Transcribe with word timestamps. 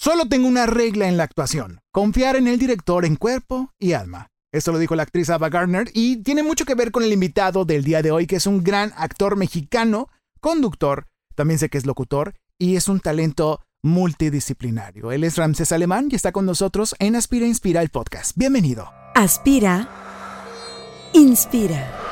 Solo 0.00 0.28
tengo 0.28 0.46
una 0.46 0.64
regla 0.66 1.08
en 1.08 1.16
la 1.16 1.24
actuación, 1.24 1.80
confiar 1.90 2.36
en 2.36 2.46
el 2.46 2.56
director 2.56 3.04
en 3.04 3.16
cuerpo 3.16 3.72
y 3.80 3.94
alma. 3.94 4.28
Esto 4.52 4.70
lo 4.70 4.78
dijo 4.78 4.94
la 4.94 5.02
actriz 5.02 5.28
Ava 5.28 5.48
Gardner 5.48 5.90
y 5.92 6.18
tiene 6.18 6.44
mucho 6.44 6.64
que 6.64 6.76
ver 6.76 6.92
con 6.92 7.02
el 7.02 7.12
invitado 7.12 7.64
del 7.64 7.82
día 7.82 8.00
de 8.00 8.12
hoy, 8.12 8.28
que 8.28 8.36
es 8.36 8.46
un 8.46 8.62
gran 8.62 8.92
actor 8.96 9.34
mexicano, 9.34 10.08
conductor, 10.40 11.08
también 11.34 11.58
sé 11.58 11.68
que 11.68 11.78
es 11.78 11.84
locutor 11.84 12.34
y 12.58 12.76
es 12.76 12.86
un 12.86 13.00
talento 13.00 13.60
multidisciplinario. 13.82 15.10
Él 15.10 15.24
es 15.24 15.36
Ramsés 15.36 15.72
Alemán 15.72 16.06
y 16.12 16.14
está 16.14 16.30
con 16.30 16.46
nosotros 16.46 16.94
en 17.00 17.16
Aspira 17.16 17.48
Inspira 17.48 17.82
el 17.82 17.88
podcast. 17.88 18.36
Bienvenido. 18.36 18.92
Aspira, 19.16 19.88
inspira. 21.12 22.07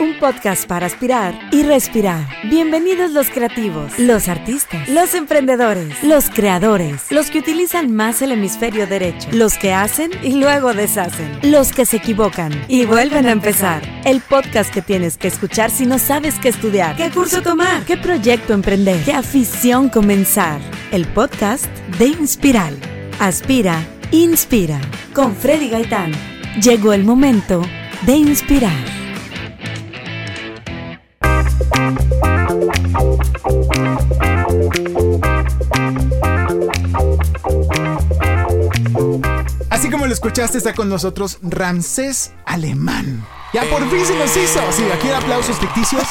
Un 0.00 0.18
podcast 0.18 0.66
para 0.66 0.86
aspirar 0.86 1.38
y 1.52 1.62
respirar. 1.62 2.26
Bienvenidos 2.48 3.12
los 3.12 3.28
creativos, 3.28 3.98
los 3.98 4.28
artistas, 4.28 4.88
los 4.88 5.14
emprendedores, 5.14 6.02
los 6.02 6.30
creadores, 6.30 7.10
los 7.10 7.30
que 7.30 7.40
utilizan 7.40 7.94
más 7.94 8.22
el 8.22 8.32
hemisferio 8.32 8.86
derecho, 8.86 9.28
los 9.32 9.58
que 9.58 9.74
hacen 9.74 10.10
y 10.22 10.40
luego 10.40 10.72
deshacen, 10.72 11.38
los 11.42 11.72
que 11.72 11.84
se 11.84 11.98
equivocan 11.98 12.52
y 12.68 12.86
vuelven 12.86 13.26
a 13.26 13.32
empezar. 13.32 13.82
El 14.04 14.20
podcast 14.22 14.72
que 14.72 14.82
tienes 14.82 15.18
que 15.18 15.28
escuchar 15.28 15.70
si 15.70 15.84
no 15.84 15.98
sabes 15.98 16.36
qué 16.38 16.48
estudiar, 16.48 16.96
qué 16.96 17.10
curso 17.10 17.42
tomar, 17.42 17.84
qué 17.84 17.96
proyecto 17.96 18.54
emprender, 18.54 19.04
qué 19.04 19.12
afición 19.12 19.88
comenzar. 19.88 20.60
El 20.90 21.06
podcast 21.06 21.66
de 21.98 22.06
Inspiral. 22.06 22.76
Aspira, 23.20 23.86
inspira. 24.10 24.80
Con 25.12 25.36
Freddy 25.36 25.68
Gaitán. 25.68 26.12
Llegó 26.60 26.92
el 26.92 27.04
momento 27.04 27.62
de 28.06 28.16
inspirar. 28.16 29.02
Así 39.70 39.90
como 39.90 40.06
lo 40.06 40.12
escuchaste, 40.12 40.58
está 40.58 40.74
con 40.74 40.88
nosotros 40.88 41.38
Ramsés 41.42 42.32
Alemán. 42.44 43.26
Ya 43.52 43.64
por 43.64 43.86
fin 43.90 44.06
se 44.06 44.18
nos 44.18 44.34
hizo. 44.34 44.60
Sí, 44.72 44.82
aquí 44.94 45.10
aplausos 45.10 45.58
ficticios 45.58 46.04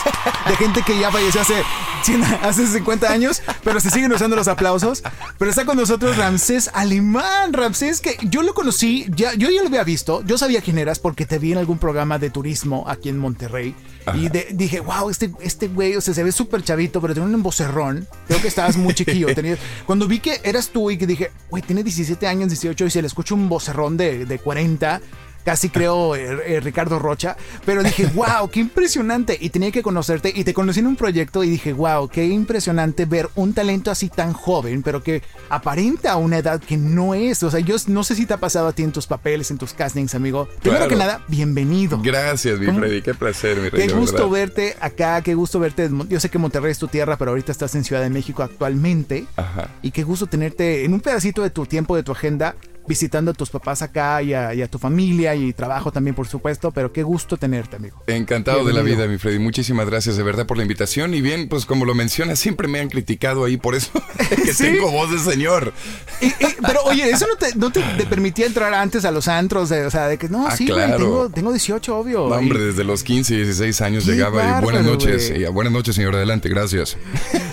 de 0.47 0.55
gente 0.57 0.83
que 0.83 0.99
ya 0.99 1.11
falleció 1.11 1.41
hace, 1.41 1.63
100 2.03 2.23
hace 2.43 2.67
50 2.67 3.11
años, 3.11 3.41
pero 3.63 3.79
se 3.79 3.89
siguen 3.89 4.13
usando 4.13 4.35
los 4.35 4.47
aplausos. 4.47 5.01
Pero 5.39 5.49
está 5.49 5.65
con 5.65 5.77
nosotros 5.77 6.17
Ramsés 6.17 6.69
Alemán. 6.73 7.51
Ramsés, 7.51 7.99
que 7.99 8.17
yo 8.29 8.43
lo 8.43 8.53
conocí, 8.53 9.07
ya, 9.15 9.33
yo 9.33 9.49
ya 9.49 9.61
lo 9.61 9.69
había 9.69 9.83
visto. 9.83 10.23
Yo 10.23 10.37
sabía 10.37 10.61
quién 10.61 10.77
eras 10.77 10.99
porque 10.99 11.25
te 11.25 11.39
vi 11.39 11.53
en 11.53 11.57
algún 11.57 11.79
programa 11.79 12.19
de 12.19 12.29
turismo 12.29 12.85
aquí 12.87 13.09
en 13.09 13.17
Monterrey. 13.17 13.75
Y 14.15 14.29
de- 14.29 14.47
dije, 14.51 14.79
wow, 14.79 15.09
este, 15.09 15.31
este 15.41 15.67
güey, 15.67 15.95
o 15.95 16.01
sea, 16.01 16.13
se 16.13 16.23
ve 16.23 16.31
súper 16.31 16.63
chavito, 16.63 16.99
pero 17.01 17.13
tiene 17.13 17.33
un 17.33 17.43
vocerrón. 17.43 18.07
Creo 18.27 18.41
que 18.41 18.47
estabas 18.47 18.77
muy 18.77 18.93
chiquillo. 18.93 19.27
tenías- 19.35 19.59
cuando 19.85 20.07
vi 20.07 20.19
que 20.19 20.39
eras 20.43 20.69
tú 20.69 20.89
y 20.91 20.97
que 20.97 21.05
dije, 21.07 21.31
güey, 21.49 21.61
tiene 21.63 21.83
17 21.83 22.25
años, 22.27 22.49
18 22.49 22.85
y 22.85 22.89
se 22.91 23.01
le 23.01 23.07
escucha 23.07 23.35
un 23.35 23.47
vocerrón 23.49 23.97
de, 23.97 24.25
de 24.25 24.39
40. 24.39 25.01
Casi 25.43 25.69
creo 25.69 26.15
eh, 26.15 26.37
eh, 26.45 26.59
Ricardo 26.59 26.99
Rocha, 26.99 27.35
pero 27.65 27.83
dije, 27.83 28.05
wow, 28.13 28.49
qué 28.51 28.59
impresionante. 28.59 29.37
Y 29.39 29.49
tenía 29.49 29.71
que 29.71 29.81
conocerte 29.81 30.31
y 30.35 30.43
te 30.43 30.53
conocí 30.53 30.79
en 30.81 30.87
un 30.87 30.95
proyecto 30.95 31.43
y 31.43 31.49
dije, 31.49 31.73
wow, 31.73 32.07
qué 32.09 32.25
impresionante 32.27 33.05
ver 33.05 33.29
un 33.35 33.53
talento 33.53 33.91
así 33.91 34.09
tan 34.09 34.33
joven, 34.33 34.83
pero 34.83 35.01
que 35.03 35.21
aparenta 35.49 36.15
una 36.17 36.37
edad 36.37 36.59
que 36.61 36.77
no 36.77 37.13
es. 37.15 37.41
O 37.43 37.51
sea, 37.51 37.59
yo 37.59 37.75
no 37.87 38.03
sé 38.03 38.15
si 38.15 38.25
te 38.25 38.33
ha 38.33 38.37
pasado 38.37 38.67
a 38.67 38.73
ti 38.73 38.83
en 38.83 38.91
tus 38.91 39.07
papeles, 39.07 39.51
en 39.51 39.57
tus 39.57 39.73
castings, 39.73 40.15
amigo. 40.15 40.47
Primero 40.61 40.85
Claro. 40.85 40.89
que 40.89 40.95
nada, 40.95 41.25
bienvenido. 41.27 41.99
Gracias, 42.01 42.59
mi 42.59 42.65
¿Cómo? 42.67 42.79
Freddy. 42.79 43.01
Qué 43.01 43.13
placer, 43.13 43.57
mi. 43.59 43.69
Qué 43.71 43.87
gusto 43.87 44.29
verte 44.29 44.75
acá, 44.79 45.21
qué 45.21 45.33
gusto 45.35 45.59
verte. 45.59 45.89
Yo 46.09 46.19
sé 46.19 46.29
que 46.29 46.37
Monterrey 46.37 46.71
es 46.71 46.79
tu 46.79 46.87
tierra, 46.87 47.17
pero 47.17 47.31
ahorita 47.31 47.51
estás 47.51 47.75
en 47.75 47.83
Ciudad 47.83 48.01
de 48.01 48.09
México 48.09 48.43
actualmente. 48.43 49.25
Ajá. 49.35 49.69
Y 49.81 49.91
qué 49.91 50.03
gusto 50.03 50.27
tenerte 50.27 50.85
en 50.85 50.93
un 50.93 50.99
pedacito 51.01 51.41
de 51.41 51.49
tu 51.49 51.65
tiempo, 51.65 51.95
de 51.95 52.03
tu 52.03 52.11
agenda, 52.11 52.55
visitando 52.87 53.31
a 53.31 53.33
tus 53.33 53.49
papás 53.49 53.81
acá 53.81 54.21
y 54.21 54.33
a, 54.33 54.53
y 54.53 54.61
a 54.61 54.67
tu 54.67 54.77
familia 54.79 55.35
y 55.35 55.53
trabajo 55.53 55.91
también, 55.91 56.15
por 56.15 56.27
supuesto. 56.27 56.71
Pero 56.71 56.91
qué 56.91 57.03
gusto 57.03 57.37
tenerte, 57.37 57.75
amigo. 57.77 58.03
Encantado 58.07 58.63
de 58.65 58.73
la 58.73 58.81
vida, 58.81 59.07
mi 59.07 59.17
Freddy. 59.17 59.39
Muchísimas 59.39 59.85
gracias 59.89 60.17
de 60.17 60.23
verdad 60.23 60.45
por 60.45 60.57
la 60.57 60.63
invitación. 60.63 61.13
Y 61.13 61.21
bien, 61.21 61.47
pues 61.49 61.65
como 61.65 61.85
lo 61.85 61.93
mencionas, 61.95 62.39
siempre 62.39 62.67
me 62.67 62.79
han 62.79 62.89
criticado 62.89 63.45
ahí 63.45 63.57
por 63.57 63.75
eso 63.75 63.91
que 64.29 64.53
¿Sí? 64.53 64.63
tengo 64.63 64.91
voz 64.91 65.11
de 65.11 65.19
señor. 65.19 65.73
Y- 66.21 66.27
y- 66.27 66.33
pero 66.65 66.81
oye, 66.85 67.09
eso 67.09 67.25
no 67.27 67.35
te, 67.35 67.55
no 67.55 67.71
te, 67.71 67.81
te 67.97 68.05
permitía 68.05 68.45
entrar 68.45 68.73
antes 68.73 69.05
a 69.05 69.11
los 69.11 69.27
antros, 69.27 69.69
de, 69.69 69.85
o 69.85 69.91
sea, 69.91 70.07
de 70.07 70.17
que 70.17 70.29
no, 70.29 70.47
Ah, 70.47 70.55
sí, 70.55 70.65
claro. 70.65 70.97
tengo, 70.97 71.29
tengo 71.29 71.51
18, 71.51 71.97
obvio. 71.97 72.27
No, 72.29 72.35
hombre, 72.35 72.59
desde 72.59 72.83
los 72.83 73.03
15, 73.03 73.35
16 73.35 73.81
años 73.81 74.05
llegaba 74.05 74.59
y 74.59 74.63
buenas 74.63 74.83
noches. 74.85 75.31
Y 75.35 75.45
buenas 75.45 75.73
noches, 75.73 75.95
señor. 75.95 76.15
Adelante, 76.15 76.49
gracias. 76.49 76.97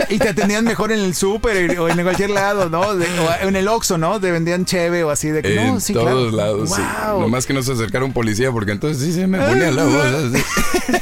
Y 0.09 0.19
te 0.19 0.29
atendían 0.31 0.65
mejor 0.65 0.93
en 0.93 1.01
el 1.01 1.15
súper 1.15 1.79
o 1.79 1.89
en 1.89 2.03
cualquier 2.03 2.31
lado, 2.31 2.69
¿no? 2.71 2.95
De- 2.97 3.07
o 3.43 3.49
en 3.49 3.57
el 3.57 3.69
Oxxo, 3.69 3.99
¿no? 3.99 4.21
Te 4.21 4.31
vendían 4.31 4.65
cheve 4.65 5.05
o 5.05 5.11
así 5.11 5.18
de 5.27 5.43
que 5.43 5.61
en 5.61 5.67
no, 5.75 5.81
sí, 5.81 5.93
todos 5.93 6.31
claro. 6.31 6.31
lados, 6.31 6.71
sí. 6.71 6.81
Wow. 7.09 7.21
Nomás 7.23 7.45
que 7.47 7.53
no 7.53 7.63
se 7.65 7.73
acercara 7.73 8.05
un 8.05 8.13
policía 8.13 8.53
porque 8.53 8.71
entonces 8.71 9.03
sí 9.03 9.13
se 9.13 9.27
me 9.27 9.39
ponía 9.39 9.73
la 9.73 9.85
voz. 9.85 10.05
así. 10.05 10.43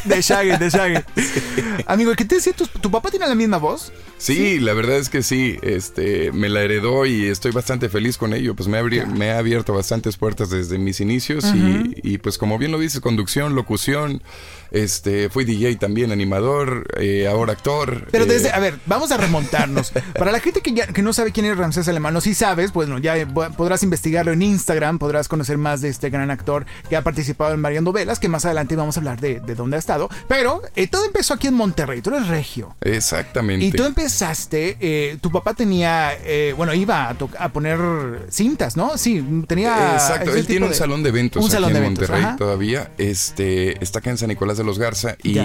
De 0.09 0.21
Shaggy, 0.23 0.57
de 0.57 0.71
Shaggy. 0.71 1.05
Amigo, 1.87 2.13
¿qué 2.17 2.25
te 2.25 2.37
decía? 2.37 2.53
¿Tu, 2.53 2.67
tu 2.67 2.91
papá 2.91 3.11
tiene 3.11 3.29
la 3.29 3.35
misma 3.35 3.59
voz? 3.59 3.93
Sí, 4.19 4.59
la 4.59 4.73
verdad 4.73 4.97
es 4.97 5.09
que 5.11 5.23
sí, 5.23 5.59
este, 5.63 6.33
me 6.33 6.49
la 6.49 6.63
heredó 6.63 7.07
y 7.07 7.27
estoy 7.27 7.53
bastante 7.53 7.89
feliz 7.89 8.17
con 8.17 8.33
ello, 8.33 8.55
pues 8.55 8.69
me, 8.69 8.81
abri- 8.81 9.07
me 9.07 9.31
ha 9.31 9.39
abierto 9.39 9.75
bastantes 9.75 10.17
puertas 10.17 10.49
desde 10.51 10.79
mis 10.79 11.01
inicios 11.01 11.45
y, 11.55 11.95
y, 12.03 12.19
pues 12.19 12.39
como 12.39 12.59
bien 12.59 12.73
lo 12.73 12.79
dices, 12.79 13.01
conducción, 13.01 13.55
locución, 13.55 14.23
este, 14.71 15.29
fui 15.29 15.45
DJ 15.45 15.77
también, 15.77 16.13
animador, 16.13 16.87
eh, 16.99 17.29
ahora 17.29 17.53
actor. 17.53 18.07
Pero 18.11 18.25
eh, 18.25 18.29
desde, 18.29 18.51
a 18.51 18.59
ver, 18.59 18.79
vamos 18.87 19.13
a 19.13 19.17
remontarnos. 19.19 19.93
Para 20.19 20.33
la 20.33 20.41
gente 20.41 20.63
que, 20.63 20.73
ya, 20.73 20.87
que 20.87 21.03
no 21.03 21.13
sabe 21.13 21.31
quién 21.33 21.47
es 21.47 21.57
Ramsés 21.57 21.87
Alemán, 21.89 22.17
o 22.17 22.21
si 22.21 22.35
sabes, 22.35 22.73
pues 22.73 22.89
no, 22.89 22.99
ya 22.99 23.17
eh, 23.19 23.27
podrás 23.27 23.83
investigarlo 24.07 24.33
en 24.33 24.43
Instagram, 24.43 24.99
podrás 25.01 25.27
conocer 25.27 25.59
más 25.59 25.81
de 25.81 25.89
este 25.89 26.11
gran 26.11 26.31
actor 26.31 26.65
que 26.89 26.95
ha 26.97 27.03
participado 27.03 27.55
en 27.55 27.61
varias 27.63 27.83
novelas, 27.83 28.21
que 28.21 28.29
más 28.29 28.45
adelante 28.45 28.77
vamos 28.77 28.97
a 28.97 29.01
hablar 29.01 29.21
de, 29.21 29.41
de 29.41 29.55
dónde 29.57 29.75
ha 29.77 29.81
estado. 29.81 30.09
Pero 30.29 30.63
eh, 30.77 30.87
todo 30.87 31.05
empezó 31.05 31.35
aquí 31.35 31.49
en 31.49 31.55
Monterrey, 31.55 32.03
tú 32.03 32.11
eres 32.15 32.29
regio. 32.29 32.77
Exactamente. 32.83 33.67
Y 33.67 33.73
tú 33.73 33.85
empezaste, 33.85 34.77
eh, 34.81 35.19
tu 35.21 35.33
papá 35.33 35.55
tenía, 35.55 36.13
eh, 36.25 36.55
bueno, 36.57 36.73
iba 36.73 37.09
a, 37.39 37.49
poner 37.49 38.27
cintas, 38.31 38.77
¿no? 38.77 38.97
Sí, 38.97 39.25
tenía... 39.49 39.95
Exacto, 39.95 40.33
él 40.37 40.47
tiene 40.47 40.67
un 40.67 40.71
de- 40.73 40.79
salón 40.79 41.03
de 41.03 41.09
eventos 41.09 41.43
un 41.43 41.49
aquí 41.49 41.55
salón 41.55 41.71
en 41.71 41.77
eventos, 41.79 42.03
Monterrey 42.09 42.25
ajá. 42.29 42.37
todavía. 42.37 42.93
Este, 42.99 43.83
está 43.83 43.99
acá 43.99 44.11
en 44.11 44.19
San 44.19 44.29
Nicolás 44.29 44.57
de 44.57 44.63
los 44.63 44.79
Garza 44.79 45.17
y 45.25 45.33
Ya. 45.33 45.45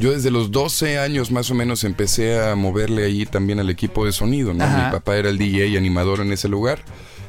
yo 0.00 0.10
desde 0.10 0.32
los 0.32 0.50
12 0.50 0.98
años 0.98 1.30
más 1.30 1.52
o 1.52 1.54
menos 1.54 1.84
empecé 1.84 2.40
a 2.42 2.56
moverle 2.56 3.04
ahí 3.04 3.26
también 3.26 3.60
al 3.60 3.70
equipo 3.70 4.04
de 4.04 4.10
sonido, 4.10 4.52
¿no? 4.54 4.64
Ajá. 4.64 4.86
Mi 4.86 4.90
papá 4.90 5.16
era 5.16 5.28
el 5.28 5.38
DJ 5.38 5.68
y 5.68 5.76
animador 5.76 6.18
en 6.18 6.32
ese 6.32 6.48
lugar. 6.48 6.80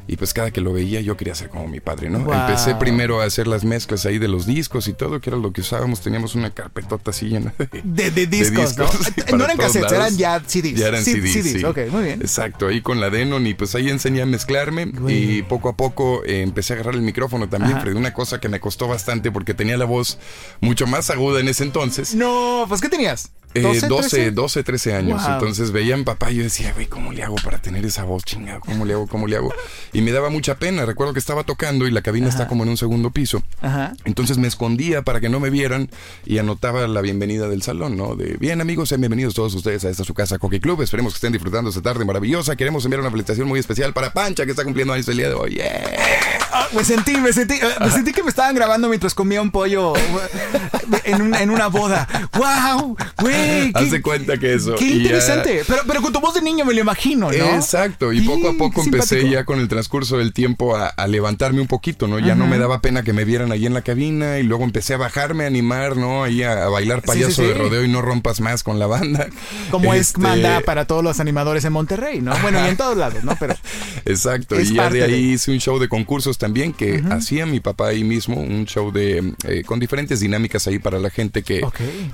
Y 0.08 0.16
pues 0.18 0.34
cada 0.34 0.52
que 0.52 0.62
lo 0.62 0.72
veía 0.74 1.02
yo 1.02 1.18
quería 1.18 1.36
ser 1.36 1.50
como 1.50 1.68
mi 1.68 1.80
padre, 1.80 2.10
¿no? 2.10 2.20
Wow. 2.20 2.34
Empecé 2.34 2.76
primero 2.76 3.22
a 3.22 3.26
hacer 3.26 3.46
las 3.48 3.64
mezclas 3.66 4.06
ahí 4.06 4.18
de 4.20 4.28
los 4.28 4.46
discos 4.46 4.88
y 4.88 4.94
todo, 4.94 5.20
que 5.20 5.30
era 5.30 5.38
lo 5.38 5.52
que 5.52 5.62
usábamos. 5.62 6.00
Teníamos 6.02 6.34
una 6.36 6.50
carpetota 6.52 7.12
así 7.12 7.28
llena 7.28 7.54
de, 7.58 7.82
De, 7.84 8.12
de 8.12 8.28
discos, 8.28 8.76
discos, 8.78 9.12
¿no? 9.34 9.44
eran 9.46 9.58
cassettes, 9.58 9.92
lados. 9.92 9.92
eran 9.92 10.18
ya 10.18 10.40
CDs. 10.46 10.76
Ya 10.76 10.88
eran 10.88 11.04
Sí, 11.04 11.14
CDs, 11.22 11.52
sí. 11.60 11.64
ok, 11.64 11.80
muy 11.92 12.04
bien. 12.04 12.22
Exacto, 12.22 12.68
ahí 12.68 12.82
con 12.82 13.00
la 13.02 13.10
Denon 13.10 13.46
y 13.48 13.54
pues 13.54 13.76
ahí 13.76 13.90
enseñé 13.90 14.22
a 14.22 14.26
mezclarme 14.26 14.92
y 15.10 15.42
poco 15.44 15.70
a 15.70 15.76
poco 15.76 16.24
eh, 16.26 16.42
empecé 16.42 16.74
a 16.74 16.76
agarrar 16.78 16.96
el 16.96 17.02
micrófono 17.02 17.50
también. 17.50 17.80
Freddy, 17.82 17.98
una 17.98 18.14
cosa 18.14 18.40
que 18.40 18.48
me 18.50 18.60
costó 18.60 18.88
bastante 18.88 19.32
porque 19.32 19.54
tenía 19.54 19.76
la 19.78 19.86
voz 19.86 20.18
mucho 20.62 20.88
más 20.88 21.10
aguda 21.10 21.40
en 21.42 21.50
ese 21.50 21.64
entonces. 21.64 22.16
No, 22.16 22.66
pues 22.68 22.80
¿qué 22.82 22.90
tenías? 22.90 23.32
Eh, 23.58 23.62
12, 23.62 23.88
12, 23.88 24.10
13? 24.10 24.32
12, 24.32 24.64
13 24.64 24.94
años. 24.96 25.24
Wow. 25.24 25.34
Entonces 25.34 25.72
veía 25.72 25.94
a 25.96 25.98
mi 25.98 26.04
papá 26.04 26.32
y 26.32 26.36
yo 26.38 26.44
decía, 26.44 26.74
güey, 26.74 26.88
¿cómo 26.88 27.12
le 27.12 27.24
hago 27.24 27.36
para 27.44 27.60
tener 27.62 27.86
esa 27.86 28.04
voz 28.04 28.24
chingada? 28.24 28.60
¿Cómo 28.60 28.86
le 28.86 28.94
hago? 28.94 29.08
¿Cómo 29.08 29.28
le 29.28 29.36
hago? 29.38 29.54
Y 29.94 30.02
me 30.02 30.12
daba 30.12 30.30
mucha 30.30 30.56
pena. 30.56 30.86
Recuerdo 30.86 31.14
que 31.14 31.20
estaba 31.20 31.44
tocando 31.44 31.88
y 31.88 31.92
la 31.92 32.02
cabina 32.02 32.30
está 32.30 32.48
como 32.48 32.64
en 32.64 32.70
un 32.70 32.78
segundo 32.78 33.12
piso. 33.12 33.44
Ajá. 33.62 33.94
Entonces 34.06 34.38
me 34.38 34.48
escondía 34.48 35.02
para 35.02 35.20
que 35.20 35.30
no 35.30 35.40
me 35.40 35.50
vieran 35.50 35.90
y 36.26 36.38
anotaba 36.38 36.88
la 36.88 37.02
bienvenida 37.02 37.48
del 37.48 37.62
salón, 37.64 37.98
¿no? 37.98 38.16
De 38.16 38.38
bien 38.40 38.62
amigos, 38.62 38.90
sean 38.90 39.02
bienvenidos 39.02 39.34
todos 39.34 39.54
ustedes 39.54 39.84
a 39.86 39.90
esta 39.90 40.04
su 40.04 40.14
casa 40.14 40.38
Coqui 40.40 40.60
Club. 40.60 40.82
Esperemos 40.82 41.14
que 41.14 41.18
estén 41.18 41.32
disfrutando 41.34 41.70
esta 41.70 41.82
tarde 41.82 42.06
maravillosa. 42.06 42.56
Queremos 42.56 42.84
enviar 42.86 43.02
una 43.02 43.12
felicitación 43.12 43.48
muy 43.48 43.60
especial 43.60 43.94
para 43.94 44.14
Pancha 44.14 44.46
que 44.46 44.52
está 44.52 44.64
cumpliendo 44.64 44.94
años 44.94 45.08
el 45.08 45.18
día 45.18 45.30
de 45.30 45.34
hoy. 45.36 45.56
¡Yeah! 45.56 45.84
Ah, 46.52 46.68
me 46.74 46.84
sentí, 46.84 47.18
me 47.18 47.34
sentí, 47.34 47.56
eh, 47.56 47.60
me 47.82 47.92
sentí 47.92 48.14
que 48.14 48.24
me 48.24 48.30
estaban 48.30 48.56
grabando 48.56 48.88
mientras 48.90 49.14
comía 49.14 49.42
un 49.42 49.52
pollo 49.52 49.96
eh, 49.96 50.02
en, 51.06 51.22
un- 51.22 51.36
en 51.36 51.50
una 51.50 51.68
boda. 51.68 52.08
¡Wow! 52.34 52.96
Güey. 53.20 53.36
Haz 53.74 53.84
qué- 53.86 53.90
de 53.92 54.02
cuenta 54.02 54.38
que 54.38 54.54
eso. 54.54 54.76
Qué 54.76 54.90
ya- 54.90 54.96
interesante. 54.96 55.62
Pero, 55.68 55.82
pero 55.88 56.02
con 56.02 56.14
tu 56.14 56.20
voz 56.20 56.34
de 56.34 56.42
niño 56.42 56.66
me 56.66 56.74
lo 56.74 56.82
imagino, 56.82 57.28
¿no? 57.32 57.56
Exacto, 57.56 58.14
y 58.14 58.22
poco 58.22 58.50
a 58.50 58.54
poco 58.54 58.82
empecé 58.84 59.30
ya 59.30 59.46
con 59.46 59.60
el 59.60 59.68
transcurso 59.68 60.18
del 60.18 60.34
tiempo 60.34 60.76
a, 60.76 60.88
a 60.88 61.08
levantarme 61.08 61.62
un 61.62 61.68
poquito, 61.68 62.08
¿no? 62.08 62.20
Ya 62.20 62.36
no 62.36 62.48
me 62.48 62.58
daba 62.58 62.82
pena 62.82 63.04
que 63.04 63.14
me 63.14 63.26
vieran 63.26 63.52
ahí 63.52 63.66
en 63.66 63.74
la 63.74 63.82
cabina 63.82 64.40
y 64.40 64.44
luego 64.44 64.64
empecé 64.64 64.94
a 64.94 64.98
bajarme, 64.98 65.44
a 65.44 65.48
animar, 65.48 65.98
¿no? 65.98 66.24
Ahí 66.24 66.44
a, 66.44 66.66
a 66.66 66.70
bailar 66.70 67.02
payaso 67.02 67.32
sí, 67.32 67.42
sí. 67.42 67.48
de 67.48 67.54
rodeo 67.54 67.84
y 67.84 67.88
no 67.88 68.02
rompas 68.02 68.40
más 68.42 68.64
con 68.64 68.80
la 68.80 68.88
banda. 68.88 69.28
Como 69.72 69.94
es 69.94 70.08
Este, 70.08 70.22
manda 70.22 70.62
para 70.62 70.86
todos 70.86 71.04
los 71.04 71.20
animadores 71.20 71.64
en 71.66 71.74
Monterrey, 71.74 72.22
¿no? 72.22 72.34
Bueno, 72.42 72.64
y 72.66 72.70
en 72.70 72.78
todos 72.78 72.98
lados, 72.98 73.24
¿no? 73.24 73.36
Pero 73.40 73.56
Exacto, 74.06 74.60
y 74.60 74.74
ya 74.74 74.90
de 74.90 75.04
ahí 75.04 75.12
de- 75.12 75.18
hice 75.34 75.52
un 75.52 75.60
show 75.60 75.80
de 75.80 75.88
concursos 75.90 76.38
también, 76.38 76.74
que 76.74 77.04
hacía 77.10 77.46
mi 77.46 77.60
papá 77.60 77.88
ahí 77.90 78.04
mismo, 78.04 78.36
un 78.40 78.66
show 78.66 78.92
de 78.92 79.34
eh, 79.48 79.64
con 79.66 79.80
diferentes 79.80 80.20
dinámicas 80.20 80.68
ahí 80.68 80.80
para 80.80 81.00
la 81.00 81.10
gente 81.10 81.44
que, 81.44 81.62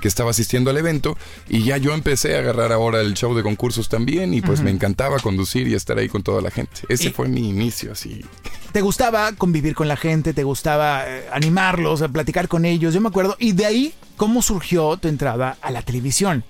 que 0.00 0.08
estaba 0.08 0.30
asistiendo 0.30 0.70
al 0.70 0.76
evento. 0.76 1.13
Y 1.48 1.62
ya 1.64 1.76
yo 1.76 1.92
empecé 1.94 2.36
a 2.36 2.40
agarrar 2.40 2.72
ahora 2.72 3.00
el 3.00 3.14
show 3.14 3.34
de 3.34 3.42
concursos 3.42 3.88
también, 3.88 4.34
y 4.34 4.40
pues 4.40 4.60
me 4.60 4.70
encantaba 4.70 5.18
conducir 5.18 5.68
y 5.68 5.74
estar 5.74 5.98
ahí 5.98 6.08
con 6.08 6.22
toda 6.22 6.40
la 6.42 6.50
gente. 6.50 6.82
Ese 6.88 7.08
Y- 7.08 7.10
fue 7.12 7.28
mi 7.28 7.48
inicio, 7.48 7.92
así. 7.92 8.24
Te 8.72 8.80
gustaba 8.80 9.30
convivir 9.32 9.74
con 9.76 9.86
la 9.86 9.96
gente, 9.96 10.34
te 10.34 10.42
gustaba 10.42 11.04
eh, 11.06 11.26
animarlos, 11.32 12.02
a 12.02 12.08
platicar 12.08 12.48
con 12.48 12.64
ellos, 12.64 12.92
yo 12.92 13.00
me 13.00 13.08
acuerdo. 13.08 13.36
Y 13.38 13.52
de 13.52 13.66
ahí, 13.66 13.94
¿cómo 14.16 14.42
surgió 14.42 14.96
tu 14.96 15.06
entrada 15.08 15.56
a 15.62 15.70
la 15.70 15.82
televisión? 15.82 16.42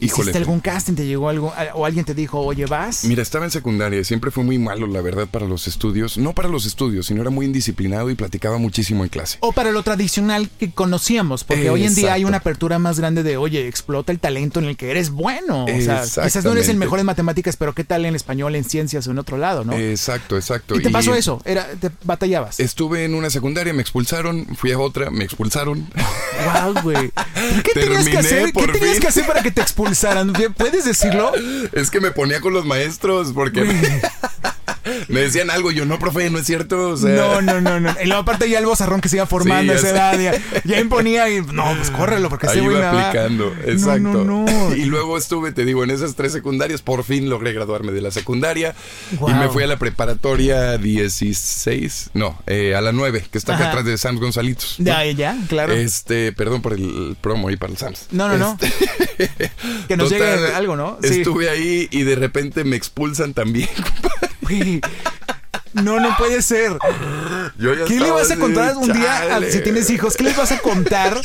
Híjole. 0.00 0.30
¿Hiciste 0.30 0.38
algún 0.38 0.60
casting? 0.60 0.94
¿Te 0.94 1.06
llegó 1.06 1.28
algo? 1.28 1.52
¿O 1.74 1.84
alguien 1.84 2.04
te 2.04 2.14
dijo, 2.14 2.40
oye, 2.40 2.66
vas? 2.66 3.04
Mira, 3.04 3.22
estaba 3.22 3.44
en 3.44 3.50
secundaria, 3.50 4.02
siempre 4.04 4.30
fue 4.30 4.44
muy 4.44 4.58
malo, 4.58 4.86
la 4.86 5.00
verdad, 5.00 5.26
para 5.26 5.46
los 5.46 5.66
estudios. 5.66 6.18
No 6.18 6.34
para 6.34 6.48
los 6.48 6.66
estudios, 6.66 7.06
sino 7.06 7.20
era 7.20 7.30
muy 7.30 7.46
indisciplinado 7.46 8.10
y 8.10 8.14
platicaba 8.14 8.58
muchísimo 8.58 9.04
en 9.04 9.10
clase. 9.10 9.38
O 9.40 9.52
para 9.52 9.72
lo 9.72 9.82
tradicional 9.82 10.48
que 10.58 10.70
conocíamos, 10.70 11.44
porque 11.44 11.70
hoy 11.70 11.84
en 11.84 11.94
día 11.94 12.12
hay 12.12 12.24
una 12.24 12.38
apertura 12.38 12.78
más 12.78 12.98
grande 12.98 13.22
de, 13.22 13.36
oye, 13.36 13.66
explota 13.66 14.12
el 14.12 14.20
talento 14.20 14.60
en 14.60 14.66
el 14.66 14.76
que 14.76 14.90
eres 14.90 15.10
bueno. 15.10 15.64
O 15.64 15.80
sea, 15.80 16.02
quizás 16.02 16.44
no 16.44 16.52
eres 16.52 16.68
el 16.68 16.76
mejor 16.76 17.00
en 17.00 17.06
matemáticas, 17.06 17.56
pero 17.56 17.74
¿qué 17.74 17.84
tal 17.84 18.04
en 18.04 18.14
español, 18.14 18.54
en 18.54 18.64
ciencias 18.64 19.06
o 19.06 19.10
en 19.10 19.18
otro 19.18 19.36
lado, 19.38 19.64
no? 19.64 19.72
Exacto, 19.72 20.36
exacto. 20.36 20.76
y 20.76 20.82
te 20.82 20.90
pasó 20.90 21.14
eso, 21.14 21.40
era, 21.44 21.66
te 21.80 21.90
batallabas. 22.04 22.60
Estuve 22.60 23.04
en 23.04 23.14
una 23.14 23.30
secundaria, 23.30 23.72
me 23.72 23.82
expulsaron, 23.82 24.46
fui 24.56 24.72
a 24.72 24.78
otra, 24.78 25.10
me 25.10 25.24
expulsaron. 25.24 25.88
Wow, 26.44 26.82
güey. 26.82 27.10
¿Pero 27.14 27.62
¿Qué 27.62 27.72
tenías 27.72 28.04
que 28.04 28.10
Terminé 28.12 28.18
hacer? 28.18 28.52
¿Qué 28.52 28.78
tenías 28.78 29.00
que 29.00 29.08
hacer 29.08 29.26
para 29.26 29.42
que 29.42 29.50
te 29.50 29.60
expulsaran? 29.60 29.87
¿Puedes 30.56 30.84
decirlo? 30.84 31.32
es 31.72 31.90
que 31.90 32.00
me 32.00 32.10
ponía 32.10 32.40
con 32.40 32.52
los 32.52 32.64
maestros 32.64 33.32
porque 33.32 33.62
me 35.08 35.20
decían 35.20 35.50
algo, 35.50 35.70
yo 35.70 35.84
no, 35.84 35.98
profe, 35.98 36.30
no 36.30 36.38
es 36.38 36.46
cierto. 36.46 36.90
O 36.90 36.96
sea, 36.96 37.10
No, 37.14 37.40
no, 37.42 37.60
no, 37.60 37.80
no. 37.80 37.94
Y 38.02 38.06
luego 38.06 38.22
aparte 38.22 38.48
ya 38.48 38.58
el 38.58 38.66
bozarrón 38.66 39.00
que 39.00 39.08
se 39.08 39.16
iba 39.16 39.26
formando 39.26 39.72
Sí, 39.72 39.78
a 39.78 39.80
esa 39.80 39.90
edad, 39.90 40.18
ya, 40.18 40.60
ya 40.64 40.80
imponía 40.80 41.28
y 41.30 41.40
no, 41.42 41.74
pues 41.76 41.90
córrelo 41.90 42.28
porque 42.28 42.46
me 42.48 42.56
iba 42.62 42.80
va- 42.80 43.08
aplicando, 43.08 43.54
exacto. 43.66 44.00
No, 44.00 44.24
no, 44.24 44.44
no. 44.44 44.74
Y 44.76 44.84
luego 44.84 45.16
estuve, 45.18 45.52
te 45.52 45.64
digo, 45.64 45.84
en 45.84 45.90
esas 45.90 46.14
tres 46.14 46.32
secundarias, 46.32 46.82
por 46.82 47.04
fin 47.04 47.28
logré 47.30 47.52
graduarme 47.52 47.92
de 47.92 48.00
la 48.00 48.10
secundaria. 48.10 48.74
Wow. 49.18 49.30
Y 49.30 49.34
me 49.34 49.48
fui 49.48 49.62
a 49.62 49.66
la 49.66 49.78
preparatoria 49.78 50.76
16, 50.78 52.10
no, 52.14 52.40
eh, 52.46 52.74
a 52.74 52.80
la 52.80 52.92
9, 52.92 53.24
que 53.30 53.38
está 53.38 53.54
acá 53.54 53.64
Ajá. 53.64 53.70
atrás 53.72 53.84
de 53.86 53.98
San 53.98 54.16
Gonzalitos. 54.16 54.76
¿no? 54.78 54.86
Ya, 54.86 55.04
ya, 55.04 55.36
claro. 55.48 55.72
Este, 55.72 56.32
perdón 56.32 56.62
por 56.62 56.72
el 56.74 57.16
promo 57.20 57.48
ahí 57.48 57.56
para 57.56 57.72
el 57.72 57.78
Sams. 57.78 58.06
No, 58.10 58.28
no, 58.28 58.36
no. 58.38 58.58
Este, 59.18 59.50
Que 59.88 59.96
nos 59.96 60.10
total, 60.10 60.38
llegue 60.40 60.54
algo, 60.54 60.76
¿no? 60.76 60.98
Sí. 61.02 61.18
Estuve 61.20 61.48
ahí 61.50 61.88
y 61.90 62.02
de 62.02 62.14
repente 62.16 62.64
me 62.64 62.76
expulsan 62.76 63.34
también. 63.34 63.68
we 64.48 64.80
No, 65.82 66.00
no 66.00 66.16
puede 66.16 66.42
ser. 66.42 66.72
Yo 67.58 67.74
ya 67.74 67.84
¿Qué 67.84 67.98
le 68.00 68.10
vas 68.10 68.30
a 68.30 68.36
contar 68.36 68.76
un 68.76 68.92
día 68.92 69.36
a- 69.36 69.42
si 69.50 69.60
tienes 69.60 69.90
hijos? 69.90 70.16
¿Qué 70.16 70.24
les 70.24 70.36
vas 70.36 70.52
a 70.52 70.58
contar? 70.58 71.20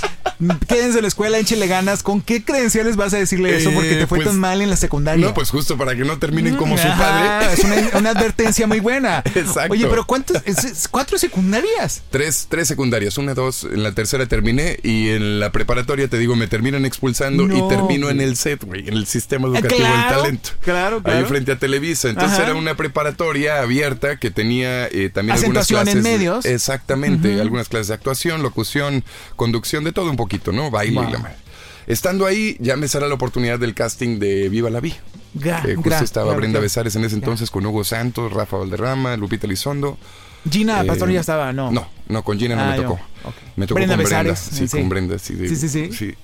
Quédense 0.68 0.98
en 0.98 1.04
la 1.04 1.08
escuela, 1.08 1.38
échenle 1.38 1.68
ganas. 1.68 2.04
¿Con 2.04 2.22
qué 2.22 2.44
credenciales 2.44 2.96
vas 2.96 3.14
a 3.14 3.18
decirle 3.18 3.56
eso? 3.56 3.72
Porque 3.72 3.96
te 3.96 4.08
fue 4.08 4.18
pues, 4.20 4.28
tan 4.30 4.40
mal 4.40 4.62
en 4.62 4.70
la 4.70 4.76
secundaria. 4.76 5.26
No, 5.26 5.34
pues 5.34 5.50
justo 5.50 5.78
para 5.78 5.96
que 5.96 6.04
no 6.04 6.18
terminen 6.20 6.56
como 6.56 6.78
su 6.78 6.88
padre. 6.88 7.54
Es 7.54 7.60
una, 7.64 7.98
una 8.00 8.10
advertencia 8.12 8.68
muy 8.68 8.80
buena. 8.80 9.24
Exacto. 9.36 9.74
Oye, 9.74 9.88
pero 9.88 10.06
¿cuántos? 10.06 10.42
es- 10.46 10.88
¿Cuatro 10.90 11.18
secundarias? 11.18 12.02
Tres, 12.10 12.48
tres 12.50 12.68
secundarias, 12.68 13.18
una, 13.18 13.34
dos, 13.34 13.64
en 13.64 13.84
la 13.84 13.94
tercera 13.94 14.26
terminé 14.26 14.80
y 14.84 15.10
en 15.10 15.40
la 15.40 15.52
preparatoria, 15.52 16.08
te 16.08 16.18
digo, 16.18 16.36
me 16.36 16.48
terminan 16.48 16.86
expulsando 16.86 17.48
No, 17.48 17.58
y 17.66 17.70
termino 17.70 18.10
en 18.10 18.20
el 18.22 18.36
set, 18.36 18.64
güey, 18.66 18.88
en 18.88 18.96
el 18.96 19.06
sistema 19.06 19.48
Ah, 19.48 19.52
educativo 19.60 19.80
claro, 19.80 19.98
del 20.08 20.16
talento. 20.18 20.50
claro, 20.62 21.04
claro. 21.04 21.20
Ahí 21.20 21.26
frente 21.26 21.52
a 21.52 21.58
Televisa. 21.60 22.10
Entonces 22.10 22.38
Ajá. 22.40 22.50
era 22.50 22.56
una 22.56 22.76
preparatoria 22.76 23.62
abierta 23.62 24.18
que 24.18 24.32
tenía 24.44 24.88
eh, 24.88 25.10
también 25.10 25.38
algunas 25.38 25.64
Acentuación 25.64 25.80
en 25.80 25.86
clases. 25.86 26.04
de- 26.04 26.10
medios. 26.18 26.46
exactamente, 26.46 27.40
algunas 27.42 27.70
clases 27.70 27.88
de 27.88 27.94
actuación, 27.94 28.42
locución, 28.44 29.04
conducción, 29.36 29.84
de 29.84 29.92
todo 29.94 30.10
un 30.10 30.18
poquito, 30.18 30.52
¿no? 30.52 30.70
Baile 30.70 30.96
Wow. 31.00 31.10
y 31.10 31.12
la 31.14 31.20
madre. 31.20 31.36
Estando 31.88 32.26
ahí, 32.26 32.56
ya 32.60 32.76
me 32.78 32.88
sale 32.88 33.08
la 33.08 33.14
oportunidad 33.16 33.60
del 33.60 33.74
casting 33.74 34.20
de 34.20 34.48
Viva 34.50 34.70
la 34.70 34.80
Vi. 34.80 34.94
Que 35.42 35.76
justo 35.76 35.90
gra- 35.90 36.02
estaba 36.04 36.34
Brenda. 36.36 36.60
Besares 36.60 36.96
en 36.96 37.04
ese 37.06 37.16
entonces 37.16 37.50
con 37.50 37.66
Hugo 37.66 37.84
Santos, 37.84 38.32
Rafa 38.32 38.58
Valderrama, 38.58 39.18
Lupita 39.18 39.48
Elizondo. 39.48 39.98
Gina 40.50 40.82
Eh, 40.82 40.86
Pastor 40.86 41.10
ya 41.12 41.22
estaba, 41.22 41.54
¿no? 41.54 41.72
No, 41.72 41.88
no, 42.10 42.24
con 42.24 42.38
Gina 42.40 42.56
no 42.56 42.62
Ah, 42.62 42.72
me 42.72 42.76
yo, 42.78 42.84
tocó. 42.84 43.00
Me 43.56 43.66
tocó 43.68 43.76
Brenda 43.76 43.96
con 43.96 44.04
Brenda. 44.04 44.24
Besares, 44.32 44.40
Sí, 44.58 44.68
sí. 44.68 44.78
con 44.78 44.90
Brenda, 44.90 45.18
sí. 45.20 45.36
de- 45.36 45.48
Sí, 45.48 45.56
sí, 45.70 45.90
sí. 45.94 46.16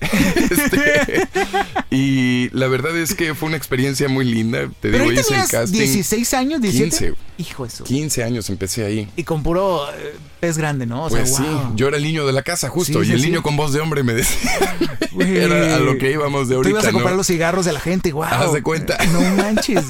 Este, 0.50 1.28
y 1.90 2.50
la 2.52 2.66
verdad 2.68 2.96
es 2.96 3.14
que 3.14 3.34
fue 3.34 3.48
una 3.48 3.56
experiencia 3.56 4.08
muy 4.08 4.24
linda. 4.24 4.68
Te 4.80 4.90
Pero 4.90 5.04
digo, 5.08 5.12
hice 5.20 5.34
el 5.34 5.48
casting. 5.48 5.78
16 5.78 6.34
años, 6.34 6.60
17. 6.60 7.14
15. 7.14 7.14
Hijo 7.38 7.64
eso. 7.64 7.84
15 7.84 8.22
años 8.24 8.50
empecé 8.50 8.84
ahí. 8.84 9.08
Y 9.16 9.24
con 9.24 9.42
puro 9.42 9.86
eh, 9.90 10.14
pez 10.40 10.58
grande, 10.58 10.84
¿no? 10.86 11.06
O 11.06 11.08
Pues 11.08 11.28
sea, 11.34 11.38
sí, 11.38 11.50
wow. 11.50 11.72
yo 11.76 11.88
era 11.88 11.96
el 11.96 12.02
niño 12.02 12.26
de 12.26 12.32
la 12.34 12.42
casa 12.42 12.68
justo 12.68 12.98
Sí, 13.00 13.04
sí, 13.06 13.10
y 13.12 13.14
el 13.14 13.20
sí. 13.20 13.26
niño 13.28 13.42
con 13.42 13.56
voz 13.56 13.72
de 13.72 13.80
hombre 13.80 14.02
me 14.02 14.12
decía. 14.12 14.50
Era 15.18 15.76
a 15.76 15.80
lo 15.80 15.98
que 15.98 16.12
íbamos 16.12 16.48
de 16.48 16.54
Tú 16.54 16.58
ahorita, 16.58 16.70
ibas 16.70 16.86
a 16.86 16.92
comprar 16.92 17.12
¿no? 17.12 17.16
los 17.18 17.26
cigarros 17.26 17.64
de 17.66 17.72
la 17.72 17.80
gente, 17.80 18.12
wow. 18.12 18.24
Haz 18.24 18.52
de 18.52 18.62
cuenta. 18.62 18.96
No 19.12 19.20
manches. 19.36 19.84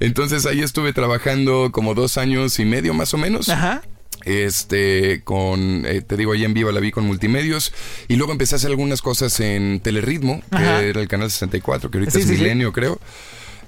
Entonces 0.00 0.46
ahí 0.46 0.60
estuve 0.60 0.92
trabajando 0.92 1.70
como 1.72 1.94
dos 1.94 2.18
años 2.18 2.58
y 2.58 2.64
medio 2.64 2.94
más 2.94 3.14
o 3.14 3.18
menos. 3.18 3.48
Ajá. 3.48 3.82
Este, 4.24 5.20
con, 5.22 5.84
eh, 5.86 6.00
te 6.00 6.16
digo, 6.16 6.32
ahí 6.32 6.44
en 6.44 6.54
Viva 6.54 6.72
la 6.72 6.80
vi 6.80 6.90
con 6.90 7.04
multimedios. 7.04 7.72
Y 8.08 8.16
luego 8.16 8.32
empecé 8.32 8.54
a 8.54 8.56
hacer 8.56 8.70
algunas 8.70 9.02
cosas 9.02 9.38
en 9.40 9.80
Telerritmo, 9.80 10.40
que 10.50 10.56
Ajá. 10.56 10.82
era 10.82 11.00
el 11.00 11.08
canal 11.08 11.30
64, 11.30 11.90
que 11.90 11.98
ahorita 11.98 12.12
Sí, 12.12 12.20
es 12.20 12.26
sí, 12.26 12.36
sí. 12.36 12.40
Milenio, 12.42 12.72
creo. 12.72 12.98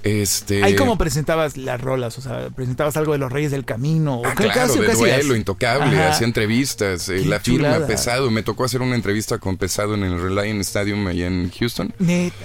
Este. 0.03 0.63
Ahí 0.63 0.75
como 0.75 0.97
presentabas 0.97 1.57
las 1.57 1.81
rolas, 1.81 2.17
o 2.17 2.21
sea, 2.21 2.49
presentabas 2.51 2.95
algo 2.97 3.11
de 3.13 3.17
los 3.17 3.31
Reyes 3.31 3.51
del 3.51 3.65
Camino. 3.65 4.21
Ah, 4.25 4.33
claro, 4.35 4.73
de 4.75 4.93
duelo, 4.93 5.35
intocable, 5.35 5.97
Ajá. 5.97 6.09
hacía 6.11 6.25
entrevistas, 6.27 7.09
eh, 7.09 7.25
la 7.25 7.39
firma, 7.39 7.67
chulada. 7.73 7.87
pesado. 7.87 8.31
Me 8.31 8.41
tocó 8.43 8.63
hacer 8.63 8.81
una 8.81 8.95
entrevista 8.95 9.37
con 9.39 9.57
pesado 9.57 9.95
en 9.95 10.03
el 10.03 10.19
Reliant 10.21 10.61
Stadium 10.61 11.05
allá 11.07 11.27
en 11.27 11.51
Houston. 11.51 11.93
Neta. 11.99 12.35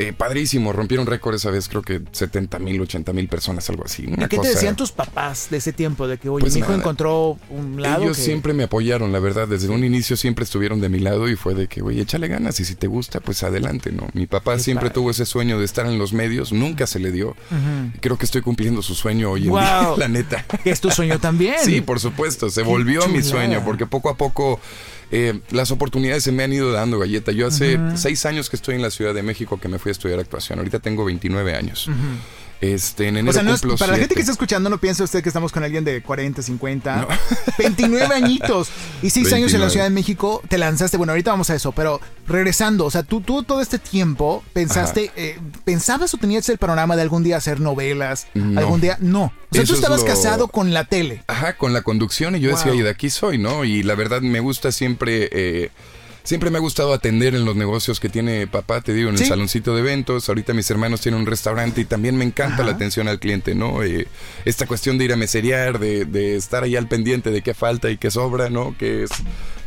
Eh, 0.00 0.12
padrísimo, 0.16 0.72
rompieron 0.72 1.06
récord 1.06 1.34
esa 1.34 1.50
vez, 1.50 1.68
creo 1.68 1.82
que 1.82 2.00
70 2.12 2.60
mil, 2.60 2.80
80 2.80 3.12
mil 3.12 3.26
personas, 3.26 3.68
algo 3.68 3.84
así. 3.84 4.06
Una 4.06 4.28
¿Qué 4.28 4.38
te 4.38 4.46
decían 4.48 4.76
tus 4.76 4.92
papás 4.92 5.48
de 5.50 5.56
ese 5.56 5.72
tiempo? 5.72 6.06
De 6.06 6.18
que, 6.18 6.28
oye, 6.28 6.40
Pues 6.42 6.54
mi 6.54 6.60
hijo 6.60 6.68
nada. 6.68 6.80
encontró 6.80 7.36
un 7.50 7.82
lado 7.82 8.04
Ellos 8.04 8.16
que- 8.16 8.22
siempre 8.22 8.52
me 8.52 8.62
apoyaron, 8.62 9.10
la 9.12 9.18
verdad. 9.18 9.48
Desde 9.48 9.68
un 9.70 9.82
inicio 9.82 10.16
siempre 10.16 10.44
estuvieron 10.44 10.80
de 10.80 10.88
mi 10.88 11.00
lado 11.00 11.28
y 11.28 11.34
fue 11.34 11.54
de 11.54 11.66
que, 11.66 11.80
güey, 11.80 11.98
échale 12.00 12.28
ganas 12.28 12.60
y 12.60 12.64
si 12.64 12.76
te 12.76 12.86
gusta, 12.86 13.18
pues 13.18 13.42
adelante, 13.42 13.90
¿no? 13.90 14.06
Mi 14.12 14.26
papá 14.28 14.54
Qué 14.54 14.60
siempre 14.60 14.90
padre. 14.90 14.94
tuvo 14.94 15.10
ese 15.10 15.26
sueño 15.26 15.58
de 15.58 15.64
estar 15.64 15.84
en 15.86 15.98
los 15.98 16.12
medios, 16.12 16.52
nunca 16.52 16.86
se 16.86 17.00
le 17.00 17.10
dio. 17.10 17.34
Creo 18.00 18.16
que 18.16 18.24
estoy 18.24 18.42
cumpliendo 18.42 18.82
su 18.82 18.94
sueño 18.94 19.32
hoy 19.32 19.44
en 19.44 19.50
Wow. 19.50 19.58
día, 19.58 19.94
la 19.98 20.06
neta. 20.08 20.44
Es 20.64 20.80
tu 20.80 20.92
sueño 20.92 21.18
también. 21.18 21.56
Sí, 21.64 21.80
por 21.80 21.98
supuesto, 21.98 22.50
se 22.50 22.62
volvió 22.62 23.08
mi 23.08 23.22
sueño, 23.24 23.62
porque 23.64 23.84
poco 23.86 24.10
a 24.10 24.16
poco 24.16 24.60
eh, 25.10 25.40
las 25.50 25.70
oportunidades 25.70 26.24
se 26.24 26.32
me 26.32 26.44
han 26.44 26.52
ido 26.52 26.72
dando, 26.72 26.98
galleta. 26.98 27.32
Yo 27.32 27.46
hace 27.46 27.78
seis 27.94 28.26
años 28.26 28.50
que 28.50 28.56
estoy 28.56 28.74
en 28.74 28.82
la 28.82 28.90
Ciudad 28.90 29.14
de 29.14 29.22
México 29.22 29.58
que 29.58 29.68
me 29.68 29.78
fui 29.78 29.90
a 29.90 29.92
estudiar 29.92 30.18
actuación. 30.18 30.58
Ahorita 30.58 30.80
tengo 30.80 31.04
29 31.04 31.54
años. 31.54 31.88
Este, 32.60 33.06
en 33.06 33.16
enero 33.18 33.30
O 33.30 33.32
sea, 33.32 33.42
no 33.44 33.54
es- 33.54 33.62
para 33.78 33.92
la 33.92 33.98
gente 33.98 34.14
que 34.16 34.20
está 34.20 34.32
escuchando, 34.32 34.68
no 34.68 34.78
piense 34.78 35.02
usted 35.04 35.22
que 35.22 35.28
estamos 35.28 35.52
con 35.52 35.62
alguien 35.62 35.84
de 35.84 36.02
40, 36.02 36.42
50, 36.42 37.06
29 37.58 38.14
añitos 38.14 38.68
y 39.02 39.10
6 39.10 39.32
años 39.32 39.52
en 39.54 39.60
la 39.60 39.66
29. 39.66 39.70
Ciudad 39.70 39.84
de 39.84 39.90
México, 39.90 40.42
te 40.48 40.58
lanzaste. 40.58 40.96
Bueno, 40.96 41.12
ahorita 41.12 41.30
vamos 41.30 41.50
a 41.50 41.54
eso, 41.54 41.70
pero 41.72 42.00
regresando, 42.26 42.84
o 42.84 42.90
sea, 42.90 43.02
tú, 43.04 43.20
tú 43.20 43.42
todo 43.44 43.60
este 43.60 43.78
tiempo 43.78 44.42
pensaste, 44.52 45.12
eh, 45.16 45.38
¿pensabas 45.64 46.12
o 46.14 46.18
tenías 46.18 46.48
el 46.48 46.58
panorama 46.58 46.96
de 46.96 47.02
algún 47.02 47.22
día 47.22 47.36
hacer 47.36 47.60
novelas? 47.60 48.26
No. 48.34 48.58
¿Algún 48.58 48.80
día? 48.80 48.96
No. 49.00 49.24
O 49.24 49.32
sea, 49.52 49.62
Eso 49.62 49.72
tú 49.74 49.78
es 49.78 49.78
estabas 49.80 50.00
lo- 50.00 50.06
casado 50.06 50.48
con 50.48 50.72
la 50.74 50.84
tele. 50.84 51.22
Ajá, 51.28 51.56
con 51.56 51.72
la 51.72 51.82
conducción 51.82 52.34
y 52.36 52.40
yo 52.40 52.50
decía, 52.50 52.74
y 52.74 52.80
de 52.82 52.90
aquí 52.90 53.08
soy, 53.10 53.38
¿no? 53.38 53.64
Y 53.64 53.82
la 53.82 53.94
verdad 53.94 54.20
me 54.20 54.40
gusta 54.40 54.72
siempre, 54.72 55.28
eh, 55.32 55.70
siempre 56.28 56.50
me 56.50 56.58
ha 56.58 56.60
gustado 56.60 56.92
atender 56.92 57.34
en 57.34 57.46
los 57.46 57.56
negocios 57.56 58.00
que 58.00 58.10
tiene 58.10 58.46
papá, 58.46 58.82
te 58.82 58.92
digo, 58.92 59.08
en 59.08 59.16
Sí. 59.16 59.22
el 59.24 59.30
saloncito 59.30 59.74
de 59.74 59.80
eventos. 59.80 60.28
Ahorita 60.28 60.52
mis 60.52 60.70
hermanos 60.70 61.00
tienen 61.00 61.22
un 61.22 61.26
restaurante 61.26 61.80
y 61.80 61.86
también 61.86 62.16
me 62.16 62.24
encanta 62.26 62.56
Ajá. 62.56 62.64
la 62.64 62.72
atención 62.72 63.08
al 63.08 63.18
cliente, 63.18 63.54
¿no? 63.54 63.82
Eh, 63.82 64.06
esta 64.44 64.66
cuestión 64.66 64.98
de 64.98 65.06
ir 65.06 65.12
a 65.14 65.16
meserear, 65.16 65.78
de, 65.78 66.04
de 66.04 66.36
estar 66.36 66.64
ahí 66.64 66.76
al 66.76 66.86
pendiente 66.86 67.30
de 67.30 67.40
qué 67.40 67.54
falta 67.54 67.90
y 67.90 67.96
qué 67.96 68.10
sobra, 68.10 68.50
¿no? 68.50 68.76
Que 68.78 69.04
es 69.04 69.10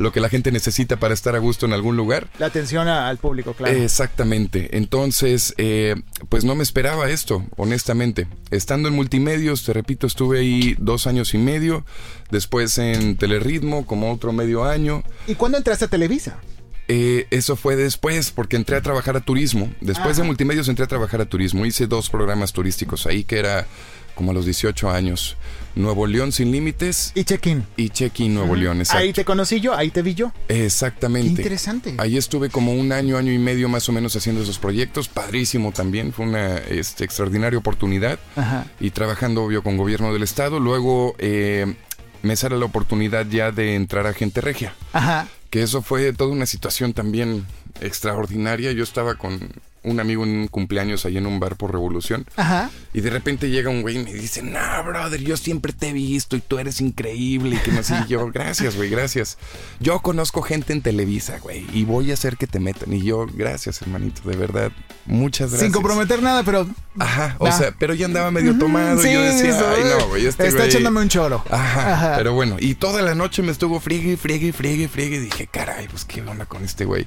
lo 0.01 0.12
que 0.12 0.20
la 0.20 0.29
gente 0.29 0.51
necesita 0.51 0.98
para 0.98 1.13
estar 1.13 1.36
a 1.36 1.39
gusto 1.39 1.65
en 1.65 1.74
algún 1.74 1.96
lugar. 1.96 2.27
La 2.39 2.48
atención 2.48 2.88
a- 2.88 3.08
al 3.08 3.17
público, 3.17 3.53
claro. 3.53 3.75
Exactamente. 3.77 4.75
Entonces, 4.77 5.53
eh, 5.58 5.96
pues 6.29 6.43
no 6.43 6.55
me 6.55 6.63
esperaba 6.63 7.10
esto, 7.10 7.46
honestamente. 7.58 8.27
Estando 8.50 8.88
en 8.89 8.96
multimedios, 8.96 9.63
te 9.63 9.74
repito, 9.74 10.08
estuve 10.08 10.39
ahí 10.39 10.75
dos 10.79 11.08
años 11.08 11.34
y 11.34 11.38
medio. 11.38 11.86
Después 12.31 12.77
en 12.77 13.15
Telerritmo, 13.17 13.86
como 13.86 14.12
otro 14.12 14.31
medio 14.34 14.63
año. 14.65 15.03
¿Y 15.27 15.36
cuándo 15.36 15.58
entraste 15.58 15.86
a 15.86 15.88
Televisa? 15.88 16.38
Eh, 16.88 17.27
eso 17.29 17.55
fue 17.55 17.75
después, 17.75 18.31
porque 18.31 18.58
entré 18.58 18.75
a 18.75 18.81
trabajar 18.81 19.15
a 19.15 19.22
turismo. 19.22 19.72
Después 19.79 20.17
de 20.17 20.24
Ajá. 20.24 20.27
multimedios 20.27 20.67
entré 20.67 20.84
a 20.84 20.88
trabajar 20.88 21.22
a 21.22 21.25
turismo. 21.25 21.65
Hice 21.65 21.88
dos 21.88 22.10
programas 22.10 22.51
turísticos 22.53 23.05
ahí, 23.05 23.24
que 23.24 23.39
era 23.39 23.65
como 24.15 24.31
a 24.31 24.34
los 24.34 24.46
18 24.46 24.89
años. 24.89 25.38
Nuevo 25.75 26.07
León 26.07 26.31
sin 26.31 26.51
límites 26.51 27.11
Y 27.15 27.23
check-in. 27.23 27.65
y 27.77 27.89
Check-in 27.89 28.33
Nuevo 28.33 28.55
León, 28.55 28.79
exacto. 28.79 29.03
Ahí 29.03 29.13
te 29.13 29.25
conocí 29.25 29.59
yo, 29.59 29.73
ahí 29.73 29.89
te 29.89 30.01
vi 30.01 30.13
yo. 30.13 30.31
Exactamente. 30.47 31.27
Qué 31.27 31.41
interesante. 31.41 31.95
Ahí 31.97 32.17
estuve 32.17 32.49
como 32.49 32.73
un 32.73 32.91
año, 32.91 33.17
año 33.17 33.31
y 33.31 33.37
medio 33.37 33.69
más 33.69 33.87
o 33.89 33.91
menos 33.91 34.15
haciendo 34.15 34.41
esos 34.41 34.59
proyectos. 34.59 35.07
Padrísimo 35.07 35.71
también. 35.71 36.13
Fue 36.13 36.25
una 36.25 36.57
este, 36.57 37.03
extraordinaria 37.03 37.57
oportunidad. 37.57 38.19
Ajá. 38.35 38.65
Y 38.79 38.91
trabajando, 38.91 39.43
obvio, 39.43 39.63
con 39.63 39.77
gobierno 39.77 40.13
del 40.13 40.23
estado. 40.23 40.59
Luego, 40.59 41.15
eh, 41.19 41.73
me 42.21 42.35
sale 42.35 42.57
la 42.57 42.65
oportunidad 42.65 43.25
ya 43.27 43.51
de 43.51 43.75
entrar 43.75 44.07
a 44.07 44.13
Gente 44.13 44.41
Regia. 44.41 44.73
Ajá. 44.93 45.27
Que 45.49 45.63
eso 45.63 45.81
fue 45.81 46.13
toda 46.13 46.31
una 46.31 46.45
situación 46.45 46.93
también 46.93 47.45
extraordinaria. 47.81 48.71
Yo 48.71 48.83
estaba 48.83 49.15
con 49.15 49.39
un 49.83 50.00
amigo 50.00 50.23
en 50.23 50.29
un 50.29 50.47
cumpleaños 50.47 51.05
ahí 51.05 51.17
en 51.17 51.25
un 51.25 51.39
bar 51.39 51.55
por 51.55 51.71
Revolución. 51.71 52.25
Ajá. 52.35 52.69
Y 52.93 53.01
de 53.01 53.09
repente 53.09 53.50
llega 53.50 53.69
un 53.69 53.81
güey 53.81 53.95
y 53.97 54.03
me 54.03 54.13
dice, 54.13 54.43
no, 54.43 54.59
brother, 54.85 55.19
yo 55.21 55.38
siempre 55.38 55.73
te 55.73 55.89
he 55.89 55.93
visto 55.93 56.35
y 56.35 56.41
tú 56.41 56.59
eres 56.59 56.81
increíble. 56.81 57.55
Y 57.55 57.59
que 57.59 57.71
no 57.71 57.81
sé, 57.81 57.95
y 58.05 58.09
yo, 58.09 58.27
gracias, 58.33 58.75
güey, 58.75 58.89
gracias. 58.89 59.38
Yo 59.79 60.00
conozco 60.01 60.41
gente 60.43 60.73
en 60.73 60.81
Televisa, 60.81 61.39
güey, 61.39 61.65
y 61.73 61.85
voy 61.85 62.11
a 62.11 62.13
hacer 62.13 62.38
que 62.38 62.45
te 62.47 62.59
metan. 62.59 62.93
Y 62.93 63.01
yo, 63.03 63.25
gracias, 63.33 63.81
hermanito, 63.81 64.27
de 64.29 64.35
verdad, 64.38 64.71
muchas 65.05 65.50
gracias. 65.50 65.61
Sin 65.61 65.71
comprometer 65.73 66.21
nada, 66.21 66.43
pero. 66.43 66.67
Ajá, 67.00 67.35
o 67.39 67.51
sea, 67.51 67.73
pero 67.79 67.93
ya 67.93 68.05
andaba 68.05 68.29
medio 68.31 68.57
tomado 68.57 69.01
Sí, 69.01 69.07
y 69.09 69.13
yo 69.13 69.21
decía, 69.21 69.50
eso, 69.50 69.65
ay, 69.67 69.83
no, 69.83 70.07
güey, 70.09 70.25
este 70.25 70.45
Está 70.47 70.59
güey- 70.63 70.67
echándome 70.67 71.00
un 71.01 71.09
choro. 71.09 71.43
Ajá, 71.50 71.93
Ajá. 71.93 72.13
pero 72.17 72.33
bueno, 72.33 72.57
y 72.59 72.75
toda 72.75 73.01
la 73.01 73.15
noche 73.15 73.41
me 73.41 73.51
estuvo 73.51 73.79
friegue, 73.79 74.17
friegue, 74.17 74.53
friegue, 74.53 74.88
friegue. 74.88 75.15
Y 75.15 75.19
dije, 75.21 75.47
caray, 75.47 75.88
pues 75.88 76.05
qué 76.05 76.21
onda 76.21 76.45
con 76.45 76.63
este 76.63 76.85
güey. 76.85 77.05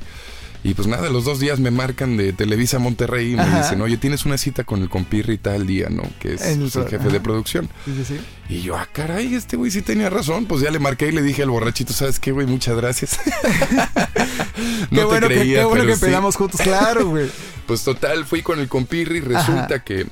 Y 0.65 0.73
pues 0.73 0.89
nada, 0.89 1.11
los 1.11 1.27
dos 1.27 1.41
días 1.41 1.61
me 1.61 1.71
marcan 1.71 2.17
de 2.17 2.33
Televisa 2.33 2.79
Monterrey 2.79 3.33
y 3.33 3.37
me 3.37 3.43
Ajá. 3.43 3.63
dicen, 3.63 3.83
oye, 3.83 3.99
tienes 3.99 4.25
una 4.25 4.39
cita 4.39 4.65
con 4.65 4.81
el 4.81 4.89
compirri 4.89 5.37
tal 5.37 5.67
día, 5.67 5.91
¿no? 5.91 6.05
Que 6.19 6.35
es 6.35 6.43
el 6.43 6.71
jefe 6.71 6.97
ajá. 6.97 7.09
de 7.11 7.21
producción. 7.21 7.69
Sí, 7.85 7.93
sí, 7.99 8.05
sí. 8.17 8.21
Y 8.49 8.63
yo, 8.63 8.75
ah, 8.75 8.89
caray, 8.91 9.35
este 9.35 9.59
güey 9.59 9.71
sí 9.71 9.83
tenía 9.83 10.09
razón. 10.09 10.47
Pues 10.47 10.63
ya 10.63 10.71
le 10.71 10.79
marqué 10.79 11.09
y 11.09 11.13
le 11.13 11.21
dije 11.21 11.43
al 11.43 11.51
borrachito, 11.51 11.93
¿sabes 11.93 12.19
qué, 12.19 12.33
güey? 12.33 12.47
Muchas 12.47 12.77
gracias. 12.79 13.21
no 14.91 15.01
qué 15.01 15.05
bueno, 15.05 15.29
te 15.29 15.35
que, 15.35 15.41
creía, 15.41 15.59
qué 15.59 15.65
bueno 15.67 15.85
pero 15.85 16.23
que 16.23 16.33
sí. 16.33 16.39
juntos, 16.39 16.61
claro, 16.63 17.09
güey. 17.09 17.31
Pues 17.67 17.83
total, 17.83 18.25
fui 18.25 18.43
con 18.43 18.59
el 18.59 18.69
compirri. 18.69 19.21
Resulta 19.21 19.65
Ajá. 19.67 19.85
que 19.85 20.07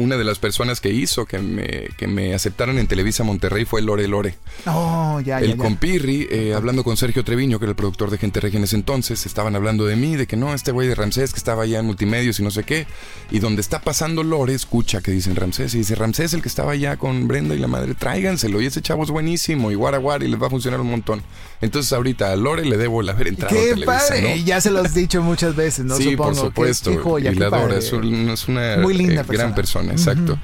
una 0.00 0.16
de 0.16 0.24
las 0.24 0.38
personas 0.38 0.80
que 0.80 0.90
hizo 0.90 1.26
que 1.26 1.38
me, 1.38 1.88
que 1.96 2.06
me 2.06 2.34
aceptaran 2.34 2.78
en 2.78 2.86
Televisa 2.86 3.24
Monterrey 3.24 3.64
fue 3.64 3.82
Lore 3.82 4.08
Lore. 4.08 4.34
Oh, 4.66 5.20
ya, 5.20 5.40
ya, 5.40 5.46
el 5.46 5.56
ya. 5.56 5.56
compirri, 5.56 6.26
eh, 6.30 6.54
hablando 6.54 6.82
con 6.84 6.96
Sergio 6.96 7.24
Treviño, 7.24 7.58
que 7.58 7.66
era 7.66 7.70
el 7.70 7.76
productor 7.76 8.10
de 8.10 8.18
Gente 8.18 8.40
Regia 8.40 8.58
en 8.58 8.64
ese 8.64 8.76
entonces, 8.76 9.26
estaban 9.26 9.54
hablando 9.56 9.86
de 9.86 9.96
mí, 9.96 10.16
de 10.16 10.26
que 10.26 10.36
no, 10.36 10.54
este 10.54 10.72
güey 10.72 10.88
de 10.88 10.94
Ramsés 10.94 11.32
que 11.32 11.38
estaba 11.38 11.64
allá 11.64 11.78
en 11.78 11.86
multimedios 11.86 12.40
y 12.40 12.42
no 12.42 12.50
sé 12.50 12.64
qué. 12.64 12.86
Y 13.30 13.38
donde 13.38 13.60
está 13.60 13.80
pasando 13.80 14.22
Lore, 14.22 14.54
escucha 14.54 15.00
que 15.00 15.10
dicen 15.10 15.36
Ramsés. 15.36 15.74
Y 15.74 15.78
dice, 15.78 15.94
Ramsés, 15.94 16.32
el 16.34 16.42
que 16.42 16.48
estaba 16.48 16.72
allá 16.72 16.96
con 16.96 17.28
Brenda 17.28 17.54
y 17.54 17.58
la 17.58 17.68
madre, 17.68 17.94
tráiganselo. 17.94 18.60
Y 18.60 18.66
ese 18.66 18.82
chavo 18.82 19.04
es 19.04 19.10
buenísimo. 19.10 19.70
Y 19.70 19.74
guara 19.74 19.98
guara, 19.98 20.24
y 20.24 20.28
les 20.28 20.40
va 20.40 20.46
a 20.46 20.50
funcionar 20.50 20.80
un 20.80 20.90
montón. 20.90 21.22
Entonces 21.62 21.92
ahorita 21.92 22.32
a 22.32 22.36
Lore 22.36 22.64
le 22.64 22.76
debo 22.78 23.02
el 23.02 23.08
haber 23.10 23.28
entrado 23.28 23.54
a 23.54 23.58
Qué 23.58 23.68
Televisa, 23.74 23.86
padre. 24.08 24.22
¿no? 24.22 24.36
Y 24.36 24.44
ya 24.44 24.60
se 24.60 24.70
lo 24.70 24.80
has 24.80 24.94
dicho 24.94 25.20
muchas 25.22 25.54
veces, 25.54 25.84
¿no? 25.84 25.94
sí, 25.96 26.12
Supongo. 26.12 26.24
por 26.24 26.34
Qué- 26.34 26.40
supuesto. 26.40 26.90
Qué, 26.90 26.96
joya, 26.98 27.30
y 27.30 27.34
qué 27.34 27.40
la 27.40 27.46
adoro, 27.48 27.76
es, 27.76 27.92
un- 27.92 28.30
es 28.30 28.48
una 28.48 28.78
Muy 28.78 28.94
linda 28.94 29.20
eh, 29.20 29.24
gran 29.28 29.54
persona. 29.54 29.54
persona, 29.54 29.92
exacto. 29.92 30.38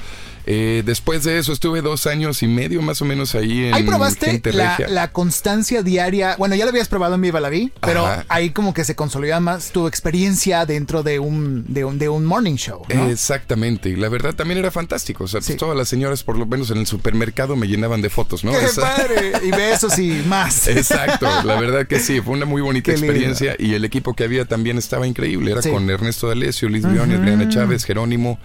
Eh, 0.48 0.84
después 0.86 1.24
de 1.24 1.38
eso 1.38 1.52
estuve 1.52 1.82
dos 1.82 2.06
años 2.06 2.40
y 2.44 2.46
medio 2.46 2.80
más 2.80 3.02
o 3.02 3.04
menos 3.04 3.34
ahí 3.34 3.64
en 3.66 3.74
Ahí 3.74 3.82
probaste 3.82 4.40
la, 4.88 5.10
constancia 5.10 5.82
diaria. 5.82 6.36
Bueno, 6.38 6.54
ya 6.54 6.64
lo 6.64 6.70
habías 6.70 6.86
probado 6.86 7.16
en 7.16 7.20
Viva 7.20 7.40
la 7.40 7.48
Vi, 7.48 7.72
pero 7.80 8.06
Ajá. 8.06 8.24
ahí 8.28 8.50
como 8.50 8.72
que 8.72 8.84
se 8.84 8.94
consolida 8.94 9.40
más 9.40 9.70
tu 9.72 9.88
experiencia 9.88 10.64
dentro 10.64 11.02
de 11.02 11.18
un, 11.18 11.64
de 11.66 11.84
un, 11.84 11.98
de 11.98 12.08
un 12.08 12.24
morning 12.24 12.54
show, 12.54 12.82
¿no? 12.94 13.08
Exactamente, 13.10 13.88
y 13.88 13.96
la 13.96 14.08
verdad 14.08 14.34
también 14.34 14.58
era 14.58 14.70
fantástico. 14.70 15.24
O 15.24 15.28
sea, 15.28 15.40
pues 15.40 15.56
todas 15.56 15.76
las 15.76 15.88
señoras, 15.88 16.22
por 16.22 16.38
lo 16.38 16.46
menos 16.46 16.70
en 16.70 16.78
el 16.78 16.86
supermercado, 16.86 17.56
me 17.56 17.66
llenaban 17.66 18.00
de 18.00 18.08
fotos, 18.10 18.44
¿no? 18.44 18.52
¡Qué 18.52 18.66
Esa- 18.66 18.82
padre! 18.82 19.32
Y 19.42 19.50
besos 19.50 19.98
y 19.98 20.22
más. 20.28 20.68
Exacto, 20.68 21.26
la 21.44 21.58
verdad 21.60 21.88
que 21.88 21.98
sí, 21.98 22.20
fue 22.20 22.34
una 22.34 22.46
muy 22.46 22.62
bonita 22.62 22.92
Qué 22.92 22.98
lindo. 22.98 23.12
experiencia 23.12 23.56
y 23.58 23.74
el 23.74 23.84
equipo 23.84 24.14
que 24.14 24.22
había 24.22 24.44
también 24.44 24.78
estaba 24.78 25.08
increíble. 25.08 25.50
Era 25.50 25.62
Sí. 25.62 25.70
con 25.70 25.90
Ernesto 25.90 26.28
D'Alessio, 26.28 26.68
Luis 26.68 26.84
Briones, 26.88 27.18
Adriana 27.18 27.48
Chávez, 27.48 27.84
Jerónimo. 27.84 28.38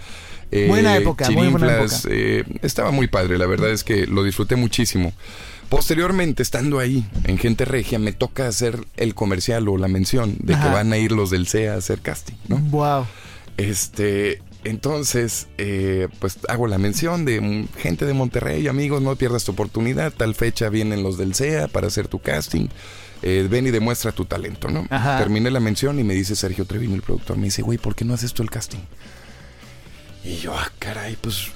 Eh, 0.52 0.66
Buena 0.68 0.96
época, 0.96 1.30
muy 1.30 1.48
buena 1.48 1.66
Chirinflas, 1.66 2.06
eh, 2.10 2.44
estaba 2.62 2.90
muy 2.90 3.08
padre, 3.08 3.38
la 3.38 3.46
verdad 3.46 3.70
es 3.70 3.84
que 3.84 4.06
lo 4.06 4.22
disfruté 4.22 4.54
muchísimo. 4.54 5.12
Posteriormente, 5.70 6.42
estando 6.42 6.78
ahí 6.78 7.06
en 7.24 7.38
Gente 7.38 7.64
Regia, 7.64 7.98
me 7.98 8.12
toca 8.12 8.46
hacer 8.46 8.86
el 8.98 9.14
comercial 9.14 9.66
o 9.68 9.78
la 9.78 9.88
mención 9.88 10.36
de 10.40 10.52
Ajá. 10.52 10.64
que 10.68 10.74
van 10.74 10.92
a 10.92 10.98
ir 10.98 11.12
los 11.12 11.30
del 11.30 11.46
CEA 11.46 11.72
a 11.72 11.76
hacer 11.78 12.00
casting, 12.00 12.34
¿no? 12.48 12.58
Wow. 12.58 13.06
Este, 13.56 14.42
entonces, 14.64 15.48
eh, 15.56 16.08
pues 16.18 16.38
hago 16.48 16.66
la 16.66 16.76
mención 16.76 17.24
de 17.24 17.66
gente 17.78 18.04
de 18.04 18.12
Monterrey, 18.12 18.68
amigos, 18.68 19.00
no 19.00 19.16
pierdas 19.16 19.44
tu 19.44 19.52
oportunidad. 19.52 20.12
Tal 20.12 20.34
fecha 20.34 20.68
vienen 20.68 21.02
los 21.02 21.16
del 21.16 21.34
CEA 21.34 21.68
para 21.68 21.86
hacer 21.86 22.06
tu 22.06 22.18
casting. 22.18 22.68
Eh, 23.22 23.46
ven 23.50 23.66
y 23.66 23.70
demuestra 23.70 24.12
tu 24.12 24.26
talento, 24.26 24.68
¿no? 24.68 24.86
Ajá. 24.90 25.18
Terminé 25.18 25.50
la 25.50 25.60
mención 25.60 25.98
y 25.98 26.04
me 26.04 26.12
dice 26.12 26.36
Sergio 26.36 26.64
Treviño, 26.64 26.96
el 26.96 27.02
productor, 27.02 27.38
me 27.38 27.44
dice, 27.44 27.62
güey, 27.62 27.78
¿por 27.78 27.94
qué 27.94 28.04
no 28.04 28.14
haces 28.14 28.34
tú 28.34 28.42
el 28.42 28.50
casting? 28.50 28.80
Y 30.24 30.36
yo, 30.36 30.54
ah, 30.54 30.70
caray, 30.78 31.16
pues, 31.20 31.48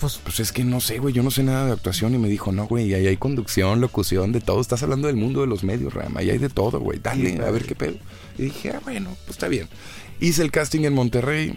Pues, 0.00 0.20
pues 0.22 0.38
es 0.40 0.52
que 0.52 0.62
no 0.62 0.80
sé, 0.80 0.98
güey, 0.98 1.12
yo 1.12 1.22
no 1.24 1.30
sé 1.30 1.42
nada 1.42 1.66
de 1.66 1.72
actuación. 1.72 2.14
Y 2.14 2.18
me 2.18 2.28
dijo, 2.28 2.52
no, 2.52 2.66
güey, 2.66 2.94
ahí 2.94 3.06
hay 3.06 3.16
conducción, 3.16 3.80
locución, 3.80 4.30
de 4.32 4.40
todo. 4.40 4.60
Estás 4.60 4.82
hablando 4.82 5.08
del 5.08 5.16
mundo 5.16 5.40
de 5.40 5.48
los 5.48 5.64
medios, 5.64 5.92
Rama, 5.92 6.20
ahí 6.20 6.30
hay 6.30 6.38
de 6.38 6.48
todo, 6.48 6.78
güey. 6.78 7.00
Dale, 7.00 7.32
Sí, 7.32 7.38
a 7.40 7.50
ver 7.50 7.64
qué 7.64 7.74
pedo. 7.74 7.96
Y 8.38 8.44
dije, 8.44 8.70
ah, 8.70 8.80
bueno, 8.84 9.16
pues 9.24 9.30
está 9.30 9.48
bien. 9.48 9.68
Hice 10.20 10.42
el 10.42 10.50
casting 10.50 10.80
en 10.82 10.94
Monterrey, 10.94 11.54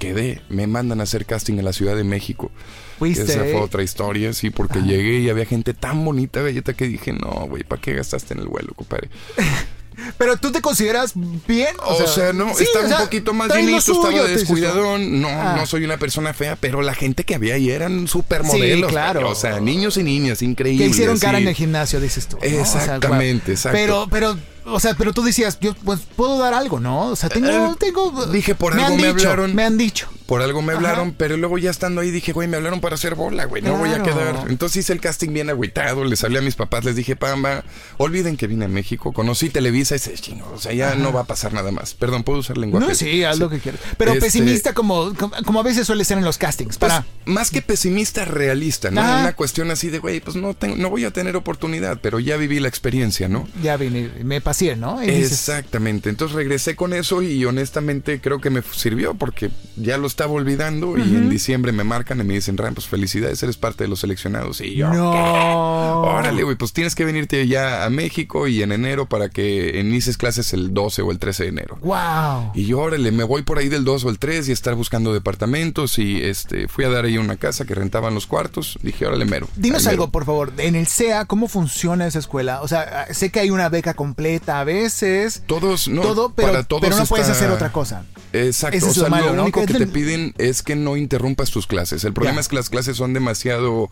quedé, 0.00 0.40
me 0.48 0.66
mandan 0.66 0.98
a 0.98 1.04
hacer 1.04 1.26
casting 1.26 1.58
en 1.58 1.64
la 1.64 1.72
Ciudad 1.72 1.94
de 1.96 2.02
México. 2.02 2.50
fuiste. 2.98 3.22
Esa 3.22 3.40
fue 3.44 3.56
otra 3.60 3.84
historia, 3.84 4.32
sí, 4.32 4.50
porque 4.50 4.80
llegué 4.80 5.20
y 5.20 5.28
había 5.28 5.44
gente 5.44 5.74
tan 5.74 6.04
bonita, 6.04 6.42
galleta, 6.42 6.74
que 6.74 6.88
dije, 6.88 7.12
no, 7.12 7.46
güey, 7.48 7.62
¿para 7.62 7.80
qué 7.80 7.94
gastaste 7.94 8.34
en 8.34 8.40
el 8.40 8.48
vuelo, 8.48 8.74
compadre? 8.74 9.10
Pero 10.18 10.36
tú 10.36 10.52
te 10.52 10.60
consideras 10.60 11.12
bien. 11.14 11.74
O, 11.84 12.06
sea, 12.06 12.32
no, 12.32 12.54
sí, 12.54 12.64
o 12.64 12.86
sea, 12.88 12.98
un 12.98 13.04
poquito 13.04 13.32
más 13.32 13.54
llenito, 13.54 13.78
estaba 13.78 14.22
descuidadón. 14.28 15.20
No, 15.20 15.28
Ah. 15.28 15.54
no 15.56 15.66
soy 15.66 15.84
una 15.84 15.98
persona 15.98 16.32
fea, 16.34 16.56
pero 16.56 16.82
la 16.82 16.94
gente 16.94 17.24
que 17.24 17.34
había 17.34 17.54
ahí 17.54 17.70
eran 17.70 18.08
supermodelos. 18.08 18.88
Sí, 18.90 18.92
claro. 18.92 19.28
O 19.30 19.34
sea, 19.34 19.60
niños 19.60 19.96
y 19.96 20.02
niñas, 20.02 20.42
increíbles. 20.42 20.86
Que 20.88 20.90
hicieron 20.90 21.18
cara 21.18 21.38
sí. 21.38 21.42
en 21.42 21.48
el 21.48 21.54
gimnasio, 21.54 22.00
dices 22.00 22.26
tú. 22.28 22.36
¿no? 22.36 22.46
O 22.62 22.64
sea, 22.64 22.80
Exactamente, 22.80 23.44
guau. 23.46 23.52
exacto. 23.56 23.76
Pero, 23.78 24.06
pero, 24.10 24.38
o 24.66 24.80
sea, 24.80 24.94
pero 24.94 25.12
tú 25.12 25.22
decías, 25.22 25.58
yo 25.60 25.74
pues 25.74 26.00
puedo 26.16 26.38
dar 26.38 26.54
algo, 26.54 26.80
¿no? 26.80 27.08
O 27.08 27.16
sea, 27.16 27.28
tengo, 27.28 27.48
Eh, 27.48 27.74
tengo. 27.78 28.26
dije, 28.26 28.54
por 28.54 28.74
me 28.74 28.82
algo 28.82 28.94
han 28.96 29.00
me 29.00 29.08
dicho, 29.14 29.28
hablaron. 29.30 29.54
Me 29.54 29.64
han 29.64 29.76
dicho. 29.78 30.08
Por 30.26 30.40
algo 30.40 30.62
me 30.62 30.72
Ajá. 30.72 30.78
hablaron, 30.80 31.12
pero 31.12 31.36
luego 31.36 31.58
ya 31.58 31.70
estando 31.70 32.00
ahí 32.00 32.10
dije, 32.10 32.32
güey, 32.32 32.48
me 32.48 32.56
hablaron 32.56 32.80
para 32.80 32.94
hacer 32.94 33.14
bola, 33.14 33.44
güey, 33.44 33.60
no 33.60 33.76
voy 33.76 33.90
a 33.90 34.02
quedar. 34.02 34.46
Entonces 34.48 34.78
hice 34.78 34.94
el 34.94 35.00
casting 35.00 35.34
bien 35.34 35.50
agüitado, 35.50 36.02
les 36.04 36.24
hablé 36.24 36.38
a 36.38 36.42
mis 36.42 36.54
papás, 36.54 36.82
les 36.84 36.96
dije, 36.96 37.14
pamba, 37.14 37.62
olviden 37.98 38.38
que 38.38 38.46
vine 38.46 38.64
a 38.64 38.68
México, 38.68 39.12
conocí 39.12 39.50
Televisa 39.50 39.96
y 39.96 39.98
se 39.98 40.14
chino, 40.14 40.46
o 40.54 40.58
sea, 40.58 40.72
ya 40.72 40.94
no 40.94 41.12
va 41.12 41.20
a 41.20 41.24
pasar 41.24 41.52
nada 41.52 41.70
más. 41.72 41.92
Perdón, 41.92 42.22
¿puedo 42.24 42.38
usar 42.38 42.56
lenguaje? 42.56 42.86
No, 42.88 42.94
sí, 42.94 43.22
haz 43.22 43.38
lo 43.38 43.50
que 43.50 43.58
quieras. 43.58 43.82
Pero 43.98 44.12
Este- 44.12 44.24
pesimista 44.24 44.72
como, 44.72 45.12
como, 45.44 45.60
a 45.60 45.62
veces 45.62 45.86
suele 45.86 46.06
ser 46.06 46.16
en 46.16 46.24
los 46.24 46.38
castings. 46.38 46.78
Pues, 46.78 46.90
Para. 46.90 47.04
más 47.26 47.50
que 47.50 47.60
pesimista, 47.60 48.24
realista, 48.24 48.90
¿no? 48.90 49.02
Ajá. 49.02 49.20
Una 49.20 49.34
cuestión 49.34 49.70
así 49.70 49.90
de, 49.90 49.98
güey, 49.98 50.20
pues 50.20 50.36
no, 50.36 50.54
tengo, 50.54 50.76
no 50.76 50.88
voy 50.88 51.04
a 51.04 51.10
tener 51.10 51.36
oportunidad, 51.36 51.98
pero 52.00 52.18
ya 52.18 52.38
viví 52.38 52.60
la 52.60 52.68
experiencia, 52.68 53.28
¿no? 53.28 53.46
Ya 53.62 53.76
vine, 53.76 54.10
me 54.24 54.40
¿no? 54.76 55.02
Y 55.02 55.08
Exactamente. 55.10 56.10
Entonces 56.10 56.34
regresé 56.34 56.76
con 56.76 56.92
eso 56.92 57.22
y 57.22 57.44
honestamente 57.44 58.20
creo 58.20 58.40
que 58.40 58.50
me 58.50 58.62
sirvió 58.62 59.14
porque 59.14 59.50
ya 59.76 59.98
lo 59.98 60.06
estaba 60.06 60.32
olvidando 60.32 60.96
y 60.96 61.02
en 61.02 61.28
diciembre 61.28 61.72
me 61.72 61.84
marcan 61.84 62.20
y 62.20 62.24
me 62.24 62.34
dicen, 62.34 62.56
Ram, 62.56 62.74
pues 62.74 62.86
felicidades, 62.86 63.42
eres 63.42 63.56
parte 63.56 63.84
de 63.84 63.88
los 63.88 64.00
seleccionados. 64.00 64.60
Y 64.60 64.74
yo, 64.76 64.92
no. 64.92 66.02
Órale, 66.02 66.42
güey, 66.42 66.56
pues 66.56 66.72
tienes 66.72 66.94
que 66.94 67.04
venirte 67.04 67.46
ya 67.46 67.84
a 67.84 67.90
México 67.90 68.46
y 68.46 68.62
en 68.62 68.72
enero 68.72 69.06
para 69.06 69.28
que 69.28 69.78
inicies 69.80 70.16
clases 70.16 70.52
el 70.52 70.72
12 70.72 71.02
o 71.02 71.10
el 71.10 71.18
13 71.18 71.44
de 71.44 71.48
enero. 71.48 71.78
Wow. 71.82 72.52
Y 72.54 72.66
yo, 72.66 72.80
órale, 72.80 73.10
me 73.10 73.24
voy 73.24 73.42
por 73.42 73.58
ahí 73.58 73.68
del 73.68 73.84
2 73.84 74.04
o 74.04 74.10
el 74.10 74.18
3 74.18 74.48
y 74.48 74.52
estar 74.52 74.74
buscando 74.74 75.12
departamentos 75.12 75.98
y 75.98 76.22
este 76.22 76.68
fui 76.68 76.84
a 76.84 76.88
dar 76.88 77.04
ahí 77.04 77.18
una 77.18 77.36
casa 77.36 77.64
que 77.64 77.74
rentaban 77.74 78.14
los 78.14 78.26
cuartos. 78.26 78.78
Dije, 78.82 79.06
órale, 79.06 79.24
mero. 79.24 79.48
Dinos 79.56 79.86
algo, 79.86 80.04
mero. 80.04 80.12
por 80.12 80.24
favor. 80.24 80.52
En 80.58 80.74
el 80.76 80.86
CEA, 80.86 81.24
¿cómo 81.24 81.48
funciona 81.48 82.06
esa 82.06 82.18
escuela? 82.18 82.62
O 82.62 82.68
sea, 82.68 83.06
sé 83.12 83.30
que 83.30 83.40
hay 83.40 83.50
una 83.50 83.68
beca 83.68 83.94
completa 83.94 84.43
a 84.48 84.64
veces. 84.64 85.42
Todos, 85.46 85.88
no, 85.88 86.02
todo, 86.02 86.32
pero, 86.34 86.48
para 86.48 86.62
todos 86.64 86.82
pero 86.82 86.96
no 86.96 87.06
puedes 87.06 87.28
hacer 87.28 87.50
otra 87.50 87.72
cosa. 87.72 88.04
Exacto, 88.32 88.76
Ese 88.76 88.86
o 88.86 88.88
es 88.88 88.94
sea, 88.94 89.04
lo 89.04 89.10
malo, 89.10 89.32
lo 89.34 89.42
único 89.42 89.64
Que 89.64 89.74
te 89.74 89.86
piden 89.86 90.34
es 90.38 90.62
que 90.62 90.74
no 90.74 90.96
interrumpas 90.96 91.50
tus 91.50 91.68
clases. 91.68 92.02
El 92.04 92.12
problema 92.12 92.40
es 92.40 92.48
que 92.48 92.56
las 92.56 92.68
clases 92.68 92.96
son 92.96 93.12
demasiado, 93.12 93.90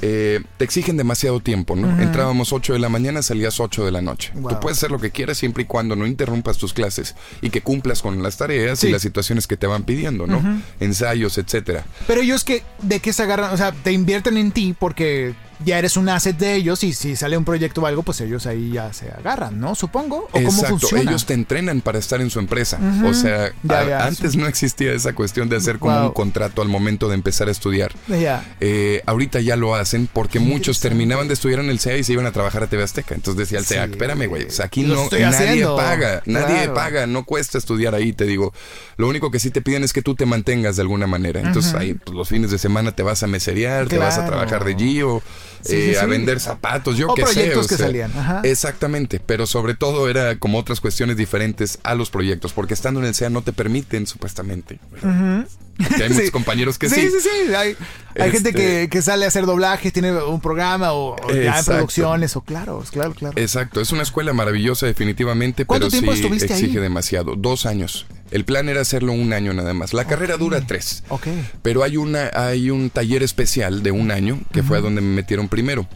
eh, 0.00 0.40
te 0.58 0.64
exigen 0.64 0.96
demasiado 0.96 1.40
tiempo, 1.40 1.74
¿no? 1.74 2.00
Entrábamos 2.00 2.52
8 2.52 2.72
de 2.74 2.78
la 2.78 2.88
mañana, 2.88 3.20
salías 3.22 3.58
8 3.58 3.84
de 3.84 3.90
la 3.90 4.00
noche. 4.00 4.30
Wow. 4.34 4.52
Tú 4.52 4.60
puedes 4.60 4.78
hacer 4.78 4.92
lo 4.92 5.00
que 5.00 5.10
quieras 5.10 5.38
siempre 5.38 5.64
y 5.64 5.66
cuando 5.66 5.96
no 5.96 6.06
interrumpas 6.06 6.56
tus 6.56 6.72
clases 6.72 7.16
y 7.42 7.50
que 7.50 7.62
cumplas 7.62 8.00
con 8.02 8.22
las 8.22 8.36
tareas 8.36 8.78
Sí. 8.78 8.86
y 8.88 8.92
las 8.92 9.02
situaciones 9.02 9.46
que 9.48 9.56
te 9.56 9.66
van 9.66 9.82
pidiendo, 9.82 10.26
¿no? 10.28 10.40
Ensayos, 10.78 11.36
etcétera. 11.38 11.84
Pero 12.06 12.20
ellos 12.20 12.44
que, 12.44 12.62
¿de 12.82 13.00
qué 13.00 13.12
se 13.12 13.24
agarran? 13.24 13.52
O 13.52 13.56
sea, 13.56 13.72
te 13.72 13.90
invierten 13.92 14.36
en 14.36 14.52
ti 14.52 14.74
porque 14.78 15.34
ya 15.64 15.78
eres 15.78 15.96
un 15.96 16.08
asset 16.08 16.36
de 16.36 16.54
ellos 16.54 16.82
y 16.84 16.92
si 16.92 17.16
sale 17.16 17.36
un 17.36 17.44
proyecto 17.44 17.82
o 17.82 17.86
algo, 17.86 18.02
pues 18.02 18.20
ellos 18.20 18.46
ahí 18.46 18.72
ya 18.72 18.92
se 18.92 19.10
agarran, 19.10 19.60
¿no? 19.60 19.74
Supongo. 19.74 20.24
¿O 20.24 20.28
cómo 20.32 20.48
Exacto, 20.48 20.78
funciona? 20.78 21.02
ellos 21.10 21.26
te 21.26 21.34
entrenan 21.34 21.80
para 21.80 21.98
estar 21.98 22.20
en 22.20 22.30
su 22.30 22.38
empresa. 22.38 22.78
O 23.04 23.14
sea, 23.14 23.52
Ya, 23.62 23.78
a- 23.80 23.88
ya, 23.88 24.06
antes 24.06 24.36
no 24.36 24.46
existía 24.46 24.92
esa 24.92 25.12
cuestión 25.14 25.48
de 25.48 25.56
hacer 25.56 25.78
como 25.78 25.96
Wow. 25.96 26.06
un 26.08 26.12
contrato 26.12 26.62
al 26.62 26.68
momento 26.68 27.08
de 27.08 27.14
empezar 27.14 27.48
a 27.48 27.50
estudiar. 27.50 27.92
Ya. 28.08 28.44
Eh, 28.60 29.02
ahorita 29.06 29.40
ya 29.40 29.56
lo 29.56 29.74
hacen 29.74 30.08
porque 30.12 30.40
muchos 30.40 30.80
terminaban 30.80 31.28
de 31.28 31.34
estudiar 31.34 31.60
en 31.60 31.70
el 31.70 31.78
CEA 31.80 31.96
y 31.98 32.04
se 32.04 32.12
iban 32.12 32.26
a 32.26 32.32
trabajar 32.32 32.62
a 32.62 32.66
TV 32.66 32.82
Azteca. 32.82 33.14
Entonces 33.14 33.38
decía 33.38 33.58
el 33.58 33.64
CEA, 33.66 33.86
Sí. 33.86 33.92
espérame, 33.92 34.26
güey, 34.28 34.44
o 34.44 34.50
sea, 34.50 34.66
aquí 34.66 34.84
Lo 34.84 34.94
no 34.96 35.04
nadie 35.10 35.24
haciendo. 35.26 35.76
paga, 35.76 36.22
nadie 36.26 36.56
Claro. 36.56 36.74
paga, 36.74 37.06
no 37.06 37.24
cuesta 37.24 37.58
estudiar 37.58 37.94
ahí, 37.94 38.12
te 38.12 38.24
digo. 38.24 38.52
Lo 38.96 39.08
único 39.08 39.30
que 39.30 39.38
sí 39.38 39.50
te 39.50 39.60
piden 39.60 39.84
es 39.84 39.92
que 39.92 40.02
tú 40.02 40.14
te 40.14 40.26
mantengas 40.26 40.76
de 40.76 40.82
alguna 40.82 41.06
manera. 41.06 41.40
Entonces 41.40 41.74
ahí 41.74 41.94
pues, 41.94 42.16
los 42.16 42.28
fines 42.28 42.50
de 42.50 42.58
semana 42.58 42.92
te 42.92 43.02
vas 43.02 43.22
a 43.22 43.26
meserear, 43.26 43.88
te 43.88 43.98
vas 43.98 44.18
a 44.18 44.26
trabajar 44.26 44.64
de 44.64 44.74
Gio. 44.74 45.22
Sí, 45.62 45.74
eh, 45.76 45.90
sí, 45.94 45.96
a 45.96 46.06
vender 46.06 46.40
zapatos, 46.40 46.96
yo 46.96 47.08
O 47.10 47.14
qué 47.14 47.26
sé. 47.26 47.52
que 47.68 47.76
salían, 47.76 48.10
ajá. 48.16 48.40
Exactamente, 48.44 49.20
pero 49.20 49.46
sobre 49.46 49.74
todo 49.74 50.08
era 50.08 50.38
como 50.38 50.58
otras 50.58 50.80
cuestiones 50.80 51.16
diferentes 51.16 51.78
a 51.82 51.94
los 51.94 52.10
proyectos, 52.10 52.52
porque 52.52 52.74
estando 52.74 53.00
en 53.00 53.06
el 53.06 53.14
SEA 53.14 53.30
no 53.30 53.42
te 53.42 53.52
permiten, 53.52 54.06
supuestamente. 54.06 54.78
Porque 54.90 55.06
hay 55.06 56.08
muchos 56.10 56.24
Sí. 56.26 56.30
compañeros 56.30 56.78
que 56.78 56.88
sí. 56.88 56.94
sí. 56.96 57.08
Sí, 57.10 57.16
sí, 57.46 57.54
Hay, 57.54 57.68
hay 57.68 57.76
Este- 58.14 58.30
gente 58.30 58.52
que, 58.54 58.88
que 58.90 59.02
sale 59.02 59.24
a 59.24 59.28
hacer 59.28 59.46
doblajes, 59.46 59.92
tiene 59.92 60.12
un 60.12 60.40
programa 60.40 60.92
o, 60.92 61.16
o 61.16 61.32
ya 61.34 61.58
en 61.58 61.64
producciones 61.64 62.36
o 62.36 62.40
claro, 62.42 62.82
claro, 62.90 63.12
claro. 63.14 63.38
Exacto, 63.40 63.80
es 63.80 63.92
una 63.92 64.02
escuela 64.02 64.32
maravillosa 64.32 64.86
definitivamente, 64.86 65.64
¿Cuánto 65.64 65.88
pero 65.90 66.14
sí 66.14 66.26
exige 66.26 66.52
ahí? 66.64 66.76
demasiado. 66.76 67.34
Dos 67.36 67.66
años. 67.66 68.06
El 68.30 68.44
plan 68.44 68.68
era 68.68 68.80
hacerlo 68.80 69.12
un 69.12 69.32
año 69.32 69.52
nada 69.52 69.74
más. 69.74 69.92
La 69.92 70.04
carrera 70.04 70.36
dura 70.36 70.60
tres. 70.66 71.02
Ok. 71.08 71.26
Pero 71.62 71.82
hay 71.82 71.96
una, 71.96 72.30
hay 72.32 72.70
un 72.70 72.90
taller 72.90 73.22
especial 73.22 73.82
de 73.82 73.90
un 73.90 74.10
año 74.10 74.40
que 74.52 74.62
fue 74.62 74.78
a 74.78 74.80
donde 74.80 75.00
me 75.00 75.14
metieron 75.14 75.48
primero. 75.48 75.88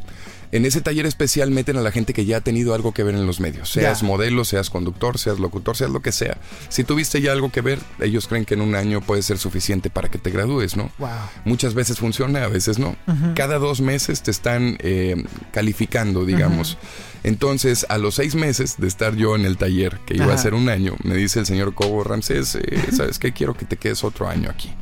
En 0.54 0.64
ese 0.64 0.80
taller 0.80 1.04
especial 1.04 1.50
meten 1.50 1.76
a 1.76 1.80
la 1.80 1.90
gente 1.90 2.14
que 2.14 2.24
ya 2.24 2.36
ha 2.36 2.40
tenido 2.40 2.74
algo 2.74 2.94
que 2.94 3.02
ver 3.02 3.16
en 3.16 3.26
los 3.26 3.40
medios. 3.40 3.70
Seas 3.72 4.02
Ya. 4.02 4.06
modelo, 4.06 4.44
seas 4.44 4.70
conductor, 4.70 5.18
seas 5.18 5.40
locutor, 5.40 5.76
seas 5.76 5.90
lo 5.90 6.00
que 6.00 6.12
sea. 6.12 6.38
Si 6.68 6.84
tuviste 6.84 7.20
ya 7.20 7.32
algo 7.32 7.50
que 7.50 7.60
ver, 7.60 7.80
ellos 7.98 8.28
creen 8.28 8.44
que 8.44 8.54
en 8.54 8.60
un 8.60 8.76
año 8.76 9.00
puede 9.00 9.22
ser 9.22 9.38
suficiente 9.38 9.90
para 9.90 10.08
que 10.08 10.18
te 10.18 10.30
gradúes, 10.30 10.76
¿no? 10.76 10.92
Wow. 10.98 11.08
Muchas 11.44 11.74
veces 11.74 11.98
funciona, 11.98 12.44
a 12.44 12.48
veces 12.48 12.78
no. 12.78 12.94
Cada 13.34 13.58
dos 13.58 13.80
meses 13.80 14.22
te 14.22 14.30
están 14.30 14.76
eh, 14.78 15.24
calificando, 15.52 16.24
digamos. 16.24 16.78
Entonces, 17.24 17.84
a 17.88 17.98
los 17.98 18.14
seis 18.14 18.34
meses 18.36 18.76
de 18.78 18.86
estar 18.86 19.16
yo 19.16 19.34
en 19.34 19.46
el 19.46 19.56
taller, 19.56 19.98
que 20.06 20.14
iba 20.14 20.26
Ajá. 20.26 20.34
a 20.34 20.38
ser 20.38 20.54
un 20.54 20.68
año, 20.68 20.94
me 21.02 21.16
dice 21.16 21.40
el 21.40 21.46
señor 21.46 21.74
Cobo 21.74 22.04
Ramsés, 22.04 22.54
eh, 22.54 22.60
¿sabes 22.96 23.18
qué? 23.18 23.32
Quiero 23.32 23.54
que 23.54 23.64
te 23.64 23.76
quedes 23.76 24.04
otro 24.04 24.28
año 24.28 24.50
aquí. 24.50 24.72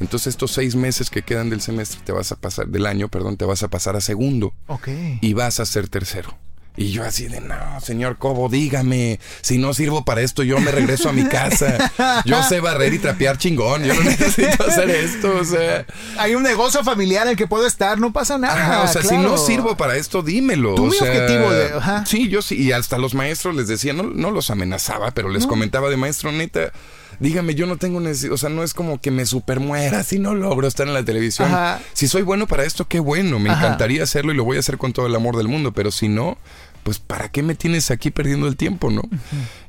Entonces, 0.00 0.28
estos 0.28 0.50
seis 0.52 0.74
meses 0.74 1.10
que 1.10 1.22
quedan 1.22 1.50
del 1.50 1.60
semestre, 1.60 2.00
te 2.04 2.12
vas 2.12 2.32
a 2.32 2.36
pasar, 2.36 2.66
del 2.68 2.86
año, 2.86 3.08
perdón, 3.08 3.36
te 3.36 3.44
vas 3.44 3.62
a 3.62 3.68
pasar 3.68 3.96
a 3.96 4.00
segundo 4.00 4.52
Ok. 4.66 4.88
y 5.20 5.32
vas 5.34 5.60
a 5.60 5.66
ser 5.66 5.88
tercero. 5.88 6.36
Y 6.76 6.92
yo 6.92 7.04
así 7.04 7.26
de, 7.26 7.40
no, 7.40 7.54
señor 7.82 8.16
Cobo, 8.16 8.48
dígame, 8.48 9.18
si 9.42 9.58
no 9.58 9.74
sirvo 9.74 10.04
para 10.04 10.22
esto, 10.22 10.44
yo 10.44 10.58
me 10.60 10.70
regreso 10.70 11.10
a 11.10 11.12
mi 11.12 11.24
casa. 11.26 11.92
Yo 12.24 12.42
sé 12.44 12.60
barrer 12.60 12.94
y 12.94 12.98
trapear 13.00 13.36
chingón, 13.36 13.82
yo 13.84 13.92
no 13.92 14.02
necesito 14.04 14.64
hacer 14.66 14.88
esto, 14.88 15.36
o 15.36 15.44
sea... 15.44 15.84
Hay 16.16 16.34
un 16.36 16.42
negocio 16.44 16.82
familiar 16.84 17.24
en 17.24 17.30
el 17.32 17.36
que 17.36 17.48
puedo 17.48 17.66
estar, 17.66 17.98
no 17.98 18.12
pasa 18.12 18.38
nada. 18.38 18.54
Ajá, 18.54 18.82
o 18.84 18.88
sea, 18.88 19.02
si 19.02 19.18
no 19.18 19.36
sirvo 19.36 19.76
para 19.76 19.96
esto, 19.96 20.22
dímelo. 20.22 20.76
Tú 20.76 20.84
o 20.84 20.86
mi 20.86 20.96
sea, 20.96 21.10
objetivo 21.10 21.50
de- 21.52 21.72
ajá. 21.74 22.06
Sí, 22.06 22.28
yo 22.28 22.40
sí, 22.40 22.54
y 22.54 22.72
hasta 22.72 22.96
los 22.98 23.14
maestros 23.14 23.56
les 23.56 23.66
decía, 23.68 23.92
no, 23.92 24.04
no 24.04 24.30
los 24.30 24.48
amenazaba, 24.50 25.10
pero 25.10 25.28
les 25.28 25.46
comentaba 25.46 25.90
de 25.90 25.96
maestro, 25.98 26.30
neta, 26.32 26.72
dígame, 27.20 27.54
yo 27.54 27.66
no 27.66 27.76
tengo 27.76 28.00
necesidad, 28.00 28.32
o 28.32 28.36
sea, 28.38 28.48
no 28.48 28.64
es 28.64 28.74
como 28.74 29.00
que 29.00 29.10
me 29.12 29.24
supermuera 29.26 30.02
si 30.02 30.18
no 30.18 30.34
logro 30.34 30.66
estar 30.66 30.88
en 30.88 30.94
la 30.94 31.04
televisión. 31.04 31.48
Ajá. 31.48 31.80
Si 31.92 32.08
soy 32.08 32.22
bueno 32.22 32.46
para 32.48 32.64
esto, 32.64 32.88
qué 32.88 32.98
bueno, 32.98 33.38
me 33.38 33.50
Ajá. 33.50 33.66
encantaría 33.66 34.02
hacerlo 34.02 34.32
y 34.32 34.36
lo 34.36 34.44
voy 34.44 34.56
a 34.56 34.60
hacer 34.60 34.78
con 34.78 34.92
todo 34.92 35.06
el 35.06 35.14
amor 35.14 35.36
del 35.36 35.46
mundo, 35.48 35.72
pero 35.72 35.90
si 35.90 36.08
no... 36.08 36.36
Pues, 36.82 36.98
¿para 36.98 37.28
qué 37.28 37.42
me 37.42 37.54
tienes 37.54 37.90
aquí 37.90 38.10
perdiendo 38.10 38.48
el 38.48 38.56
tiempo, 38.56 38.90
no? 38.90 39.02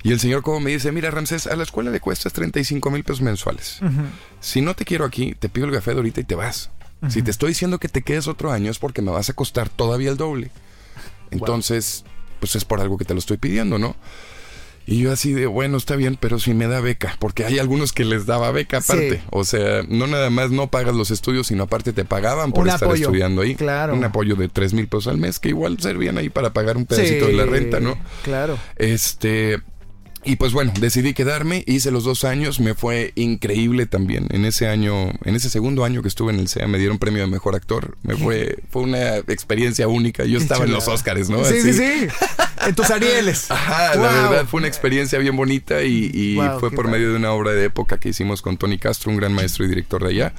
Y 0.01 0.13
el 0.13 0.20
señor 0.22 0.43
como 0.43 0.62
me 0.62 0.72
dice, 0.72 0.93
mira, 0.93 1.12
Ramsés, 1.12 1.46
a 1.46 1.58
la 1.58 1.63
escuela 1.63 1.91
le 1.91 2.00
cuestas 2.00 2.31
35 2.31 2.89
mil 2.89 3.03
pesos 3.03 3.20
mensuales. 3.22 3.81
Si 4.39 4.62
no 4.62 4.75
te 4.75 4.86
quiero 4.86 5.03
aquí, 5.03 5.36
te 5.38 5.50
pido 5.50 5.67
el 5.67 5.74
café 5.74 5.91
de 5.91 5.98
ahorita 5.98 6.22
y 6.22 6.24
te 6.24 6.36
vas. 6.36 6.70
Si 7.10 7.22
te 7.22 7.29
estoy 7.29 7.50
diciendo 7.50 7.79
que 7.79 7.89
te 7.89 8.01
quedes 8.01 8.29
otro 8.29 8.53
año 8.53 8.72
es 8.72 8.79
porque 8.79 9.01
me 9.01 9.12
vas 9.12 9.29
a 9.29 9.34
costar 9.34 9.67
todavía 9.67 10.10
el 10.10 10.15
doble. 10.15 10.51
Entonces, 11.31 12.05
pues 12.39 12.55
es 12.55 12.63
por 12.63 12.79
algo 12.79 12.98
que 12.98 13.03
te 13.03 13.13
lo 13.13 13.20
estoy 13.20 13.36
pidiendo, 13.36 13.77
¿no? 13.77 13.98
Y 14.88 15.00
yo 15.00 15.11
así 15.11 15.31
de, 15.33 15.45
bueno, 15.45 15.77
está 15.77 15.95
bien, 15.95 16.17
pero 16.19 16.39
si 16.39 16.53
me 16.53 16.67
da 16.67 16.81
beca, 16.81 17.15
porque 17.19 17.45
hay 17.45 17.59
algunos 17.59 17.93
que 17.93 18.03
les 18.03 18.25
daba 18.25 18.51
beca 18.51 18.77
aparte. 18.77 19.17
Sí. 19.17 19.23
O 19.29 19.43
sea, 19.43 19.83
no 19.88 20.07
nada 20.07 20.29
más 20.29 20.51
no 20.51 20.69
pagas 20.69 20.95
los 20.95 21.11
estudios, 21.11 21.47
sino 21.47 21.63
aparte 21.63 21.93
te 21.93 22.03
pagaban 22.03 22.51
por 22.51 22.63
Un 22.63 22.69
estar 22.69 22.88
apoyo, 22.88 23.03
estudiando 23.05 23.41
ahí. 23.43 23.55
claro. 23.55 23.93
Un 23.93 24.03
apoyo 24.03 24.35
de 24.35 24.50
3 24.50 24.73
mil 24.73 24.88
pesos 24.88 25.07
al 25.07 25.17
mes, 25.17 25.39
que 25.39 25.50
igual 25.50 25.79
servían 25.79 26.17
ahí 26.17 26.29
para 26.29 26.51
pagar 26.51 26.77
un 26.77 26.85
pedacito 26.85 27.27
de 27.27 27.33
la 27.33 27.45
renta, 27.45 27.79
¿no? 27.79 27.97
Claro. 28.23 28.57
Este. 28.75 29.59
Y 30.23 30.35
pues 30.35 30.53
bueno, 30.53 30.71
decidí 30.79 31.13
quedarme, 31.13 31.63
hice 31.65 31.89
los 31.89 32.03
dos 32.03 32.23
años, 32.25 32.59
me 32.59 32.75
fue 32.75 33.11
increíble 33.15 33.87
también. 33.87 34.27
En 34.29 34.45
ese 34.45 34.67
año, 34.67 35.11
en 35.23 35.35
ese 35.35 35.49
segundo 35.49 35.83
año 35.83 36.01
que 36.03 36.07
estuve 36.07 36.31
en 36.31 36.39
el 36.39 36.47
SEA, 36.47 36.67
me 36.67 36.77
dieron 36.77 36.99
premio 36.99 37.21
de 37.23 37.27
mejor 37.27 37.55
actor. 37.55 37.97
Me 38.03 38.15
fue, 38.15 38.59
fue 38.69 38.83
una 38.83 39.17
experiencia 39.17 39.87
única. 39.87 40.23
Yo 40.25 40.37
Qué 40.37 40.43
estaba 40.43 40.65
en 40.65 40.71
los. 40.73 40.87
Oscars, 40.87 41.29
¿no? 41.29 41.43
Sí, 41.45 41.61
sí, 41.61 41.69
Así. 41.69 41.73
sí. 41.79 42.07
En 42.67 42.75
tus 42.75 42.91
Arieles. 42.91 43.45
Ajá, 43.49 43.93
Wow. 43.95 44.03
la 44.03 44.29
verdad 44.29 44.45
fue 44.45 44.60
una 44.60 44.67
experiencia 44.67 45.17
bien 45.17 45.36
bonita 45.36 45.81
y, 45.84 46.12
y 46.13 46.36
Wow, 46.36 46.60
fue 46.60 46.69
por 46.71 46.86
padre. 46.86 46.99
medio 46.99 47.10
de 47.12 47.15
una 47.17 47.31
obra 47.31 47.51
de 47.53 47.65
época 47.65 47.97
que 47.99 48.10
hicimos 48.10 48.41
con 48.43 48.57
Tony 48.57 48.77
Castro, 48.77 49.10
un 49.12 49.17
gran 49.17 49.34
maestro 49.34 49.65
y 49.65 49.69
director 49.69 50.03
de 50.03 50.10
allá. 50.10 50.34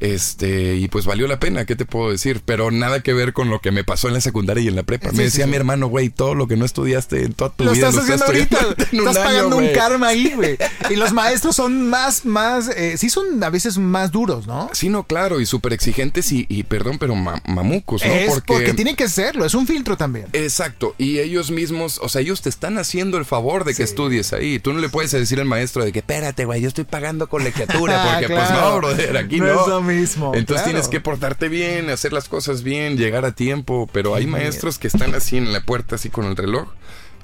Este, 0.00 0.76
y 0.76 0.88
pues 0.88 1.06
valió 1.06 1.26
la 1.26 1.38
pena, 1.38 1.64
¿qué 1.66 1.76
te 1.76 1.84
puedo 1.84 2.10
decir? 2.10 2.40
Pero 2.44 2.70
nada 2.70 3.00
que 3.00 3.12
ver 3.12 3.32
con 3.32 3.50
lo 3.50 3.60
que 3.60 3.70
me 3.70 3.84
pasó 3.84 4.08
en 4.08 4.14
la 4.14 4.20
secundaria 4.20 4.62
y 4.64 4.68
en 4.68 4.76
la 4.76 4.82
prepa. 4.82 5.10
Sí, 5.10 5.16
me 5.16 5.24
decía 5.24 5.44
sí. 5.44 5.50
mi 5.50 5.56
hermano, 5.56 5.88
güey, 5.88 6.08
todo 6.10 6.34
lo 6.34 6.46
que 6.48 6.56
no 6.56 6.64
estudiaste 6.64 7.22
en 7.24 7.32
toda 7.34 7.50
tu 7.50 7.64
Lo 7.64 7.72
vida 7.72 7.88
estás 7.88 8.04
haciendo 8.04 8.24
estudiando 8.24 8.56
ahorita. 8.58 8.90
en 8.94 9.02
un 9.02 9.08
Estás 9.08 9.24
año, 9.24 9.34
pagando 9.36 9.56
un 9.56 9.62
güey". 9.64 9.74
karma 9.74 10.08
ahí, 10.08 10.32
güey. 10.34 10.56
Y 10.90 10.96
los 10.96 11.12
maestros 11.12 11.56
son 11.56 11.88
más, 11.88 12.24
más, 12.24 12.68
eh, 12.68 12.96
sí 12.98 13.08
son 13.10 13.42
a 13.42 13.50
veces 13.50 13.78
más 13.78 14.12
duros, 14.12 14.46
¿no? 14.46 14.68
Sí, 14.72 14.88
no, 14.88 15.04
claro, 15.04 15.40
y 15.40 15.46
súper 15.46 15.72
exigentes 15.72 16.30
y, 16.32 16.46
y, 16.48 16.62
perdón, 16.64 16.98
pero 16.98 17.14
ma- 17.14 17.40
mamucos, 17.46 18.04
¿no? 18.04 18.12
es 18.12 18.40
porque... 18.46 18.74
tienen 18.74 18.96
que 18.96 19.08
serlo, 19.08 19.44
es 19.44 19.54
un 19.54 19.66
filtro 19.66 19.96
también. 19.96 20.26
Exacto, 20.32 20.94
y 20.98 21.18
ellos 21.20 21.50
mismos, 21.50 21.98
o 22.02 22.08
sea, 22.08 22.20
ellos 22.20 22.42
te 22.42 22.48
están 22.48 22.76
haciendo 22.78 23.16
el 23.18 23.24
favor 23.24 23.64
de 23.64 23.74
que 23.74 23.82
estudies 23.82 24.32
ahí. 24.32 24.58
Tú 24.58 24.72
no 24.72 24.80
le 24.80 24.88
puedes 24.88 25.10
decir 25.12 25.38
al 25.40 25.46
maestro 25.46 25.84
de 25.84 25.92
que, 25.92 26.00
espérate, 26.00 26.44
güey, 26.44 26.60
yo 26.60 26.68
estoy 26.68 26.84
pagando 26.84 27.28
colegiatura, 27.28 28.04
porque 28.12 28.28
pues 28.34 28.50
no, 28.50 28.76
brother, 28.76 29.16
aquí 29.16 29.38
No 29.40 29.46
no. 29.46 29.60
es 29.62 29.66
lo 29.68 29.82
mismo, 29.82 30.26
Entonces 30.34 30.62
claro. 30.64 30.64
tienes 30.64 30.88
que 30.88 31.00
portarte 31.00 31.48
bien, 31.48 31.88
hacer 31.90 32.12
las 32.12 32.28
cosas 32.28 32.62
bien, 32.62 32.96
llegar 32.96 33.24
a 33.24 33.32
tiempo, 33.32 33.88
pero 33.92 34.14
hay 34.14 34.26
maestros 34.26 34.78
que 34.78 34.86
están 34.88 35.14
así 35.14 35.36
en 35.36 35.52
la 35.52 35.60
puerta, 35.64 35.94
así 35.96 36.10
con 36.10 36.26
el 36.26 36.36
reloj. 36.36 36.68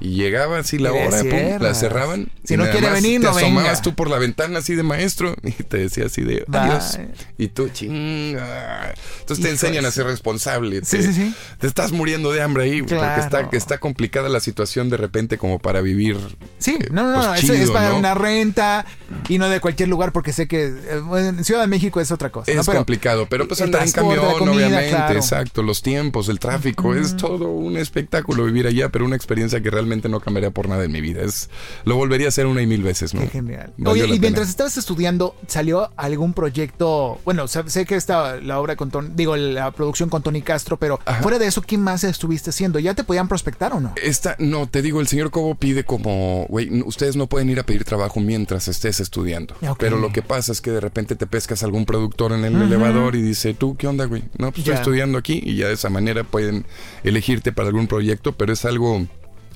Y 0.01 0.15
llegaba 0.15 0.59
así 0.59 0.79
la 0.79 0.93
hora, 0.93 1.21
pum, 1.21 1.61
la 1.61 1.75
cerraban. 1.75 2.29
Si 2.45 2.55
y 2.55 2.57
no 2.57 2.69
quiere 2.71 2.91
venir, 2.91 3.21
te 3.21 3.27
no 3.27 3.31
asomabas 3.37 3.65
venga. 3.65 3.83
tú 3.83 3.95
por 3.95 4.09
la 4.09 4.19
ventana 4.19 4.59
así 4.61 4.75
de 4.75 4.83
maestro 4.83 5.37
y 5.43 5.51
te 5.53 5.77
decía 5.77 6.07
así 6.07 6.23
de 6.23 6.45
Bye. 6.49 6.61
adiós. 6.61 6.99
Y 7.39 7.49
tú, 7.49 7.69
chinga. 7.69 8.95
Entonces 9.21 9.43
te 9.45 9.51
Hijos. 9.51 9.63
enseñan 9.63 9.85
a 9.85 9.91
ser 9.91 10.07
responsable. 10.07 10.81
Sí, 10.85 10.97
te, 10.99 11.03
sí, 11.03 11.13
sí. 11.13 11.35
te 11.59 11.67
estás 11.67 11.93
muriendo 11.93 12.33
de 12.33 12.43
hambre 12.43 12.65
ahí 12.65 12.81
porque 12.81 12.97
Claro. 12.97 13.23
está, 13.23 13.51
que 13.51 13.57
está 13.57 13.79
complicada 13.79 14.29
la 14.29 14.41
situación 14.41 14.89
de 14.91 14.97
repente 14.97 15.39
como 15.39 15.59
para 15.59 15.81
vivir. 15.81 16.17
Sí, 16.59 16.77
eh, 16.81 16.89
no, 16.91 17.03
no, 17.09 17.15
pues, 17.17 17.27
no, 17.27 17.35
es, 17.35 17.41
chido, 17.43 17.55
es 17.55 17.71
para 17.71 17.91
¿no? 17.91 17.99
una 17.99 18.15
renta 18.15 18.87
y 19.29 19.39
no 19.39 19.49
de 19.49 19.61
cualquier 19.61 19.89
lugar 19.89 20.13
porque 20.13 20.33
sé 20.33 20.49
que 20.49 20.67
eh, 20.67 21.03
en 21.17 21.45
Ciudad 21.45 21.61
de 21.61 21.67
México 21.67 22.01
es 22.01 22.11
otra 22.11 22.31
cosa. 22.31 22.53
¿no? 22.53 22.61
Es 22.61 22.67
Pero 22.67 22.79
complicado, 22.79 23.27
pero 23.29 23.47
pues 23.47 23.61
andar 23.61 23.83
en 23.87 23.93
camión, 23.93 24.19
comida, 24.39 24.55
obviamente, 24.67 24.91
claro. 24.91 25.15
exacto, 25.19 25.63
los 25.63 25.83
tiempos, 25.83 26.29
el 26.29 26.39
tráfico, 26.39 26.95
es 26.95 27.17
todo 27.17 27.49
un 27.51 27.77
espectáculo 27.77 28.45
vivir 28.45 28.67
allá, 28.67 28.89
pero 28.89 29.05
una 29.05 29.17
experiencia 29.17 29.61
que 29.61 29.71
realmente 29.71 29.90
no 29.91 30.21
cambiaría 30.21 30.51
por 30.51 30.69
nada 30.69 30.85
en 30.85 30.93
mi 30.93 31.01
vida. 31.01 31.23
Es, 31.23 31.51
lo 31.85 31.97
volvería 31.97 32.27
a 32.27 32.29
hacer 32.29 32.47
una 32.47 32.63
y 32.63 32.67
mil 32.67 32.83
veces, 32.83 33.15
¿no? 33.15 33.21
Qué 33.21 33.29
genial. 33.29 33.73
Valió 33.77 34.05
Oye, 34.05 34.15
y 34.15 34.21
mientras 34.21 34.49
estabas 34.49 34.77
estudiando, 34.77 35.35
¿salió 35.47 35.91
algún 35.97 36.33
proyecto? 36.33 37.19
Bueno, 37.25 37.49
sé 37.49 37.85
que 37.87 37.97
está 37.97 38.37
la 38.37 38.61
obra 38.61 38.77
con 38.77 38.91
Tony, 38.91 39.11
digo, 39.15 39.37
la 39.37 39.71
producción 39.73 40.09
con 40.09 40.23
Tony 40.23 40.43
Castro, 40.43 40.77
pero 40.77 41.01
Ajá. 41.05 41.23
fuera 41.23 41.39
de 41.39 41.47
eso, 41.47 41.63
¿qué 41.63 41.79
más 41.79 42.05
estuviste 42.05 42.51
haciendo? 42.51 42.79
¿Ya 42.79 42.95
te 42.95 43.05
podían 43.05 43.29
prospectar 43.29 43.73
o 43.73 43.81
no? 43.81 43.95
Esta, 44.03 44.37
no, 44.39 44.69
te 44.69 44.83
digo, 44.83 45.01
el 45.01 45.09
señor 45.09 45.31
Cobo 45.31 45.55
pide 45.55 45.85
como, 45.85 46.47
güey, 46.49 46.83
ustedes 46.83 47.17
no 47.17 47.27
pueden 47.27 47.51
ir 47.51 47.61
a 47.61 47.65
pedir 47.65 47.85
trabajo 47.85 48.21
mientras 48.21 48.69
estés 48.69 49.01
estudiando. 49.01 49.55
Ok. 49.67 49.79
Pero 49.79 49.99
lo 49.99 50.13
que 50.13 50.23
pasa 50.23 50.53
es 50.53 50.61
que 50.61 50.71
de 50.71 50.81
repente 50.81 51.17
te 51.17 51.27
pescas 51.27 51.63
algún 51.63 51.85
productor 51.85 52.33
en 52.33 52.45
el 52.45 52.61
elevador 52.61 53.17
y 53.17 53.23
dice, 53.23 53.55
¿tú 53.55 53.77
qué 53.77 53.87
onda, 53.87 54.05
güey? 54.05 54.23
No, 54.39 54.51
pues 54.51 54.61
estoy 54.61 54.75
estudiando 54.75 55.19
aquí 55.19 55.41
y 55.43 55.57
ya 55.57 55.69
de 55.69 55.75
esa 55.75 55.91
manera 55.91 56.25
pueden 56.25 56.65
elegirte 57.05 57.53
para 57.53 57.69
algún 57.69 57.87
proyecto, 57.87 58.33
pero 58.33 58.53
es 58.53 58.65
algo, 58.65 59.07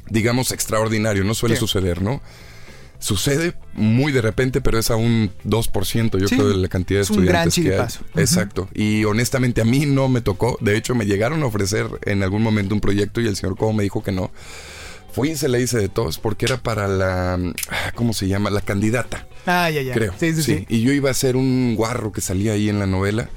digamos, 0.09 0.53
extraordinario, 0.53 1.25
no 1.25 1.35
suele 1.35 1.57
Sí. 1.57 1.61
suceder, 1.61 2.03
¿no? 2.03 2.21
Sucede 3.01 3.55
muy 3.75 4.13
de 4.13 4.23
repente, 4.23 4.63
pero 4.63 4.79
es 4.79 4.91
a 4.91 4.97
un 4.97 5.31
2%, 5.45 6.17
yo 6.19 6.27
Sí, 6.29 6.37
creo, 6.37 6.49
de 6.49 6.57
la 6.57 6.69
cantidad 6.69 7.01
de 7.01 7.05
es 7.05 7.11
un 7.11 7.27
gran 7.27 7.49
estudiantes 7.49 7.99
que 7.99 8.05
hay. 8.15 8.23
Exacto. 8.23 8.69
Y 8.73 9.05
honestamente 9.05 9.61
a 9.61 9.65
mí 9.65 9.85
no 9.85 10.09
me 10.09 10.23
tocó. 10.23 10.57
De 10.63 10.77
hecho, 10.77 10.95
me 10.95 11.05
llegaron 11.05 11.43
a 11.43 11.47
ofrecer 11.47 11.87
en 12.07 12.23
algún 12.23 12.43
momento 12.43 12.75
un 12.75 12.81
proyecto 12.81 13.21
y 13.21 13.27
el 13.27 13.37
señor 13.37 13.57
Cobo 13.59 13.75
me 13.75 13.83
dijo 13.83 14.03
que 14.03 14.11
no. 14.13 14.31
Fui 15.13 15.31
y 15.33 15.37
se 15.37 15.49
le 15.49 15.61
hice 15.61 15.79
de 15.79 15.89
todos 15.91 16.19
porque 16.19 16.47
era 16.47 16.57
para 16.57 16.89
la... 16.89 17.39
¿Cómo 17.95 18.15
se 18.15 18.27
llama? 18.27 18.49
La 18.51 18.63
candidata, 18.63 19.27
Ah, 19.45 19.69
ya, 19.71 19.83
ya. 19.83 19.93
creo. 19.93 20.15
Sí, 20.19 20.33
sí, 20.33 20.43
sí. 20.43 20.67
Y 20.71 20.81
yo 20.81 20.93
iba 20.93 21.11
a 21.11 21.15
ser 21.15 21.37
un 21.37 21.75
guarro 21.77 22.11
que 22.11 22.21
salía 22.23 22.53
ahí 22.55 22.69
en 22.71 22.79
la 22.79 22.87
novela. 22.87 23.29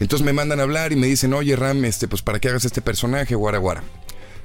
Entonces 0.00 0.24
me 0.24 0.32
mandan 0.34 0.60
a 0.60 0.64
hablar 0.64 0.92
y 0.92 0.96
me 0.96 1.06
dicen, 1.06 1.32
oye 1.32 1.56
Ram, 1.56 1.84
este, 1.86 2.06
pues 2.08 2.20
para 2.22 2.38
que 2.40 2.48
hagas 2.48 2.64
este 2.66 2.82
personaje, 2.82 3.34
guara 3.34 3.58
guara. 3.58 3.82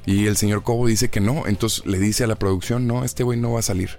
Y 0.05 0.27
el 0.27 0.37
señor 0.37 0.63
Cobo 0.63 0.87
dice 0.87 1.09
que 1.09 1.19
no. 1.19 1.47
Entonces 1.47 1.85
le 1.85 1.99
dice 1.99 2.23
a 2.23 2.27
la 2.27 2.35
producción, 2.35 2.87
no, 2.87 3.03
este 3.03 3.23
güey 3.23 3.39
no 3.39 3.53
va 3.53 3.59
a 3.59 3.63
salir. 3.63 3.91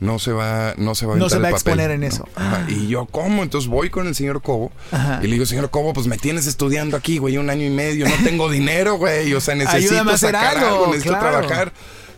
No 0.00 0.18
se 0.18 0.32
va, 0.32 0.72
no 0.78 0.94
se 0.94 1.04
va 1.04 1.14
a 1.14 1.16
No 1.18 1.28
se 1.28 1.36
va 1.38 1.48
a 1.48 1.50
papel", 1.50 1.54
exponer 1.56 1.90
en 1.90 2.00
¿no? 2.00 2.06
eso. 2.06 2.26
Ajá. 2.34 2.64
Y 2.68 2.88
yo, 2.88 3.04
¿cómo? 3.04 3.42
Entonces 3.42 3.68
voy 3.68 3.90
con 3.90 4.06
el 4.06 4.14
señor 4.14 4.40
Cobo 4.40 4.72
Ajá. 4.92 5.20
y 5.22 5.26
le 5.26 5.34
digo, 5.34 5.44
señor 5.44 5.68
Cobo, 5.70 5.92
pues 5.92 6.06
me 6.06 6.16
tienes 6.16 6.46
estudiando 6.46 6.96
aquí, 6.96 7.18
güey, 7.18 7.36
un 7.36 7.50
año 7.50 7.66
y 7.66 7.70
medio, 7.70 8.08
no 8.08 8.14
tengo 8.24 8.48
dinero, 8.50 8.96
güey, 8.96 9.34
o 9.34 9.42
sea, 9.42 9.54
necesito 9.56 9.92
Ayúdame 9.92 10.16
sacar 10.16 10.56
algo, 10.56 10.66
algo, 10.68 10.86
necesito 10.86 11.18
claro. 11.18 11.40
trabajar. 11.46 11.72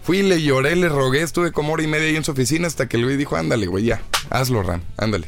Fui, 0.05 0.23
le 0.23 0.41
lloré, 0.43 0.77
le 0.77 0.89
rogué, 0.89 1.23
estuve 1.23 1.51
como 1.51 1.73
hora 1.73 1.83
y 1.83 1.89
media 1.89 2.07
ahí 2.07 2.15
en 2.17 2.23
su 2.25 2.31
oficina 2.31 2.69
hasta 2.69 2.89
que 2.89 2.99
el 2.99 3.05
güey 3.05 3.17
dijo, 3.17 3.35
ándale, 3.37 3.67
güey, 3.67 3.85
ya, 3.85 4.01
hazlo, 4.31 4.63
Ram, 4.63 4.83
ándale. 4.97 5.27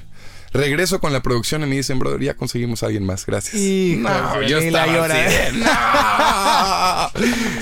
Regreso 0.55 1.01
con 1.01 1.13
la 1.13 1.21
producción 1.21 1.63
y 1.65 1.67
me 1.67 1.75
dicen, 1.77 1.99
brother, 1.99 2.21
ya 2.23 2.35
conseguimos 2.35 2.83
a 2.85 2.87
alguien 2.87 3.05
más, 3.05 3.27
gracias. 3.27 3.57
Hijo 3.61 4.09
no, 4.09 4.43
yo 4.43 4.61
la 4.61 4.67
estaba 4.67 4.87
llora. 4.87 5.27
así 5.27 5.35
de, 5.37 5.53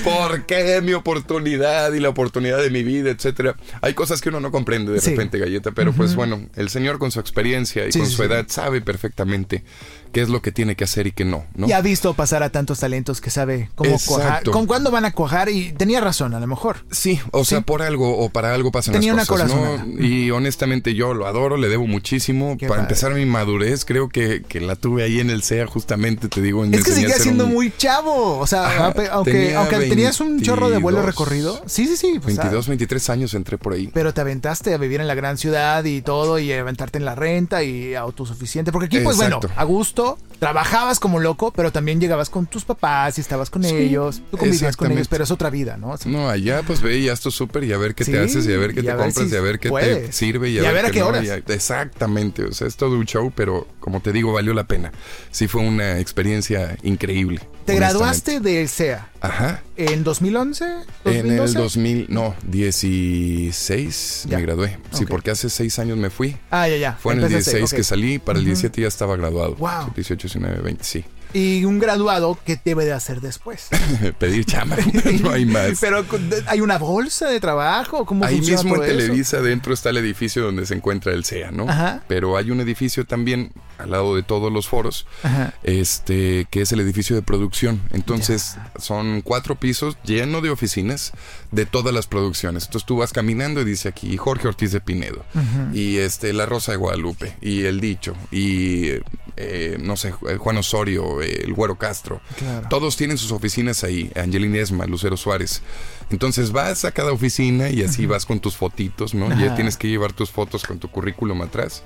"No, 0.03 0.05
¿Por 0.05 0.45
qué 0.47 0.81
mi 0.83 0.93
oportunidad 0.93 1.93
y 1.95 2.01
la 2.01 2.11
oportunidad 2.11 2.59
de 2.59 2.69
mi 2.71 2.83
vida, 2.83 3.11
etcétera? 3.11 3.57
Hay 3.81 3.95
cosas 3.95 4.21
que 4.21 4.29
uno 4.29 4.41
no 4.41 4.51
comprende 4.51 4.93
de 4.93 5.01
Sí. 5.01 5.11
repente, 5.11 5.39
Galleta, 5.39 5.71
pero 5.73 5.93
pues 5.93 6.15
bueno, 6.15 6.47
el 6.57 6.69
señor 6.69 6.99
con 6.99 7.11
su 7.11 7.19
experiencia 7.21 7.87
y 7.87 7.93
Sí, 7.93 7.99
con 7.99 8.09
sí, 8.09 8.15
su 8.15 8.23
edad 8.25 8.45
sabe 8.49 8.81
perfectamente 8.83 9.65
qué 10.13 10.21
es 10.23 10.29
lo 10.29 10.43
que 10.43 10.53
tiene 10.53 10.77
que 10.77 10.85
hacer 10.85 11.07
y 11.07 11.13
qué 11.13 11.25
no, 11.25 11.45
¿no? 11.55 11.67
Y 11.67 11.73
ha 11.73 11.81
visto 11.81 12.15
pasar 12.15 12.43
a 12.43 12.51
tantos 12.51 12.81
talentos 12.81 13.21
que 13.21 13.31
sabe 13.31 13.71
cómo 13.75 13.91
Exacto. 13.91 14.15
cuajar, 14.15 14.43
con 14.51 14.67
cuándo 14.67 14.91
van 14.91 15.05
a 15.05 15.13
cuajar 15.13 15.49
y 15.49 15.73
tenía 15.73 16.01
razón 16.01 16.35
a 16.35 16.41
lo 16.41 16.47
mejor. 16.47 16.85
Sí, 16.91 17.21
o 17.33 17.45
sea, 17.45 17.59
Sí. 17.59 17.65
por 17.65 17.83
algo 17.83 18.19
o 18.19 18.29
para 18.31 18.55
algo 18.55 18.71
pasan 18.73 18.93
Tenía 18.95 19.13
una 19.13 19.23
las 19.23 19.29
cosas, 19.29 19.51
corazonada. 19.51 19.85
¿no? 19.87 20.05
Y 20.05 20.31
honestamente 20.31 20.95
yo 20.95 21.15
lo 21.15 21.27
adoro, 21.27 21.57
le 21.57 21.69
debo 21.69 21.87
muchísimo. 21.87 22.57
Qué 22.59 22.67
para 22.69 22.81
padre. 22.83 22.93
empezar 22.95 23.15
mi 23.15 23.25
madurez, 23.27 23.85
creo 23.85 24.09
que, 24.09 24.43
que 24.47 24.61
la 24.61 24.77
tuve 24.77 25.03
ahí 25.05 25.21
en 25.21 25.31
el 25.31 25.43
CEA 25.43 25.67
justamente, 25.67 26.29
te 26.29 26.41
digo. 26.41 26.65
en 26.65 26.75
Es 26.75 26.85
que 26.85 26.93
seguía 26.93 27.15
siendo 27.19 27.47
un- 27.47 27.53
muy 27.55 27.73
chavo, 27.77 28.39
o 28.39 28.47
sea, 28.47 28.67
Ajá, 28.67 28.95
aunque, 29.13 29.33
tenía 29.33 29.59
aunque 29.59 29.77
tenías 29.89 30.21
un 30.21 30.41
chorro 30.43 30.69
de 30.71 30.79
vuelo 30.79 30.99
22, 30.99 31.07
recorrido. 31.07 31.63
Sí, 31.67 31.87
sí, 31.87 31.97
sí. 31.97 32.19
pues, 32.23 32.37
22, 32.37 32.67
ah, 32.67 32.71
23 32.71 33.11
años 33.11 33.35
entré 33.35 33.59
por 33.59 33.73
ahí. 33.73 33.91
pero 33.93 34.13
te 34.15 34.21
aventaste 34.21 34.75
a 34.75 34.77
vivir 34.77 35.01
en 35.01 35.07
la 35.09 35.15
gran 35.15 35.39
ciudad 35.39 35.85
y 35.85 36.03
todo, 36.03 36.39
y 36.39 36.53
aventarte 36.53 36.99
en 36.99 37.05
la 37.05 37.15
renta 37.15 37.63
y 37.63 37.95
autosuficiente. 37.95 38.73
Porque 38.73 38.87
aquí, 38.87 38.99
pues 39.01 39.17
Exacto. 39.17 39.49
bueno, 39.49 39.55
a 39.61 39.65
gusto, 39.65 40.02
trabajabas 40.39 40.99
como 40.99 41.21
loco, 41.21 41.53
pero 41.55 41.71
también 41.71 42.01
llegabas 42.01 42.29
con 42.29 42.47
tus 42.47 42.65
papás 42.65 43.17
y 43.17 43.21
estabas 43.21 43.49
con 43.49 43.63
Sí, 43.63 43.75
ellos, 43.77 44.23
tú 44.31 44.37
convivías 44.39 44.77
con 44.77 44.91
ellos, 44.91 45.07
pero 45.09 45.23
es 45.23 45.31
otra 45.31 45.51
vida, 45.51 45.77
¿no? 45.77 45.91
O 45.91 45.97
sea, 45.97 46.11
No, 46.11 46.29
allá 46.29 46.63
pues 46.67 46.81
ve 46.83 46.99
y 46.99 47.09
haz 47.09 47.21
tu 47.21 47.31
súper 47.31 47.63
y 47.63 47.73
a 47.73 47.79
ver 47.79 47.95
qué 47.95 48.05
Sí, 48.05 48.11
te 48.11 48.19
haces 48.19 48.47
y 48.47 48.53
a 48.53 48.59
ver 48.59 48.75
qué 48.75 48.83
te 48.83 48.89
compras 48.95 49.29
si 49.29 49.33
y 49.35 49.37
a 49.37 49.41
ver 49.41 49.61
qué 49.61 49.71
te 49.71 50.13
sirve 50.13 50.51
y 50.51 50.59
a, 50.59 50.73
ver, 50.73 50.87
a 50.87 50.91
qué 50.91 50.99
no, 50.99 51.07
horas. 51.09 51.25
y 51.25 51.31
a- 51.31 51.37
exactamente, 51.37 52.45
o 52.45 52.53
sea, 52.53 52.67
es 52.67 52.77
todo 52.77 52.97
un 52.97 53.05
show, 53.07 53.33
pero 53.35 53.69
como 53.79 54.01
te 54.01 54.11
digo, 54.13 54.33
valió 54.33 54.53
la 54.53 54.65
pena. 54.67 54.91
Sí 55.31 55.47
fue 55.47 55.63
una 55.63 55.99
experiencia 56.01 56.77
increíble. 56.83 57.41
Te 57.65 57.77
graduaste 57.77 58.41
del 58.41 58.69
CEA 58.69 59.09
Ajá. 59.23 59.63
en 59.77 60.03
2011, 60.05 60.65
En 61.05 61.13
el 61.31 61.37
2012? 61.37 61.59
2000, 61.59 62.07
no, 62.11 62.35
16 62.47 64.25
Ya. 64.29 64.37
me 64.39 64.43
gradué. 64.43 64.79
Sí, 64.93 65.05
Ok. 65.05 65.11
porque 65.11 65.31
hace 65.31 65.49
6 65.49 65.79
años 65.79 65.97
me 65.97 66.11
fui. 66.11 66.37
Ah, 66.51 66.69
ya, 66.69 66.77
ya. 66.77 66.93
Fue 66.95 67.13
en 67.15 67.21
el 67.21 67.25
Empezaste, 67.27 67.59
16 67.59 67.73
ok. 67.73 67.77
que 67.77 67.85
salí, 67.85 68.19
para 68.19 68.39
el 68.39 68.45
Ujú. 68.45 68.51
17 68.55 68.83
ya 68.83 68.89
estaba 68.89 69.17
graduado. 69.17 69.55
Wow. 69.57 69.93
18, 69.95 70.29
19, 70.29 70.61
20, 70.63 70.85
sí. 70.85 71.05
Y 71.35 71.65
un 71.65 71.79
graduado, 71.79 72.39
¿qué 72.45 72.61
debe 72.63 72.85
de 72.85 72.93
hacer 72.93 73.21
después? 73.21 73.69
Pedir 74.19 74.45
chamba, 74.45 74.77
no 75.23 75.31
hay 75.31 75.45
más. 75.45 75.79
Pero 75.81 76.05
¿hay 76.47 76.61
una 76.61 76.79
bolsa 76.79 77.29
de 77.29 77.41
trabajo? 77.41 78.05
¿Cómo 78.05 78.25
Ahí 78.25 78.41
mismo 78.41 78.77
en 78.77 78.83
eso? 78.83 78.97
Televisa 78.97 79.37
adentro 79.39 79.73
está 79.73 79.91
el 79.91 79.97
edificio 79.97 80.43
donde 80.43 80.67
se 80.67 80.75
encuentra 80.75 81.13
el 81.13 81.25
CEA, 81.25 81.51
¿no? 81.51 81.69
Ajá. 81.69 82.03
Pero 82.09 82.37
hay 82.37 82.51
un 82.51 82.61
edificio 82.61 83.07
también 83.07 83.53
al 83.79 83.91
lado 83.91 84.15
de 84.15 84.23
todos 84.23 84.53
los 84.53 84.69
foros, 84.69 85.07
Ajá. 85.23 85.55
este, 85.63 86.47
que 86.51 86.63
es 86.63 86.73
el 86.73 86.81
edificio 86.81 87.17
de 87.17 87.23
producción. 87.23 87.83
Entonces 87.91 88.57
son 88.79 89.23
cuatro 89.23 89.57
pisos 89.57 89.97
lleno 90.05 90.41
de 90.41 90.51
oficinas 90.51 91.13
de 91.51 91.67
todas 91.67 91.93
las 91.95 92.07
producciones. 92.07 92.65
Entonces 92.67 92.87
tú 92.87 92.99
vas 92.99 93.13
caminando 93.13 93.61
y 93.61 93.65
dice 93.65 93.89
aquí 93.89 94.17
Jorge 94.17 94.49
Ortiz 94.49 94.73
de 94.73 94.81
Pinedo 94.81 95.25
y 95.73 95.99
este 95.99 96.33
La 96.33 96.47
Rosa 96.47 96.73
de 96.73 96.79
Guadalupe 96.79 97.37
y 97.41 97.65
El 97.65 97.81
Dicho 97.81 98.15
y 98.31 98.91
eh, 99.37 99.79
no 99.81 99.97
sé 99.97 100.13
Juan 100.13 100.59
Osorio, 100.59 101.22
el 101.23 101.53
Güero 101.55 101.77
Castro. 101.77 102.21
Claro. 102.39 102.67
Todos 102.69 102.97
tienen 102.97 103.19
sus 103.19 103.33
oficinas 103.33 103.85
ahí, 103.85 104.11
Angelina 104.15 104.59
Esma, 104.59 104.87
Lucero 104.87 105.17
Suárez. 105.17 105.63
Entonces 106.11 106.53
vas 106.53 106.85
a 106.85 106.93
cada 106.93 107.13
oficina 107.13 107.71
y 107.71 107.83
así 107.83 108.07
vas 108.07 108.27
con 108.27 108.41
tus 108.41 108.57
fotitos, 108.57 109.15
¿no? 109.15 109.27
Ajá. 109.27 109.41
ya 109.41 109.55
tienes 109.55 109.77
que 109.77 109.89
llevar 109.89 110.13
tus 110.13 110.31
fotos 110.31 110.65
con 110.65 110.79
tu 110.79 110.89
currículum 110.89 111.43
atrás. 111.43 111.83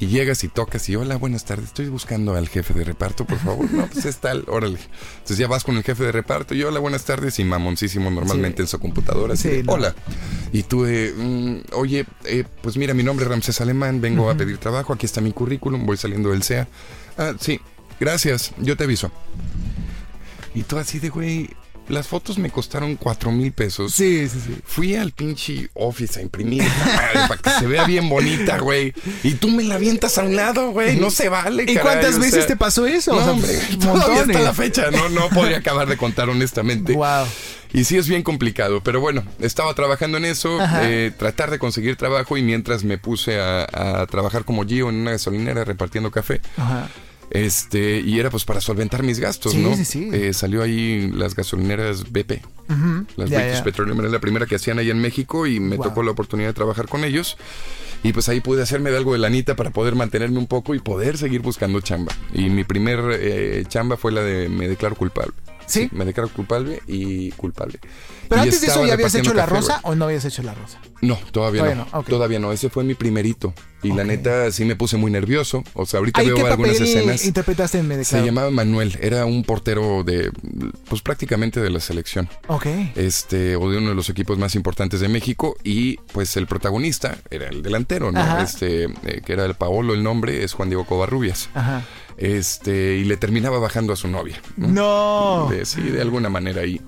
Y 0.00 0.06
llegas 0.06 0.42
y 0.42 0.48
tocas 0.48 0.88
y 0.88 0.96
hola, 0.96 1.16
buenas 1.16 1.44
tardes, 1.44 1.66
estoy 1.66 1.86
buscando 1.88 2.34
al 2.34 2.48
jefe 2.48 2.74
de 2.74 2.82
reparto, 2.82 3.24
por 3.24 3.38
favor. 3.38 3.70
No, 3.70 3.86
pues 3.86 4.04
es 4.06 4.16
tal, 4.16 4.44
órale. 4.48 4.78
Entonces 5.12 5.38
ya 5.38 5.46
vas 5.46 5.62
con 5.62 5.76
el 5.76 5.84
jefe 5.84 6.02
de 6.04 6.10
reparto 6.10 6.54
y 6.54 6.62
hola, 6.64 6.80
buenas 6.80 7.04
tardes 7.04 7.38
y 7.38 7.44
mamoncísimo 7.44 8.10
normalmente 8.10 8.56
Sí. 8.56 8.62
en 8.62 8.66
su 8.68 8.78
computadora. 8.80 9.34
Así 9.34 9.48
Sí, 9.48 9.62
no. 9.62 9.74
Hola. 9.74 9.94
Y 10.52 10.64
tú, 10.64 10.86
eh, 10.86 11.14
mm, 11.16 11.74
oye, 11.74 12.04
eh, 12.24 12.44
pues 12.62 12.76
mira, 12.78 12.94
mi 12.94 13.04
nombre 13.04 13.26
es 13.26 13.30
Ramsés 13.30 13.60
Alemán, 13.60 14.00
vengo 14.00 14.28
a 14.28 14.34
pedir 14.34 14.58
trabajo, 14.58 14.92
aquí 14.92 15.06
está 15.06 15.20
mi 15.20 15.30
currículum, 15.32 15.86
voy 15.86 15.96
saliendo 15.98 16.30
del 16.30 16.42
CEA. 16.42 16.66
Ah, 17.18 17.34
sí, 17.38 17.60
gracias, 18.02 18.50
yo 18.58 18.76
te 18.76 18.82
aviso. 18.84 19.12
Y 20.54 20.64
tú 20.64 20.76
así 20.76 20.98
de, 20.98 21.08
güey, 21.08 21.48
las 21.88 22.08
fotos 22.08 22.36
me 22.36 22.50
costaron 22.50 22.96
cuatro 22.96 23.30
mil 23.30 23.52
pesos. 23.52 23.92
Sí, 23.92 24.28
sí, 24.28 24.38
sí. 24.44 24.56
Fui 24.64 24.96
al 24.96 25.12
pinche 25.12 25.70
office 25.74 26.18
a 26.18 26.22
imprimir 26.22 26.62
madre 26.64 27.28
para 27.28 27.36
que 27.40 27.50
se 27.60 27.66
vea 27.66 27.84
bien 27.84 28.08
bonita, 28.08 28.58
güey. 28.58 28.92
Y 29.22 29.34
tú 29.34 29.48
me 29.48 29.62
la 29.62 29.76
avientas 29.76 30.18
a 30.18 30.24
un 30.24 30.34
lado, 30.34 30.70
güey. 30.72 30.96
No 30.96 31.10
se 31.10 31.28
vale, 31.28 31.62
¿Y 31.62 31.66
caray, 31.66 31.80
cuántas 31.82 32.18
veces 32.18 32.40
sea, 32.40 32.46
te 32.48 32.56
pasó 32.56 32.86
eso? 32.86 33.12
No, 33.12 33.18
O 33.18 33.22
sea, 33.22 33.32
hombre, 33.32 33.52
montones. 33.70 33.78
todavía 34.04 34.20
hasta 34.22 34.40
la 34.40 34.52
fecha. 34.54 34.90
No, 34.90 35.08
no 35.08 35.28
podría 35.28 35.58
acabar 35.58 35.88
de 35.88 35.96
contar 35.96 36.28
honestamente. 36.28 36.92
Wow. 36.94 37.26
Y 37.72 37.84
sí 37.84 37.96
es 37.96 38.06
bien 38.06 38.22
complicado, 38.22 38.82
pero 38.82 39.00
bueno, 39.00 39.24
estaba 39.40 39.72
trabajando 39.74 40.18
en 40.18 40.26
eso, 40.26 40.58
eh, 40.82 41.10
tratar 41.16 41.50
de 41.50 41.58
conseguir 41.58 41.96
trabajo 41.96 42.36
y 42.36 42.42
mientras 42.42 42.84
me 42.84 42.98
puse 42.98 43.40
a, 43.40 43.66
a 44.02 44.06
trabajar 44.08 44.44
como 44.44 44.66
Gio 44.66 44.90
en 44.90 44.96
una 44.96 45.12
gasolinera 45.12 45.64
repartiendo 45.64 46.10
café. 46.10 46.42
Ajá. 46.58 46.88
Este, 47.34 48.00
y 48.00 48.18
era 48.20 48.28
pues 48.28 48.44
para 48.44 48.60
solventar 48.60 49.02
mis 49.02 49.18
gastos, 49.18 49.52
Sí, 49.52 49.58
¿no? 49.58 49.74
sí, 49.74 49.84
sí. 49.86 50.10
Eh, 50.12 50.34
salió 50.34 50.62
ahí 50.62 51.10
las 51.14 51.34
gasolineras 51.34 52.12
BP, 52.12 52.42
Ujú. 52.68 53.06
las 53.16 53.30
British. 53.30 53.62
Petroleum, 53.62 53.98
era 54.00 54.10
la 54.10 54.20
primera 54.20 54.44
que 54.44 54.56
hacían 54.56 54.78
ahí 54.78 54.90
en 54.90 55.00
México 55.00 55.46
y 55.46 55.58
me 55.58 55.76
Wow. 55.76 55.86
tocó 55.88 56.02
la 56.02 56.10
oportunidad 56.10 56.48
de 56.50 56.54
trabajar 56.54 56.88
con 56.88 57.04
ellos. 57.04 57.38
Y 58.02 58.12
pues 58.12 58.28
ahí 58.28 58.40
pude 58.40 58.62
hacerme 58.62 58.90
de 58.90 58.98
algo 58.98 59.12
de 59.14 59.18
lanita 59.20 59.56
para 59.56 59.70
poder 59.70 59.94
mantenerme 59.94 60.38
un 60.38 60.46
poco 60.48 60.74
y 60.74 60.80
poder 60.80 61.16
seguir 61.16 61.40
buscando 61.40 61.80
chamba. 61.80 62.12
Y 62.34 62.50
mi 62.50 62.64
primer 62.64 62.98
eh, 63.18 63.64
chamba 63.68 63.96
fue 63.96 64.12
la 64.12 64.22
de 64.22 64.48
me 64.50 64.68
declaro 64.68 64.94
culpable. 64.96 65.32
¿Sí? 65.64 65.88
me 65.92 66.04
declaro 66.04 66.28
culpable 66.28 66.82
y 66.88 67.30
culpable. 67.30 67.78
Pero 68.32 68.44
Y 68.44 68.48
antes 68.48 68.60
de 68.62 68.66
eso 68.68 68.86
ya 68.86 68.94
habías 68.94 69.14
hecho 69.14 69.34
la 69.34 69.42
café, 69.44 69.54
rosa 69.56 69.80
o 69.82 69.94
no 69.94 70.06
habías 70.06 70.24
hecho 70.24 70.42
la 70.42 70.54
rosa. 70.54 70.78
No, 71.02 71.16
todavía, 71.32 71.62
Todavía 71.62 71.86
no. 71.92 72.02
Todavía 72.04 72.38
no. 72.38 72.52
Ese 72.52 72.70
fue 72.70 72.82
mi 72.84 72.94
primerito. 72.94 73.52
Y 73.82 73.92
la 73.92 74.04
neta 74.04 74.50
sí 74.52 74.64
me 74.64 74.76
puse 74.76 74.96
muy 74.96 75.10
nervioso. 75.10 75.64
O 75.74 75.84
sea, 75.84 75.98
ahorita 75.98 76.20
¿Ahí 76.20 76.28
qué 76.28 76.34
veo 76.34 76.46
algunas 76.46 76.76
papel 76.76 76.88
escenas. 76.88 77.24
interpretaste 77.26 77.78
en 77.78 77.88
Me 77.88 78.04
Se 78.04 78.24
llamaba 78.24 78.50
Manuel, 78.50 78.96
era 79.02 79.26
un 79.26 79.42
portero 79.42 80.04
de, 80.04 80.30
pues 80.88 81.02
prácticamente 81.02 81.60
de 81.60 81.68
la 81.70 81.80
selección, 81.80 82.28
Ok. 82.46 82.66
este, 82.94 83.56
o 83.56 83.68
de 83.70 83.78
uno 83.78 83.88
de 83.90 83.94
los 83.96 84.08
equipos 84.08 84.38
más 84.38 84.54
importantes 84.54 85.00
de 85.00 85.08
México, 85.08 85.56
y 85.64 85.96
pues 86.12 86.36
el 86.36 86.46
protagonista 86.46 87.18
era 87.30 87.48
el 87.48 87.62
delantero, 87.62 88.12
¿no? 88.12 88.20
Ajá. 88.20 88.42
Este, 88.42 88.84
eh, 88.84 89.20
que 89.26 89.32
era 89.32 89.44
el 89.44 89.54
Paolo, 89.54 89.94
el 89.94 90.04
nombre 90.04 90.44
es 90.44 90.52
Juan 90.52 90.68
Diego 90.68 90.86
Covarrubias, 90.86 91.50
Ajá. 91.54 91.82
este, 92.18 92.96
y 92.98 93.04
le 93.04 93.16
terminaba 93.16 93.58
bajando 93.58 93.92
a 93.92 93.96
su 93.96 94.06
novia, 94.06 94.40
¿no? 94.56 94.68
No. 94.68 95.48
De- 95.50 95.64
sí, 95.66 95.80
de 95.82 96.00
alguna 96.00 96.28
manera 96.28 96.62
ahí. 96.62 96.80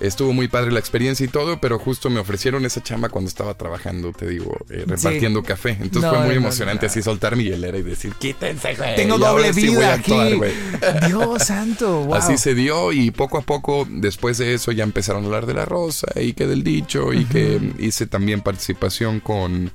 Estuvo 0.00 0.32
muy 0.32 0.46
padre 0.48 0.70
la 0.70 0.78
experiencia 0.78 1.24
y 1.24 1.28
todo, 1.28 1.60
pero 1.60 1.78
justo 1.78 2.08
me 2.10 2.20
ofrecieron 2.20 2.64
esa 2.64 2.82
chamba 2.82 3.08
cuando 3.08 3.28
estaba 3.28 3.54
trabajando, 3.54 4.12
te 4.12 4.28
digo, 4.28 4.56
eh, 4.70 4.84
repartiendo 4.86 5.42
café. 5.42 5.70
Entonces 5.80 6.02
No, 6.02 6.10
fue 6.10 6.18
muy 6.20 6.34
no, 6.36 6.42
emocionante 6.42 6.86
no. 6.86 6.90
así 6.90 7.02
soltar 7.02 7.34
mi 7.34 7.44
hielera 7.44 7.76
y 7.78 7.82
decir, 7.82 8.12
quítense, 8.14 8.74
güey. 8.76 8.94
Tengo 8.94 9.18
doble 9.18 9.52
sí 9.52 9.66
voy 9.66 9.70
vida 9.76 9.90
a 9.90 9.94
aquí. 9.94 10.12
actuar, 10.12 10.36
güey". 10.36 10.52
Dios 11.08 11.42
santo, 11.44 12.00
wow. 12.04 12.14
Así 12.14 12.38
se 12.38 12.54
dio 12.54 12.92
y 12.92 13.10
poco 13.10 13.38
a 13.38 13.42
poco 13.42 13.86
después 13.90 14.38
de 14.38 14.54
eso 14.54 14.70
ya 14.72 14.84
empezaron 14.84 15.24
a 15.24 15.26
hablar 15.26 15.46
de 15.46 15.54
la 15.54 15.64
rosa 15.64 16.06
y 16.20 16.32
que 16.32 16.46
del 16.46 16.62
dicho 16.62 17.12
y 17.12 17.24
que 17.24 17.60
hice 17.78 18.06
también 18.06 18.40
participación 18.40 19.20
con 19.20 19.72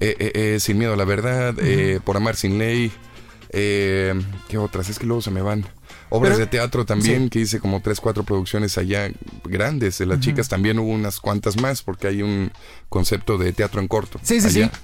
eh, 0.00 0.14
eh, 0.18 0.32
eh, 0.34 0.60
Sin 0.60 0.76
Miedo 0.78 0.92
a 0.92 0.96
la 0.96 1.04
Verdad, 1.06 1.54
eh, 1.60 2.00
Por 2.04 2.18
Amar 2.18 2.36
Sin 2.36 2.58
Ley, 2.58 2.92
eh, 3.50 4.12
¿qué 4.48 4.58
otras? 4.58 4.90
Es 4.90 4.98
que 4.98 5.06
luego 5.06 5.22
se 5.22 5.30
me 5.30 5.40
van. 5.40 5.64
Obras 6.08 6.34
Pero- 6.34 6.44
de 6.44 6.46
teatro 6.46 6.86
también, 6.86 7.24
sí. 7.24 7.30
que 7.30 7.40
hice 7.40 7.58
como 7.60 7.80
tres, 7.82 8.00
cuatro 8.00 8.22
producciones 8.22 8.78
allá 8.78 9.10
grandes. 9.44 9.98
De 9.98 10.06
las 10.06 10.20
chicas 10.20 10.48
también 10.48 10.78
hubo 10.78 10.90
unas 10.92 11.18
cuantas 11.20 11.60
más 11.60 11.82
porque 11.82 12.06
hay 12.06 12.22
un 12.22 12.52
concepto 12.88 13.38
de 13.38 13.52
teatro 13.52 13.80
en 13.80 13.88
corto. 13.88 14.20
Sí, 14.22 14.40
sí, 14.40 14.46
allá. 14.60 14.70
sí. 14.72 14.80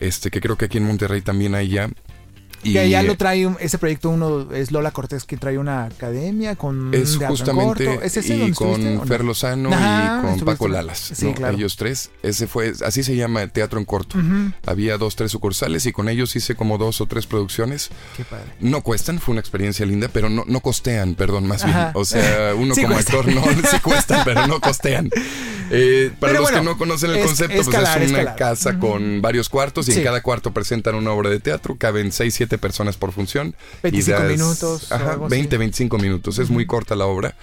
Este, 0.00 0.30
que 0.30 0.40
creo 0.40 0.56
que 0.56 0.66
aquí 0.66 0.78
en 0.78 0.84
Monterrey 0.84 1.20
también 1.22 1.54
hay 1.54 1.68
ya. 1.68 1.90
Y 2.62 2.76
allá 2.78 3.02
lo 3.02 3.16
trae, 3.16 3.46
un- 3.46 3.56
ese 3.60 3.78
proyecto 3.78 4.10
uno 4.10 4.52
es 4.52 4.70
Lola 4.70 4.90
Cortés 4.90 5.24
que 5.24 5.36
trae 5.36 5.56
una 5.58 5.84
academia 5.84 6.56
con 6.56 6.92
Es 6.92 7.16
justamente 7.16 7.84
corto. 7.86 8.02
¿Es 8.04 8.16
ese 8.16 8.36
y 8.36 8.52
con 8.52 8.96
no? 8.96 9.04
Fer 9.06 9.24
Lozano 9.24 9.72
Ajá, 9.72 10.22
y 10.34 10.38
con. 10.38 10.44
Paco 10.44 10.68
Lalas, 10.68 10.98
Sí, 11.14 11.26
¿no? 11.26 11.34
claro. 11.34 11.56
ellos 11.56 11.76
tres. 11.76 12.10
Ese 12.22 12.46
fue, 12.46 12.72
así 12.84 13.02
se 13.02 13.16
llama 13.16 13.46
teatro 13.48 13.78
en 13.78 13.84
corto. 13.84 14.18
Había 14.66 14.98
dos, 14.98 15.16
tres 15.16 15.30
sucursales 15.30 15.86
y 15.86 15.92
con 15.92 16.08
ellos 16.08 16.34
hice 16.36 16.54
como 16.54 16.76
dos 16.78 17.00
o 17.00 17.06
tres 17.06 17.26
producciones. 17.26 17.90
Qué 18.16 18.24
padre. 18.24 18.44
No 18.60 18.82
cuestan, 18.82 19.20
fue 19.20 19.32
una 19.32 19.40
experiencia 19.40 19.86
linda, 19.86 20.08
pero 20.12 20.28
no, 20.28 20.44
no 20.46 20.60
costean, 20.60 21.14
perdón, 21.14 21.46
más 21.46 21.64
bien. 21.64 21.76
O 21.94 22.04
sea, 22.04 22.52
uno 22.56 22.74
Sí 22.74 22.82
como 22.82 22.96
actor 22.96 23.26
no 23.28 23.42
sí 23.70 23.78
cuestan, 23.82 24.22
pero 24.24 24.46
no 24.46 24.60
costean. 24.60 25.10
Eh, 25.72 26.10
para 26.18 26.32
Pero 26.32 26.42
los 26.42 26.50
bueno, 26.50 26.58
que 26.58 26.64
no 26.64 26.78
conocen 26.78 27.10
el 27.10 27.16
es- 27.18 27.26
concepto, 27.26 27.60
escalar, 27.60 27.98
pues 27.98 28.06
es 28.06 28.10
una 28.10 28.18
escalar. 28.22 28.38
casa 28.38 28.78
con 28.80 29.22
varios 29.22 29.48
cuartos 29.48 29.88
y 29.88 29.92
Sí. 29.92 29.98
en 29.98 30.04
cada 30.04 30.20
cuarto 30.20 30.52
presentan 30.52 30.96
una 30.96 31.12
obra 31.12 31.30
de 31.30 31.38
teatro. 31.38 31.76
Caben 31.78 32.10
6, 32.10 32.34
7 32.50 32.58
personas 32.58 32.96
por 32.96 33.12
función. 33.12 33.54
y 33.84 33.90
25 33.90 34.22
minutos 34.22 34.92
Ajá, 34.92 35.12
algo 35.12 35.26
así. 35.26 35.36
20, 35.36 35.56
25 35.56 35.98
minutos. 35.98 36.38
Es 36.38 36.50
muy 36.50 36.66
corta 36.66 36.96
la 36.96 37.06
obra. 37.06 37.34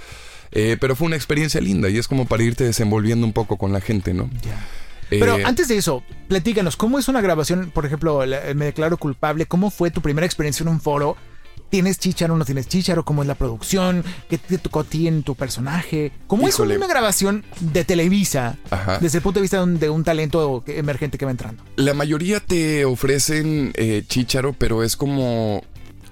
Eh, 0.52 0.78
pero 0.80 0.96
fue 0.96 1.08
una 1.08 1.16
experiencia 1.16 1.60
linda 1.62 1.90
y 1.90 1.98
es 1.98 2.08
como 2.08 2.26
para 2.26 2.44
irte 2.44 2.64
desenvolviendo 2.64 3.26
un 3.26 3.34
poco 3.34 3.58
con 3.58 3.74
la 3.74 3.82
gente, 3.82 4.14
¿no? 4.14 4.30
Ya. 4.42 4.66
Pero 5.10 5.38
Eh, 5.38 5.44
antes 5.46 5.68
de 5.70 5.78
eso, 5.78 6.04
platícanos, 6.28 6.76
¿cómo 6.76 7.00
es 7.00 7.08
una 7.08 7.22
grabación? 7.22 7.72
Por 7.74 7.86
ejemplo, 7.86 8.22
Me 8.56 8.66
Declaro 8.66 8.98
Culpable, 8.98 9.46
¿cómo 9.46 9.72
fue 9.72 9.92
tu 9.92 10.02
primera 10.02 10.26
experiencia 10.26 10.64
en 10.64 10.70
un 10.70 10.82
foro? 10.82 11.16
¿Tienes 11.70 12.00
chícharo 12.00 12.34
o 12.34 12.38
no 12.38 12.46
tienes 12.46 12.68
chícharo? 12.68 13.04
¿Cómo 13.04 13.22
es 13.24 13.28
la 13.28 13.36
producción? 13.36 14.04
¿Qué 14.30 14.38
te 14.38 14.58
tocó 14.58 14.82
a 14.82 14.84
ti 14.86 15.08
en 15.08 15.24
tu 15.24 15.36
personaje? 15.36 16.12
¿Cómo 16.28 16.48
Híjole. 16.48 16.76
es 16.76 16.78
una 16.78 16.88
grabación 16.88 17.44
de 17.60 17.84
Televisa 17.84 18.58
Ajá. 18.70 19.00
desde 19.00 19.18
el 19.18 19.22
punto 19.22 19.40
de 19.40 19.42
vista 19.42 19.58
de 19.58 19.64
un, 19.64 19.80
de 19.80 19.90
un 19.90 20.04
talento 20.04 20.64
emergente 20.68 21.18
que 21.18 21.26
va 21.26 21.32
entrando? 21.32 21.64
La 21.76 21.94
mayoría 21.94 22.40
te 22.40 22.86
ofrecen 22.86 23.74
eh, 23.76 24.04
chícharo, 24.08 24.54
pero 24.54 24.82
es 24.84 24.96
como 24.96 25.62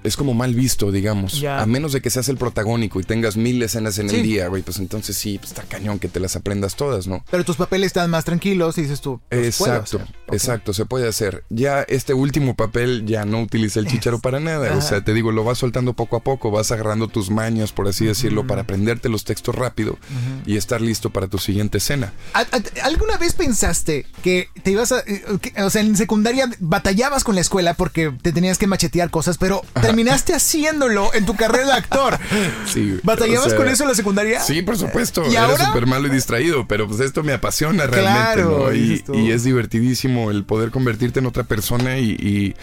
es 0.06 0.16
como 0.18 0.34
mal 0.34 0.54
visto, 0.56 0.92
digamos. 0.92 1.40
Ya. 1.40 1.62
A 1.62 1.66
menos 1.66 1.92
de 1.94 2.02
que 2.02 2.10
seas 2.10 2.30
el 2.30 2.38
protagónico 2.38 3.00
y 3.00 3.04
tengas 3.04 3.38
mil 3.38 3.62
escenas 3.62 3.98
en 4.00 4.10
Sí. 4.10 4.18
el 4.18 4.24
día, 4.24 4.48
güey, 4.48 4.62
pues 4.64 4.78
entonces 4.80 5.18
sí, 5.18 5.38
pues 5.38 5.52
está 5.52 5.64
cañón 5.64 6.00
que 6.00 6.08
te 6.08 6.20
las 6.20 6.36
aprendas 6.36 6.76
todas, 6.76 7.08
¿no? 7.08 7.24
Pero 7.32 7.44
tus 7.44 7.56
papeles 7.58 7.88
están 7.88 8.10
más 8.10 8.24
tranquilos 8.26 8.78
y 8.78 8.84
dices 8.84 9.02
tú, 9.02 9.20
Exacto, 9.32 10.02
exacto, 10.32 10.74
se 10.74 10.86
puede 10.86 11.08
hacer. 11.08 11.44
Ya 11.50 11.82
este 11.84 12.14
último 12.14 12.56
papel 12.56 13.06
ya 13.06 13.26
no 13.26 13.42
utiliza 13.42 13.80
el 13.80 13.88
chícharo 13.88 14.20
para 14.20 14.40
nada. 14.40 14.68
Ajá. 14.70 14.78
O 14.78 14.82
sea, 14.82 15.04
te 15.04 15.14
digo, 15.14 15.32
lo 15.32 15.44
vas 15.44 15.58
soltando 15.58 15.94
poco 15.94 16.16
a 16.18 16.20
poco, 16.24 16.52
vas 16.52 16.72
agarrando 16.72 17.08
tus 17.08 17.30
mañas, 17.30 17.72
por 17.72 17.88
así 17.88 18.06
decirlo, 18.06 18.46
para 18.48 18.62
aprenderte 18.62 19.10
los 19.10 19.24
textos 19.24 19.56
rápido 19.56 19.98
y 20.46 20.58
estar 20.58 20.82
listo 20.82 21.10
para 21.10 21.28
tu 21.28 21.38
siguiente 21.38 21.78
escena. 21.80 22.14
¿A- 22.34 22.42
a- 22.42 22.86
¿Alguna 22.86 23.18
vez 23.18 23.34
pensaste 23.34 24.06
que 24.24 24.50
te 24.64 24.72
ibas 24.72 24.92
a... 24.92 25.00
eh, 25.00 25.24
que- 25.42 25.62
o 25.62 25.70
sea, 25.70 25.82
en 25.82 25.96
secundaria 25.96 26.50
batallabas 26.60 27.24
con 27.24 27.36
la 27.36 27.42
escuela 27.42 27.74
porque 27.74 28.12
te 28.22 28.32
tenías 28.32 28.58
que 28.58 28.68
machetear 28.68 29.10
cosas, 29.10 29.38
pero 29.38 29.62
terminaste 29.96 30.34
haciéndolo 30.34 31.14
en 31.14 31.26
tu 31.26 31.36
carrera 31.36 31.66
de 31.66 31.72
actor? 31.74 32.18
Sí, 32.68 33.00
¿Batallabas 33.04 33.48
o 33.48 33.50
sea, 33.50 33.58
con 33.58 33.68
eso 33.70 33.84
en 33.84 33.90
la 33.90 33.96
secundaria? 33.96 34.40
Sí, 34.42 34.62
por 34.62 34.78
supuesto. 34.78 35.24
¿Y 35.32 35.36
Era 35.36 35.58
súper 35.58 35.86
malo 35.86 36.08
y 36.08 36.10
distraído, 36.12 36.68
pero 36.68 36.88
pues 36.88 37.00
esto 37.00 37.24
me 37.24 37.32
apasiona 37.34 37.86
realmente, 37.88 38.34
Claro, 38.42 38.74
y 38.74 39.32
es 39.32 39.44
divertidísimo 39.44 40.32
el 40.32 40.44
poder 40.44 40.72
convertirte 40.72 41.20
en 41.20 41.26
otra 41.28 41.44
persona 41.44 41.98
y, 42.00 42.12
y- 42.12 42.56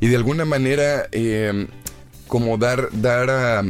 y 0.00 0.06
de 0.08 0.16
alguna 0.16 0.44
manera 0.44 1.06
eh, 1.12 1.66
como 2.26 2.56
dar, 2.58 2.88
dar 2.92 3.30
a- 3.30 3.62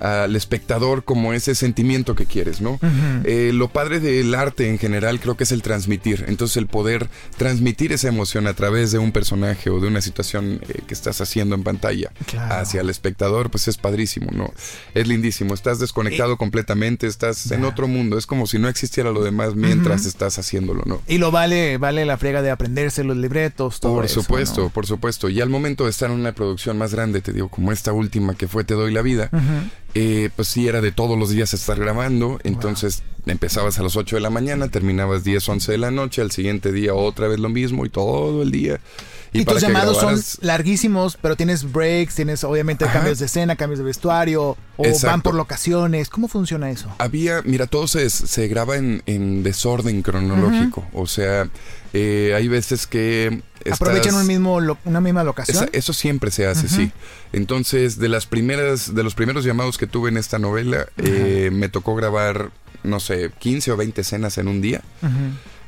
al 0.00 0.34
espectador 0.36 1.04
como 1.04 1.32
ese 1.32 1.54
sentimiento 1.54 2.14
que 2.14 2.26
quieres, 2.26 2.60
¿no? 2.60 2.78
Eh, 3.24 3.50
lo 3.54 3.68
padre 3.68 4.00
del 4.00 4.34
arte 4.34 4.68
en 4.68 4.78
general 4.78 5.20
creo 5.20 5.36
que 5.36 5.44
es 5.44 5.52
el 5.52 5.62
transmitir. 5.62 6.24
Entonces 6.28 6.56
el 6.56 6.66
poder 6.66 7.08
transmitir 7.36 7.92
esa 7.92 8.08
emoción 8.08 8.46
a 8.46 8.54
través 8.54 8.92
de 8.92 8.98
un 8.98 9.12
personaje 9.12 9.70
o 9.70 9.80
de 9.80 9.88
una 9.88 10.00
situación 10.00 10.60
eh, 10.68 10.80
que 10.86 10.94
estás 10.94 11.20
haciendo 11.20 11.54
en 11.54 11.62
pantalla 11.62 12.10
Claro. 12.26 12.54
hacia 12.54 12.80
el 12.80 12.90
espectador, 12.90 13.50
pues 13.50 13.68
es 13.68 13.76
padrísimo, 13.76 14.30
¿no? 14.32 14.52
Es 14.94 15.06
lindísimo. 15.06 15.54
Estás 15.54 15.78
desconectado 15.78 16.36
completamente, 16.36 17.06
estás 17.06 17.50
en 17.50 17.64
otro 17.64 17.86
mundo. 17.88 18.18
Es 18.18 18.26
como 18.26 18.46
si 18.46 18.58
no 18.58 18.68
existiera 18.68 19.10
lo 19.10 19.22
demás 19.22 19.54
mientras 19.54 20.06
estás 20.06 20.38
haciéndolo, 20.38 20.82
¿no? 20.86 21.02
Y 21.08 21.18
lo 21.18 21.30
vale, 21.30 21.78
vale 21.78 22.04
la 22.04 22.16
frega 22.16 22.42
de 22.42 22.50
aprenderse 22.50 23.04
los 23.04 23.16
libretos, 23.16 23.80
todo 23.80 23.94
Por 23.96 24.04
eso, 24.04 24.22
supuesto, 24.22 24.62
¿no? 24.62 24.68
por 24.70 24.86
supuesto. 24.86 25.28
Y 25.28 25.40
al 25.40 25.48
momento 25.48 25.84
de 25.84 25.90
estar 25.90 26.10
en 26.10 26.16
una 26.18 26.32
producción 26.32 26.78
más 26.78 26.94
grande, 26.94 27.20
te 27.20 27.32
digo, 27.32 27.48
como 27.48 27.72
esta 27.72 27.92
última 27.92 28.34
que 28.34 28.48
fue 28.48 28.64
Te 28.64 28.74
doy 28.74 28.92
la 28.92 29.02
vida, 29.02 29.30
eh, 29.94 30.30
pues 30.34 30.48
sí 30.48 30.68
era 30.68 30.80
de 30.80 30.92
todos 30.92 31.18
los 31.18 31.30
días 31.30 31.54
estar 31.54 31.78
grabando. 31.78 32.38
Entonces 32.44 33.02
empezabas 33.26 33.78
a 33.78 33.82
las 33.82 33.96
8 33.96 34.16
de 34.16 34.22
la 34.22 34.30
mañana, 34.30 34.68
terminabas 34.68 35.24
10, 35.24 35.48
11 35.48 35.72
de 35.72 35.78
la 35.78 35.90
noche, 35.90 36.22
al 36.22 36.30
siguiente 36.30 36.72
día 36.72 36.94
otra 36.94 37.28
vez 37.28 37.38
lo 37.38 37.48
mismo 37.48 37.84
y 37.84 37.88
todo 37.88 38.42
el 38.42 38.50
día. 38.50 38.80
Y, 39.32 39.44
tus 39.44 39.60
llamados 39.60 39.98
grabaras- 39.98 40.24
son 40.24 40.46
larguísimos, 40.46 41.16
pero 41.22 41.36
tienes 41.36 41.70
breaks, 41.70 42.16
tienes 42.16 42.42
obviamente 42.42 42.84
Ajá. 42.84 42.94
cambios 42.94 43.20
de 43.20 43.26
escena, 43.26 43.54
cambios 43.54 43.78
de 43.78 43.84
vestuario, 43.84 44.56
o 44.76 44.84
van 45.04 45.22
por 45.22 45.34
locaciones. 45.34 46.08
¿Cómo 46.08 46.26
funciona 46.26 46.68
eso? 46.70 46.92
Había, 46.98 47.40
mira, 47.42 47.66
todo 47.68 47.86
se, 47.86 48.10
se 48.10 48.48
graba 48.48 48.76
en, 48.76 49.02
en 49.06 49.42
desorden 49.44 50.02
cronológico. 50.02 50.84
O 50.92 51.06
sea, 51.06 51.48
eh, 51.92 52.32
hay 52.36 52.48
veces 52.48 52.86
que... 52.88 53.42
estás- 53.60 53.80
¿Aprovechan 53.80 54.14
un 54.16 54.26
mismo 54.26 54.60
lo- 54.60 54.78
una 54.84 55.00
misma 55.00 55.22
locación? 55.22 55.56
Esa- 55.64 55.68
eso 55.72 55.92
siempre 55.92 56.30
se 56.32 56.46
hace, 56.46 56.68
sí. 56.68 56.90
Entonces, 57.32 57.98
de 57.98 58.08
las 58.08 58.26
primeras, 58.26 58.94
de 58.94 59.02
los 59.04 59.14
primeros 59.14 59.44
llamados 59.44 59.78
que 59.78 59.86
tuve 59.86 60.08
en 60.10 60.16
esta 60.16 60.38
novela, 60.40 60.86
eh, 60.96 61.50
me 61.52 61.68
tocó 61.68 61.94
grabar, 61.94 62.50
no 62.82 62.98
sé, 62.98 63.30
15 63.38 63.70
o 63.72 63.76
20 63.76 64.00
escenas 64.00 64.38
en 64.38 64.48
un 64.48 64.60
día. 64.60 64.82
Ujú. 65.02 65.12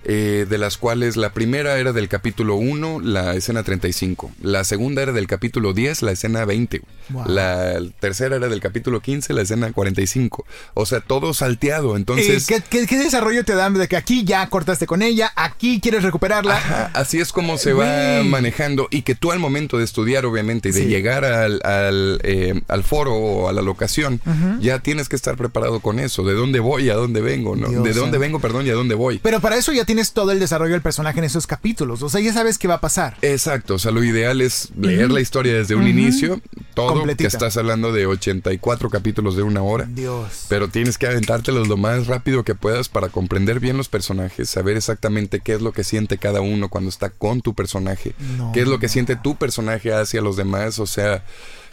Eh, 0.04 0.46
de 0.48 0.58
las 0.58 0.76
cuales 0.78 1.16
la 1.16 1.32
primera 1.32 1.78
era 1.78 1.92
del 1.92 2.08
capítulo 2.08 2.56
1, 2.56 3.00
la 3.00 3.34
escena 3.34 3.62
35. 3.62 4.32
La 4.42 4.64
segunda 4.64 5.02
era 5.02 5.12
del 5.12 5.26
capítulo 5.26 5.72
10, 5.72 6.02
la 6.02 6.12
escena 6.12 6.44
20. 6.44 6.82
Wow. 7.10 7.24
La 7.26 7.80
tercera 8.00 8.36
era 8.36 8.48
del 8.48 8.60
capítulo 8.60 9.00
15, 9.00 9.32
la 9.32 9.42
escena 9.42 9.72
45. 9.72 10.44
O 10.74 10.86
sea, 10.86 11.00
todo 11.00 11.34
salteado. 11.34 11.96
Entonces, 11.96 12.48
¿Y 12.50 12.54
qué, 12.54 12.62
qué- 12.68 12.86
qué 12.86 12.98
desarrollo 12.98 13.44
te 13.44 13.54
dan 13.54 13.74
de 13.74 13.88
que 13.88 13.96
aquí 13.96 14.24
ya 14.24 14.46
cortaste 14.48 14.86
con 14.86 15.02
ella, 15.02 15.32
aquí 15.36 15.80
quieres 15.80 16.02
recuperarla? 16.02 16.56
Ajá, 16.56 16.90
así 16.94 17.20
es 17.20 17.32
como 17.32 17.58
se 17.58 17.72
va 17.72 18.22
manejando 18.24 18.88
y 18.90 19.02
que 19.02 19.14
tú 19.14 19.32
al 19.32 19.38
momento 19.38 19.78
de 19.78 19.84
estudiar, 19.84 20.26
obviamente, 20.26 20.70
y 20.70 20.72
de 20.72 20.80
Sí. 20.82 20.86
llegar 20.88 21.24
al, 21.24 21.60
al, 21.64 22.20
eh, 22.24 22.60
al 22.68 22.82
foro 22.84 23.14
o 23.14 23.48
a 23.48 23.52
la 23.52 23.62
locación, 23.62 24.20
ya 24.60 24.78
tienes 24.80 25.08
que 25.08 25.16
estar 25.16 25.36
preparado 25.36 25.80
con 25.80 25.98
eso. 26.00 26.24
¿De 26.24 26.34
dónde 26.34 26.60
voy? 26.60 26.90
¿A 26.90 26.94
dónde 26.94 27.20
vengo? 27.20 27.54
¿no? 27.56 27.68
Dios 27.68 27.84
¿De 27.84 27.92
dónde 27.92 28.18
vengo? 28.18 28.40
Perdón, 28.40 28.66
y 28.66 28.70
a 28.70 28.74
dónde 28.74 28.94
voy. 28.94 29.18
Pero 29.22 29.40
para 29.40 29.56
eso 29.56 29.72
ya 29.72 29.84
tienes 29.84 29.91
todo 30.12 30.32
el 30.32 30.40
desarrollo 30.40 30.72
del 30.72 30.82
personaje 30.82 31.18
en 31.18 31.24
esos 31.24 31.46
capítulos. 31.46 32.02
O 32.02 32.08
sea, 32.08 32.20
ya 32.20 32.32
sabes 32.32 32.58
qué 32.58 32.68
va 32.68 32.74
a 32.74 32.80
pasar. 32.80 33.16
Exacto, 33.22 33.74
o 33.74 33.78
sea, 33.78 33.90
lo 33.92 34.02
ideal 34.02 34.40
es 34.40 34.70
leer 34.78 35.10
la 35.10 35.20
historia 35.20 35.54
desde 35.54 35.74
un 35.74 35.86
inicio, 35.86 36.40
todo, 36.74 36.88
Completita. 36.88 37.28
que 37.28 37.36
estás 37.36 37.56
hablando 37.56 37.92
de 37.92 38.06
84 38.06 38.90
capítulos 38.90 39.36
de 39.36 39.42
una 39.42 39.62
hora. 39.62 39.86
Dios. 39.88 40.46
Pero 40.48 40.68
tienes 40.68 40.98
que 40.98 41.06
aventártelos 41.06 41.68
lo 41.68 41.76
más 41.76 42.06
rápido 42.06 42.44
que 42.44 42.54
puedas 42.54 42.88
para 42.88 43.08
comprender 43.08 43.60
bien 43.60 43.76
los 43.76 43.88
personajes, 43.88 44.48
saber 44.50 44.76
exactamente 44.76 45.40
qué 45.40 45.54
es 45.54 45.62
lo 45.62 45.72
que 45.72 45.84
siente 45.84 46.18
cada 46.18 46.40
uno 46.40 46.68
cuando 46.68 46.88
está 46.90 47.10
con 47.10 47.40
tu 47.42 47.54
personaje, 47.54 48.14
No, 48.36 48.52
qué 48.52 48.62
es 48.62 48.68
lo 48.68 48.78
que 48.78 48.86
no. 48.86 48.92
siente 48.92 49.16
tu 49.16 49.36
personaje 49.36 49.92
hacia 49.92 50.20
los 50.22 50.36
demás, 50.36 50.78
o 50.78 50.86
sea, 50.86 51.24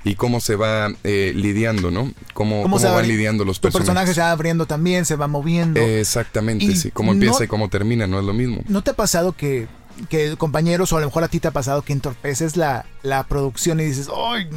y 0.04 0.16
cómo 0.16 0.40
se 0.40 0.56
va 0.56 0.92
eh, 1.04 1.34
lidiando, 1.36 1.92
¿no? 1.92 2.12
Cómo, 2.34 2.62
cómo, 2.64 2.80
se 2.80 2.88
van 2.88 3.08
lidiando 3.08 3.44
los 3.46 3.58
Tu 3.60 3.64
personaje 3.64 3.86
personajes. 3.86 4.16
se 4.16 4.22
va 4.22 4.32
abriendo 4.32 4.66
también, 4.66 5.06
se 5.06 5.16
va 5.16 5.28
moviendo. 5.28 5.80
Exactamente, 5.80 6.66
Y 6.66 6.76
sí. 6.76 6.92
Cómo 6.92 7.12
no- 7.12 7.14
empieza 7.14 7.44
y 7.44 7.48
cómo 7.48 7.70
termina, 7.70 8.08
no 8.08 8.20
es 8.20 8.26
lo 8.26 8.34
mismo. 8.34 8.62
¿No 8.68 8.82
te 8.82 8.92
ha 8.92 8.96
pasado 8.96 9.34
que, 9.34 9.68
que 10.10 10.38
compañeros, 10.38 10.94
o 10.94 10.98
a 10.98 11.02
lo 11.02 11.08
mejor 11.08 11.24
a 11.24 11.28
ti 11.28 11.40
te 11.40 11.50
ha 11.50 11.52
pasado 11.52 11.82
que 11.82 11.92
entorpeces 11.94 12.56
la, 12.56 12.86
la 13.02 13.24
producción 13.28 13.80
y 13.80 13.86
dices, 13.86 14.10
ay, 14.14 14.50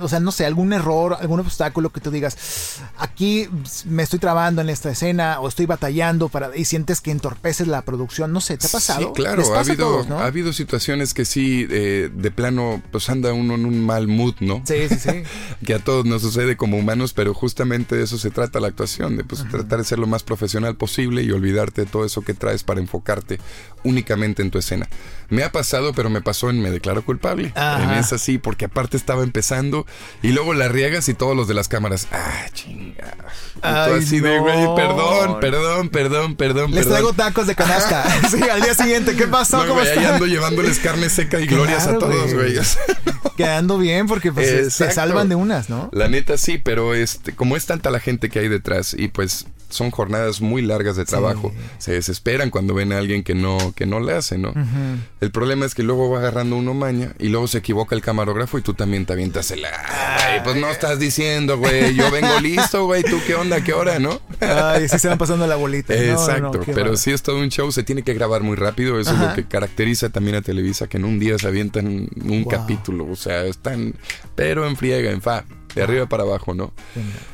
o 0.00 0.08
sea, 0.08 0.20
no 0.20 0.32
sé, 0.32 0.46
algún 0.46 0.72
error, 0.72 1.16
algún 1.20 1.40
obstáculo 1.40 1.90
que 1.90 2.00
tú 2.00 2.10
digas, 2.10 2.80
aquí 2.96 3.48
me 3.84 4.02
estoy 4.02 4.18
trabando 4.18 4.62
en 4.62 4.70
esta 4.70 4.90
escena 4.90 5.40
o 5.40 5.48
estoy 5.48 5.66
batallando 5.66 6.28
para 6.28 6.56
y 6.56 6.64
sientes 6.64 7.00
que 7.00 7.10
entorpeces 7.10 7.66
la 7.66 7.82
producción? 7.82 8.32
No 8.32 8.40
sé, 8.40 8.56
¿te 8.56 8.66
ha 8.66 8.70
pasado? 8.70 9.08
Sí, 9.08 9.22
claro, 9.22 9.54
ha 9.54 9.60
habido, 9.60 9.86
todos, 9.86 10.08
¿no? 10.08 10.18
ha 10.18 10.26
habido 10.26 10.52
situaciones 10.52 11.14
que 11.14 11.24
sí, 11.24 11.66
eh, 11.70 12.10
de 12.12 12.30
plano, 12.30 12.82
pues 12.90 13.08
anda 13.10 13.32
uno 13.32 13.54
en 13.54 13.66
un 13.66 13.84
mal 13.84 14.08
mood, 14.08 14.34
¿no? 14.40 14.62
Sí, 14.64 14.88
sí, 14.88 14.96
sí. 14.98 15.22
que 15.64 15.74
a 15.74 15.78
todos 15.78 16.04
nos 16.04 16.22
sucede 16.22 16.56
como 16.56 16.78
humanos, 16.78 17.12
pero 17.12 17.34
justamente 17.34 17.96
de 17.96 18.04
eso 18.04 18.18
se 18.18 18.30
trata 18.30 18.60
la 18.60 18.68
actuación, 18.68 19.16
de 19.16 19.24
pues, 19.24 19.46
tratar 19.48 19.78
de 19.78 19.84
ser 19.84 19.98
lo 19.98 20.06
más 20.06 20.22
profesional 20.22 20.76
posible 20.76 21.22
y 21.22 21.30
olvidarte 21.30 21.82
de 21.82 21.86
todo 21.86 22.04
eso 22.04 22.22
que 22.22 22.34
traes 22.34 22.64
para 22.64 22.80
enfocarte 22.80 23.38
únicamente 23.84 24.42
en 24.42 24.50
tu 24.50 24.58
escena. 24.58 24.88
Me 25.30 25.44
ha 25.44 25.52
pasado, 25.52 25.92
pero 25.92 26.08
me 26.08 26.22
pasó 26.22 26.50
en 26.50 26.60
Me 26.60 26.70
Declaro 26.70 27.04
Culpable. 27.04 27.52
Ajá. 27.58 27.82
En 27.84 27.98
esa 27.98 28.18
sí, 28.18 28.38
porque 28.38 28.66
aparte 28.66 28.96
estaba 28.96 29.22
empezando 29.22 29.86
y 30.22 30.32
luego 30.32 30.54
la 30.54 30.68
riegas 30.68 31.08
y 31.08 31.14
todos 31.14 31.36
los 31.36 31.48
de 31.48 31.54
las 31.54 31.68
cámaras, 31.68 32.08
ah, 32.12 32.46
chinga. 32.52 33.16
Ay, 33.62 33.94
así 33.98 34.20
de, 34.20 34.38
güey, 34.38 34.66
perdón, 34.76 35.40
perdón, 35.40 35.88
perdón, 35.88 36.36
perdón, 36.36 36.70
Les 36.70 36.84
perdón. 36.84 36.92
traigo 36.92 37.12
tacos 37.12 37.46
de 37.46 37.54
canasta. 37.54 38.04
sí, 38.30 38.40
al 38.48 38.62
día 38.62 38.74
siguiente, 38.74 39.16
¿qué 39.16 39.26
pasó? 39.26 39.58
No, 39.58 39.68
¿Cómo 39.68 39.80
güey, 39.80 39.98
ahí 39.98 40.04
ando 40.04 40.26
llevándoles 40.26 40.78
carne 40.78 41.10
seca 41.10 41.40
y 41.40 41.46
glorias 41.46 41.86
a 41.86 41.98
todos, 41.98 42.32
güey. 42.34 42.54
güey. 42.54 42.66
Quedando 43.36 43.78
bien 43.78 44.06
porque 44.06 44.32
pues, 44.32 44.74
se 44.74 44.90
salvan 44.90 45.28
de 45.28 45.34
unas, 45.34 45.70
¿no? 45.70 45.90
La 45.92 46.08
neta 46.08 46.36
sí, 46.38 46.58
pero 46.58 46.94
este, 46.94 47.34
como 47.34 47.56
es 47.56 47.66
tanta 47.66 47.90
la 47.90 48.00
gente 48.00 48.28
que 48.28 48.40
hay 48.40 48.48
detrás 48.48 48.94
y 48.98 49.08
pues 49.08 49.46
son 49.68 49.90
jornadas 49.90 50.40
muy 50.40 50.62
largas 50.62 50.96
de 50.96 51.04
trabajo, 51.04 51.52
se 51.78 51.92
desesperan 51.92 52.50
cuando 52.50 52.74
ven 52.74 52.92
a 52.92 52.98
alguien 52.98 53.22
que 53.22 53.34
no, 53.34 53.72
que 53.76 53.86
no 53.86 54.00
le 54.00 54.14
hace, 54.14 54.38
¿no? 54.38 54.52
El 55.20 55.30
problema 55.30 55.66
es 55.66 55.74
que 55.74 55.82
luego 55.82 56.10
va 56.10 56.18
agarrando 56.18 56.56
uno 56.56 56.74
maña 56.74 57.12
y 57.18 57.28
luego 57.28 57.46
se 57.48 57.58
equivoca 57.58 57.94
el 57.94 58.00
camarógrafo 58.02 58.58
y 58.58 58.62
tú 58.62 58.74
también 58.74 59.04
te 59.06 59.12
avientas 59.12 59.50
el... 59.50 59.64
Ay, 59.64 60.40
pues 60.44 60.56
no 60.56 60.68
estás 60.70 60.98
diciendo, 60.98 61.58
güey, 61.58 61.94
yo 61.94 62.10
vengo 62.10 62.40
listo, 62.42 62.86
güey, 62.86 63.02
tú 63.02 63.18
qué 63.26 63.34
onda, 63.34 63.62
qué 63.62 63.72
hora, 63.72 63.98
¿no? 63.98 64.20
Ay, 64.40 64.88
sí 64.88 64.98
se 64.98 65.08
van 65.08 65.18
pasando 65.18 65.46
la 65.46 65.56
bolita. 65.56 65.94
No, 65.94 66.00
no, 66.00 66.06
no, 66.06 66.12
Exacto, 66.12 66.60
pero 66.64 66.72
bárbaro. 66.76 66.96
sí 66.96 67.10
es 67.10 67.22
todo 67.22 67.38
un 67.38 67.48
show, 67.50 67.70
se 67.72 67.82
tiene 67.82 68.02
que 68.02 68.14
grabar 68.14 68.42
muy 68.42 68.56
rápido, 68.56 68.98
eso 68.98 69.12
es 69.12 69.18
lo 69.20 69.34
que 69.34 69.44
caracteriza 69.46 70.08
también 70.10 70.36
a 70.36 70.42
Televisa, 70.42 70.86
que 70.88 70.96
en 70.96 71.04
un 71.04 71.18
día 71.18 71.38
se 71.38 71.46
avientan 71.46 71.86
un 71.88 72.44
Wow. 72.44 72.48
capítulo, 72.48 73.06
o 73.10 73.16
sea, 73.16 73.44
están, 73.44 73.94
pero 74.34 74.66
en 74.66 74.76
friega, 74.76 75.10
en 75.10 75.20
fa, 75.20 75.44
de 75.78 75.84
arriba 75.84 76.06
para 76.06 76.24
abajo, 76.24 76.54
¿no? 76.54 76.72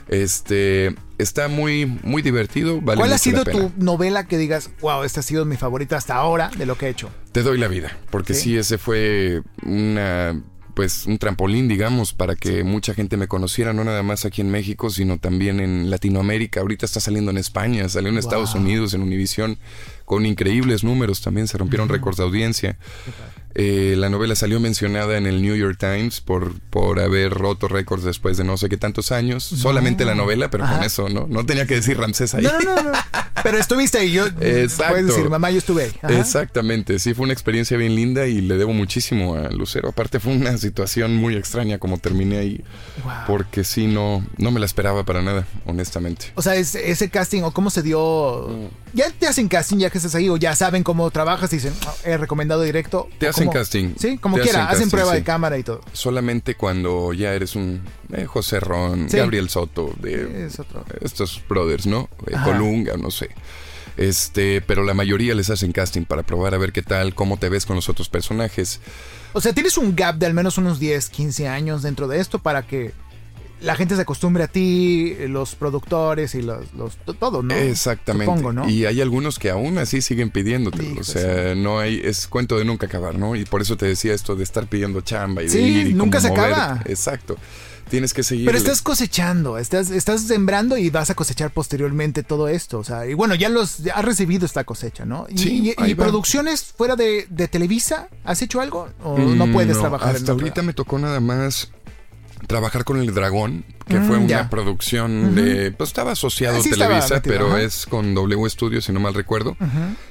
Este, 0.08 0.94
está 1.18 1.48
muy, 1.48 1.86
muy 2.02 2.22
divertido, 2.22 2.80
vale 2.80 2.98
¿Cuál 2.98 3.12
ha 3.12 3.18
sido 3.18 3.44
tu 3.44 3.72
novela 3.76 4.26
que 4.26 4.38
digas, 4.38 4.70
wow, 4.80 5.02
esta 5.04 5.20
ha 5.20 5.22
sido 5.22 5.44
mi 5.44 5.56
favorita 5.56 5.96
hasta 5.96 6.14
ahora 6.14 6.50
de 6.56 6.66
lo 6.66 6.76
que 6.76 6.86
he 6.86 6.88
hecho? 6.90 7.10
Te 7.32 7.42
doy 7.42 7.58
la 7.58 7.68
vida, 7.68 7.96
porque 8.10 8.34
Sí. 8.34 8.42
sí, 8.42 8.56
ese 8.56 8.78
fue 8.78 9.42
una 9.62 10.40
pues 10.74 11.06
un 11.06 11.18
trampolín, 11.18 11.68
digamos, 11.68 12.12
para 12.12 12.34
que 12.34 12.64
mucha 12.64 12.94
gente 12.94 13.16
me 13.16 13.28
conociera, 13.28 13.72
no 13.72 13.84
nada 13.84 14.02
más 14.02 14.24
aquí 14.24 14.40
en 14.40 14.50
México, 14.50 14.90
sino 14.90 15.18
también 15.18 15.60
en 15.60 15.88
Latinoamérica. 15.88 16.60
Ahorita 16.60 16.84
está 16.84 16.98
saliendo 16.98 17.30
en 17.30 17.38
España, 17.38 17.88
salió 17.88 18.10
en 18.10 18.18
Estados. 18.18 18.56
Unidos, 18.56 18.92
en 18.92 19.02
Univisión, 19.02 19.58
con 20.04 20.26
increíbles 20.26 20.82
números 20.82 21.20
también, 21.22 21.46
se 21.46 21.58
rompieron 21.58 21.88
récords 21.88 22.18
de 22.18 22.24
audiencia. 22.24 22.76
Eh, 23.56 23.94
la 23.96 24.08
novela 24.08 24.34
salió 24.34 24.58
mencionada 24.58 25.16
en 25.16 25.26
el 25.26 25.40
New 25.40 25.54
York 25.54 25.78
Times 25.78 26.20
por, 26.20 26.58
por 26.70 26.98
haber 27.00 27.30
roto 27.30 27.68
récords 27.68 28.02
después 28.02 28.36
de 28.36 28.44
no 28.44 28.56
sé 28.56 28.68
qué 28.68 28.76
tantos 28.76 29.12
años. 29.12 29.44
Solamente 29.44 30.04
la 30.04 30.14
novela, 30.14 30.50
pero 30.50 30.64
con 30.68 30.82
eso, 30.82 31.08
¿no? 31.08 31.26
No 31.28 31.46
tenía 31.46 31.66
que 31.66 31.76
decir 31.76 31.96
Ramsés 31.98 32.34
ahí. 32.34 32.42
No, 32.44 32.58
no, 32.60 32.82
no. 32.82 32.92
Pero 33.42 33.58
estuviste 33.58 33.98
ahí. 33.98 34.12
Yo, 34.12 34.26
Exacto. 34.40 34.84
Puedes 34.92 35.06
decir, 35.06 35.28
mamá, 35.28 35.50
yo 35.50 35.58
estuve 35.58 35.84
ahí. 35.84 35.92
Ajá. 36.02 36.18
Exactamente. 36.18 36.98
Sí, 36.98 37.14
fue 37.14 37.24
una 37.24 37.32
experiencia 37.32 37.76
bien 37.76 37.94
linda 37.94 38.26
y 38.26 38.40
le 38.40 38.56
debo 38.56 38.72
muchísimo 38.72 39.34
a 39.34 39.50
Lucero. 39.50 39.90
Aparte, 39.90 40.18
fue 40.18 40.32
una 40.32 40.56
situación 40.58 41.14
muy 41.16 41.36
extraña 41.36 41.78
como 41.78 41.98
terminé 41.98 42.38
ahí. 42.38 42.64
Wow. 43.04 43.12
Porque 43.26 43.62
sí, 43.64 43.86
no, 43.86 44.24
no 44.38 44.50
me 44.50 44.60
la 44.60 44.66
esperaba 44.66 45.04
para 45.04 45.22
nada, 45.22 45.46
honestamente. 45.66 46.32
O 46.34 46.42
sea, 46.42 46.56
ese, 46.56 46.90
ese 46.90 47.10
casting 47.10 47.42
o 47.42 47.52
cómo 47.52 47.70
se 47.70 47.82
dio. 47.82 48.48
Ya 48.94 49.10
te 49.10 49.26
hacen 49.26 49.48
casting 49.48 49.78
ya 49.78 49.90
que 49.90 49.98
estás 49.98 50.14
ahí 50.14 50.28
o 50.28 50.36
ya 50.36 50.54
saben 50.56 50.82
cómo 50.82 51.10
trabajas 51.10 51.52
y 51.52 51.56
dicen, 51.56 51.74
"Ah, 51.86 51.94
he 52.04 52.16
recomendado 52.16 52.62
directo. 52.62 53.08
Te 53.18 53.28
¿O 53.28 53.32
hacen 53.48 53.60
casting. 53.60 53.94
Sí, 53.98 54.18
como 54.18 54.38
quiera. 54.38 54.68
hacen 54.68 54.90
prueba 54.90 55.12
sí. 55.12 55.18
de 55.18 55.24
cámara 55.24 55.58
y 55.58 55.62
todo. 55.62 55.80
Solamente 55.92 56.54
cuando 56.56 57.12
ya 57.12 57.32
eres 57.34 57.54
un 57.56 57.80
eh, 58.12 58.24
José 58.26 58.60
Ron, 58.60 59.08
Sí. 59.10 59.16
Gabriel 59.16 59.48
Soto, 59.48 59.92
de 60.00 60.46
Es 60.46 60.58
otro. 60.60 60.84
estos 61.00 61.42
brothers, 61.48 61.86
¿no? 61.86 62.08
Eh. 62.26 62.34
Colunga, 62.44 62.96
no 62.96 63.10
sé. 63.10 63.30
Este, 63.96 64.60
pero 64.60 64.82
la 64.82 64.94
mayoría 64.94 65.34
les 65.34 65.50
hacen 65.50 65.70
casting 65.72 66.02
para 66.04 66.24
probar 66.24 66.54
a 66.54 66.58
ver 66.58 66.72
qué 66.72 66.82
tal, 66.82 67.14
cómo 67.14 67.36
te 67.36 67.48
ves 67.48 67.64
con 67.64 67.76
los 67.76 67.88
otros 67.88 68.08
personajes. 68.08 68.80
O 69.32 69.40
sea, 69.40 69.52
tienes 69.52 69.78
un 69.78 69.94
gap 69.94 70.16
de 70.16 70.26
al 70.26 70.34
menos 70.34 70.58
unos 70.58 70.78
10, 70.80 71.08
15 71.10 71.48
años 71.48 71.82
dentro 71.82 72.08
de 72.08 72.18
esto 72.20 72.38
para 72.40 72.66
que 72.66 72.92
la 73.64 73.74
gente 73.76 73.96
se 73.96 74.02
acostumbre 74.02 74.44
a 74.44 74.48
ti, 74.48 75.16
los 75.28 75.54
productores 75.56 76.34
y 76.34 76.42
los, 76.42 76.72
los 76.74 76.96
to- 76.98 77.14
todo, 77.14 77.42
¿no? 77.42 77.54
Exactamente. 77.54 78.26
Supongo, 78.32 78.52
¿no? 78.52 78.68
Y 78.68 78.86
hay 78.86 79.00
algunos 79.00 79.38
que 79.38 79.50
aún 79.50 79.78
así 79.78 80.00
siguen 80.02 80.30
pidiéndote. 80.30 80.96
O 81.00 81.04
sea, 81.04 81.54
no 81.54 81.78
hay, 81.80 82.00
es 82.04 82.28
cuento 82.28 82.58
de 82.58 82.64
nunca 82.64 82.86
acabar, 82.86 83.18
¿no? 83.18 83.34
Y 83.36 83.44
por 83.44 83.62
eso 83.62 83.76
te 83.76 83.86
decía 83.86 84.14
esto 84.14 84.36
de 84.36 84.44
estar 84.44 84.66
pidiendo 84.66 85.00
chamba 85.00 85.42
y 85.42 85.46
de 85.46 85.50
Sí, 85.50 85.58
ir 85.58 85.86
y 85.88 85.94
nunca 85.94 86.20
se 86.20 86.28
mover. 86.28 86.52
acaba. 86.52 86.82
Exacto. 86.86 87.36
Tienes 87.90 88.14
que 88.14 88.22
seguir. 88.22 88.46
Pero 88.46 88.56
estás 88.56 88.80
cosechando, 88.80 89.58
estás, 89.58 89.90
estás 89.90 90.22
sembrando 90.22 90.78
y 90.78 90.88
vas 90.88 91.10
a 91.10 91.14
cosechar 91.14 91.50
posteriormente 91.52 92.22
todo 92.22 92.48
esto. 92.48 92.78
O 92.78 92.84
sea, 92.84 93.06
y 93.06 93.12
bueno, 93.12 93.34
ya 93.34 93.50
los 93.50 93.78
ya 93.78 93.92
has 93.94 94.04
recibido 94.04 94.46
esta 94.46 94.64
cosecha, 94.64 95.04
¿no? 95.04 95.26
Y, 95.28 95.36
Sí, 95.38 95.74
y- 95.78 95.94
producciones 95.94 96.64
fuera 96.64 96.96
de, 96.96 97.26
de 97.28 97.46
Televisa, 97.46 98.08
¿has 98.24 98.40
hecho 98.40 98.62
algo? 98.62 98.88
¿O 99.02 99.18
no 99.18 99.52
puedes 99.52 99.78
trabajar 99.78 100.08
en 100.08 100.14
Mm, 100.14 100.16
Hasta 100.16 100.32
otra? 100.32 100.42
ahorita 100.44 100.62
me 100.62 100.72
tocó 100.72 100.98
nada 100.98 101.20
más 101.20 101.70
trabajar 102.46 102.84
con 102.84 102.98
El 102.98 103.14
Dragón, 103.14 103.64
que 103.88 103.98
Mm, 104.00 104.06
fue 104.06 104.16
una 104.18 104.26
ya. 104.26 104.50
producción 104.50 105.34
de... 105.34 105.72
Pues 105.72 105.90
estaba 105.90 106.12
asociado 106.12 106.60
sí 106.62 106.70
a 106.70 106.72
estaba 106.72 106.88
Televisa, 106.90 107.14
metido, 107.16 107.32
pero 107.34 107.46
ajá. 107.48 107.62
es 107.62 107.86
con 107.86 108.14
W 108.14 108.48
Studios, 108.50 108.84
si 108.84 108.92
no 108.92 109.00
mal 109.00 109.14
recuerdo. 109.14 109.56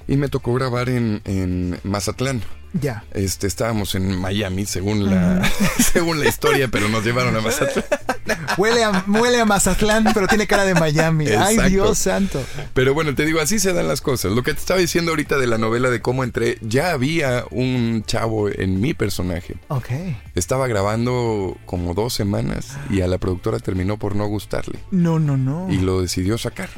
Y 0.08 0.18
me 0.18 0.30
tocó 0.30 0.54
grabar 0.54 0.90
en, 0.90 1.22
en 1.26 1.80
Mazatlán. 1.84 2.42
Ya. 2.74 3.04
Este, 3.12 3.48
estábamos 3.48 3.96
en 3.96 4.18
Miami, 4.20 4.66
según 4.66 5.10
la, 5.10 5.42
según 5.94 6.20
la 6.20 6.28
historia, 6.28 6.68
pero 6.70 6.90
nos 6.90 7.04
llevaron 7.06 7.36
a 7.36 7.42
Mazatlán. 7.42 7.86
Huele 8.58 8.84
a, 8.84 9.04
huele 9.08 9.40
a 9.42 9.46
Mazatlán, 9.46 10.06
pero 10.14 10.28
tiene 10.28 10.48
cara 10.48 10.64
de 10.66 10.74
Miami. 10.76 11.28
Ay. 11.28 11.58
Dios 11.70 11.98
santo. 11.98 12.42
Pero 12.74 12.94
bueno, 12.94 13.14
te 13.16 13.26
digo, 13.26 13.40
así 13.42 13.60
se 13.60 13.74
dan 13.74 13.88
las 13.88 14.02
cosas. 14.02 14.32
Lo 14.32 14.44
que 14.44 14.54
te 14.54 14.60
estaba 14.60 14.80
diciendo 14.80 15.12
ahorita 15.12 15.38
de 15.38 15.48
la 15.48 15.58
novela 15.58 15.90
de 15.90 16.02
cómo 16.02 16.24
entré, 16.24 16.58
ya 16.62 16.92
había 16.92 17.46
un 17.52 18.04
chavo 18.06 18.50
en 18.50 18.80
mi 18.80 18.94
personaje. 18.94 19.56
Ok. 19.70 19.90
Estaba 20.36 20.68
grabando 20.68 21.58
como 21.66 21.94
dos 21.94 22.14
semanas 22.14 22.78
y 22.90 23.02
a 23.02 23.08
la 23.08 23.18
productora 23.18 23.60
terminó 23.60 23.98
por 23.98 24.16
no 24.16 24.28
gustarle 24.28 24.80
No, 24.92 25.20
no, 25.20 25.36
no. 25.38 25.68
y 25.72 25.78
lo 25.78 26.02
decidió 26.02 26.38
sacar. 26.38 26.70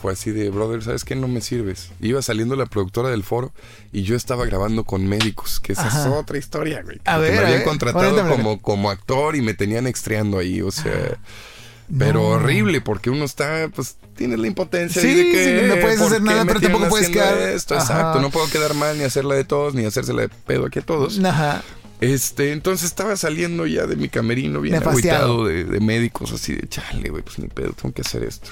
Fue 0.00 0.12
así 0.12 0.30
de, 0.30 0.48
brother, 0.50 0.82
¿sabes 0.82 1.04
qué? 1.04 1.14
No 1.14 1.28
me 1.28 1.40
sirves. 1.42 1.90
Iba 2.00 2.22
saliendo 2.22 2.56
la 2.56 2.66
productora 2.66 3.10
del 3.10 3.22
foro 3.22 3.52
y 3.92 4.02
yo 4.02 4.16
estaba 4.16 4.46
grabando 4.46 4.84
con 4.84 5.06
médicos, 5.06 5.60
que 5.60 5.72
esa 5.74 5.86
Ajá. 5.88 6.00
es 6.00 6.06
otra 6.06 6.38
historia, 6.38 6.82
güey. 6.82 6.98
A 7.04 7.16
Que 7.16 7.22
ver, 7.22 7.32
me 7.32 7.38
a 7.38 7.42
habían 7.42 7.58
ver, 7.58 7.64
contratado 7.68 8.28
como, 8.28 8.60
como 8.62 8.90
actor 8.90 9.36
y 9.36 9.42
me 9.42 9.52
tenían 9.54 9.86
extreando 9.86 10.38
ahí, 10.38 10.62
o 10.62 10.70
sea... 10.70 11.18
Pero 11.98 12.20
No. 12.20 12.26
horrible, 12.28 12.80
porque 12.80 13.10
uno 13.10 13.24
está, 13.24 13.68
pues, 13.74 13.96
tienes 14.16 14.38
la 14.38 14.46
impotencia 14.46 15.02
Sí, 15.02 15.12
de 15.12 15.24
que 15.32 15.60
sí, 15.62 15.66
no 15.68 15.80
puedes 15.80 15.98
¿por 15.98 16.06
hacer 16.06 16.22
nada, 16.22 16.44
pero 16.44 16.60
tampoco 16.60 16.88
puedes 16.88 17.08
quedar- 17.08 17.36
Esto, 17.50 17.74
Ajá. 17.74 17.82
exacto, 17.82 18.20
no 18.20 18.30
puedo 18.30 18.48
quedar 18.48 18.74
mal 18.74 18.96
ni 18.96 19.02
hacerla 19.02 19.34
de 19.34 19.42
todos, 19.42 19.74
ni 19.74 19.84
hacérsela 19.84 20.22
de 20.22 20.28
pedo 20.28 20.66
aquí 20.66 20.78
a 20.78 20.82
todos. 20.82 21.18
Ajá. 21.24 21.62
Este, 22.00 22.52
entonces 22.52 22.86
estaba 22.86 23.16
saliendo 23.16 23.66
ya 23.66 23.86
de 23.86 23.96
mi 23.96 24.08
camerino 24.08 24.60
bien 24.60 24.76
agüitado 24.76 25.44
de, 25.46 25.64
de 25.64 25.80
médicos, 25.80 26.32
así 26.32 26.54
de 26.54 26.68
chale, 26.68 27.10
güey, 27.10 27.24
pues 27.24 27.40
ni 27.40 27.48
pedo, 27.48 27.72
tengo 27.72 27.92
que 27.92 28.02
hacer 28.02 28.22
esto. 28.22 28.50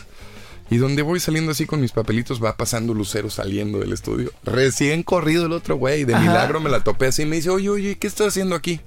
Y 0.71 0.77
donde 0.77 1.03
voy 1.03 1.19
saliendo 1.19 1.53
así 1.53 1.65
con 1.67 1.81
mis 1.81 1.93
papelitos, 1.93 2.43
va 2.43 2.57
pasando 2.57 2.93
Lucero 2.93 3.31
saliendo 3.31 3.79
del 3.79 3.93
estudio. 3.93 4.33
Recién 4.45 5.03
corrido 5.03 5.47
el 5.47 5.53
otro 5.53 5.77
güey, 5.77 6.05
de 6.05 6.15
Ajá. 6.15 6.23
milagro 6.23 6.61
me 6.61 6.69
la 6.69 6.85
topé 6.85 7.07
así 7.07 7.23
y 7.23 7.27
me 7.27 7.37
dice, 7.37 7.51
oye, 7.51 7.71
oye, 7.71 7.99
¿qué 7.99 8.07
estás 8.07 8.29
haciendo 8.29 8.55
aquí? 8.55 8.81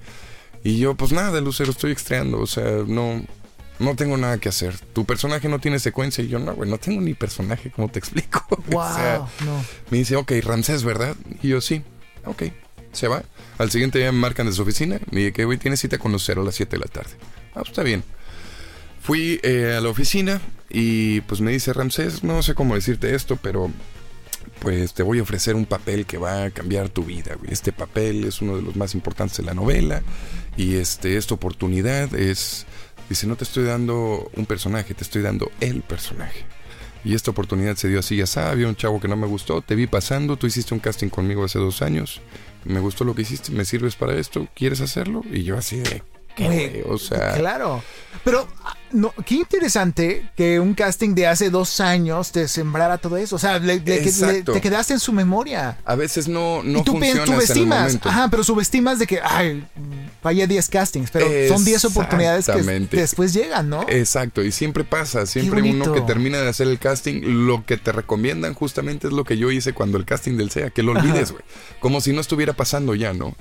Y 0.62 0.78
yo, 0.78 0.94
pues 0.94 1.10
nada, 1.10 1.40
Lucero, 1.40 1.72
estoy 1.72 1.90
extrañando, 1.90 2.38
o 2.38 2.46
sea, 2.46 2.84
no, 2.86 3.24
no 3.80 3.96
tengo 3.96 4.16
nada 4.16 4.38
que 4.38 4.48
hacer. 4.48 4.78
Tu 4.92 5.04
personaje 5.04 5.48
no 5.48 5.58
tiene 5.58 5.80
secuencia. 5.80 6.22
Y 6.22 6.28
yo, 6.28 6.38
no, 6.38 6.54
güey, 6.54 6.70
no 6.70 6.78
tengo 6.78 7.00
ni 7.00 7.14
personaje, 7.14 7.70
¿cómo 7.70 7.88
te 7.88 7.98
explico? 7.98 8.46
Wow. 8.68 8.80
O 8.92 8.94
sea, 8.94 9.18
no. 9.44 9.64
me 9.90 9.98
dice, 9.98 10.14
ok, 10.16 10.32
Ramsés, 10.42 10.84
¿verdad? 10.84 11.16
Y 11.42 11.48
yo, 11.48 11.60
sí, 11.60 11.82
ok. 12.24 12.44
Se 12.92 13.08
va. 13.08 13.24
Al 13.58 13.70
siguiente 13.70 13.98
día 13.98 14.12
me 14.12 14.18
marcan 14.18 14.46
de 14.46 14.52
su 14.52 14.62
oficina. 14.62 15.00
Me 15.10 15.20
dije 15.20 15.32
que, 15.32 15.44
güey, 15.46 15.58
tienes 15.58 15.80
cita 15.80 15.98
con 15.98 16.12
Lucero 16.12 16.42
a 16.42 16.44
las 16.44 16.54
7 16.54 16.76
de 16.76 16.80
la 16.80 16.86
tarde. 16.86 17.10
Ah, 17.50 17.60
pues 17.60 17.70
está 17.70 17.82
bien. 17.82 18.04
Fui 19.00 19.40
eh, 19.42 19.74
a 19.76 19.80
la 19.80 19.88
oficina 19.88 20.40
y 20.72 21.20
pues 21.22 21.40
me 21.40 21.52
dice, 21.52 21.72
Ramsés, 21.72 22.24
no 22.24 22.42
sé 22.42 22.54
cómo 22.54 22.74
decirte 22.74 23.14
esto, 23.14 23.36
pero 23.36 23.70
pues 24.58 24.94
te 24.94 25.02
voy 25.02 25.18
a 25.18 25.22
ofrecer 25.22 25.54
un 25.54 25.66
papel 25.66 26.06
que 26.06 26.18
va 26.18 26.44
a 26.44 26.50
cambiar 26.50 26.88
tu 26.88 27.04
vida, 27.04 27.34
güey. 27.34 27.52
Este 27.52 27.72
papel 27.72 28.24
es 28.24 28.40
uno 28.40 28.56
de 28.56 28.62
los 28.62 28.74
más 28.74 28.94
importantes 28.94 29.36
de 29.36 29.42
la 29.42 29.54
novela 29.54 30.02
y 30.56 30.76
este, 30.76 31.16
esta 31.16 31.34
oportunidad 31.34 32.14
es, 32.14 32.66
dice, 33.08 33.26
no 33.26 33.36
te 33.36 33.44
estoy 33.44 33.64
dando 33.64 34.30
un 34.34 34.46
personaje, 34.46 34.94
te 34.94 35.04
estoy 35.04 35.20
dando 35.20 35.50
el 35.60 35.82
personaje. 35.82 36.44
Y 37.04 37.14
esta 37.14 37.32
oportunidad 37.32 37.76
se 37.76 37.88
dio 37.88 37.98
así, 37.98 38.16
ya 38.16 38.26
sabes, 38.26 38.52
había 38.52 38.68
un 38.68 38.76
chavo 38.76 39.00
que 39.00 39.08
no 39.08 39.16
me 39.16 39.26
gustó, 39.26 39.60
te 39.60 39.74
vi 39.74 39.86
pasando, 39.86 40.36
tú 40.36 40.46
hiciste 40.46 40.72
un 40.72 40.80
casting 40.80 41.08
conmigo 41.08 41.44
hace 41.44 41.58
dos 41.58 41.82
años, 41.82 42.20
me 42.64 42.78
gustó 42.78 43.04
lo 43.04 43.14
que 43.14 43.22
hiciste, 43.22 43.50
me 43.50 43.64
sirves 43.64 43.96
para 43.96 44.14
esto, 44.14 44.46
¿quieres 44.54 44.80
hacerlo? 44.80 45.22
Y 45.30 45.42
yo 45.42 45.58
así 45.58 45.80
de, 45.80 46.02
¿qué, 46.36 46.44
Güey, 46.46 46.68
güey? 46.68 46.82
O 46.88 46.98
sea, 46.98 47.32
Claro. 47.34 47.82
Pero, 48.24 48.46
no, 48.92 49.12
qué 49.26 49.36
interesante 49.36 50.28
que 50.36 50.60
un 50.60 50.74
casting 50.74 51.14
de 51.14 51.26
hace 51.26 51.48
dos 51.50 51.80
años 51.80 52.30
te 52.30 52.46
sembrara 52.46 52.98
todo 52.98 53.16
eso. 53.16 53.34
O 53.36 53.38
sea, 53.38 53.58
le- 53.58 53.78
le- 53.78 53.84
le- 53.84 54.02
Exacto. 54.02 54.52
te 54.52 54.60
quedaste 54.60 54.92
en 54.92 55.00
su 55.00 55.12
memoria. 55.12 55.78
a 55.84 55.94
veces 55.96 56.28
no, 56.28 56.62
no 56.62 56.80
y 56.80 56.84
tú, 56.84 56.98
el 57.02 57.26
subestimas. 57.26 57.98
Ajá, 58.04 58.28
pero 58.30 58.44
subestimas 58.44 58.98
de 58.98 59.06
que, 59.06 59.18
ay, 59.24 59.66
fallé 60.22 60.46
10 60.46 60.68
castings. 60.68 61.10
Pero 61.10 61.26
son 61.52 61.64
10 61.64 61.84
oportunidades 61.86 62.46
que 62.46 62.96
después 62.96 63.32
llegan, 63.32 63.68
¿no? 63.70 63.86
Exacto, 63.88 64.44
y 64.44 64.52
siempre 64.52 64.84
pasa, 64.84 65.26
siempre 65.26 65.62
uno 65.62 65.92
que 65.92 66.02
termina 66.02 66.38
de 66.38 66.48
hacer 66.48 66.68
el 66.68 66.78
casting, 66.78 67.22
lo 67.46 67.64
que 67.64 67.76
te 67.78 67.90
recomiendan 67.92 68.54
justamente 68.54 69.06
es 69.08 69.12
lo 69.12 69.24
que 69.24 69.36
yo 69.38 69.50
hice 69.50 69.72
cuando 69.72 69.96
el 69.98 70.04
casting 70.04 70.36
del 70.36 70.50
SEA, 70.50 70.70
que 70.70 70.82
lo 70.82 70.92
olvides, 70.92 71.32
güey, 71.32 71.42
como 71.80 72.00
si 72.00 72.12
no 72.12 72.20
estuviera 72.20 72.52
pasando 72.52 72.94
ya, 72.94 73.12
¿no? 73.14 73.34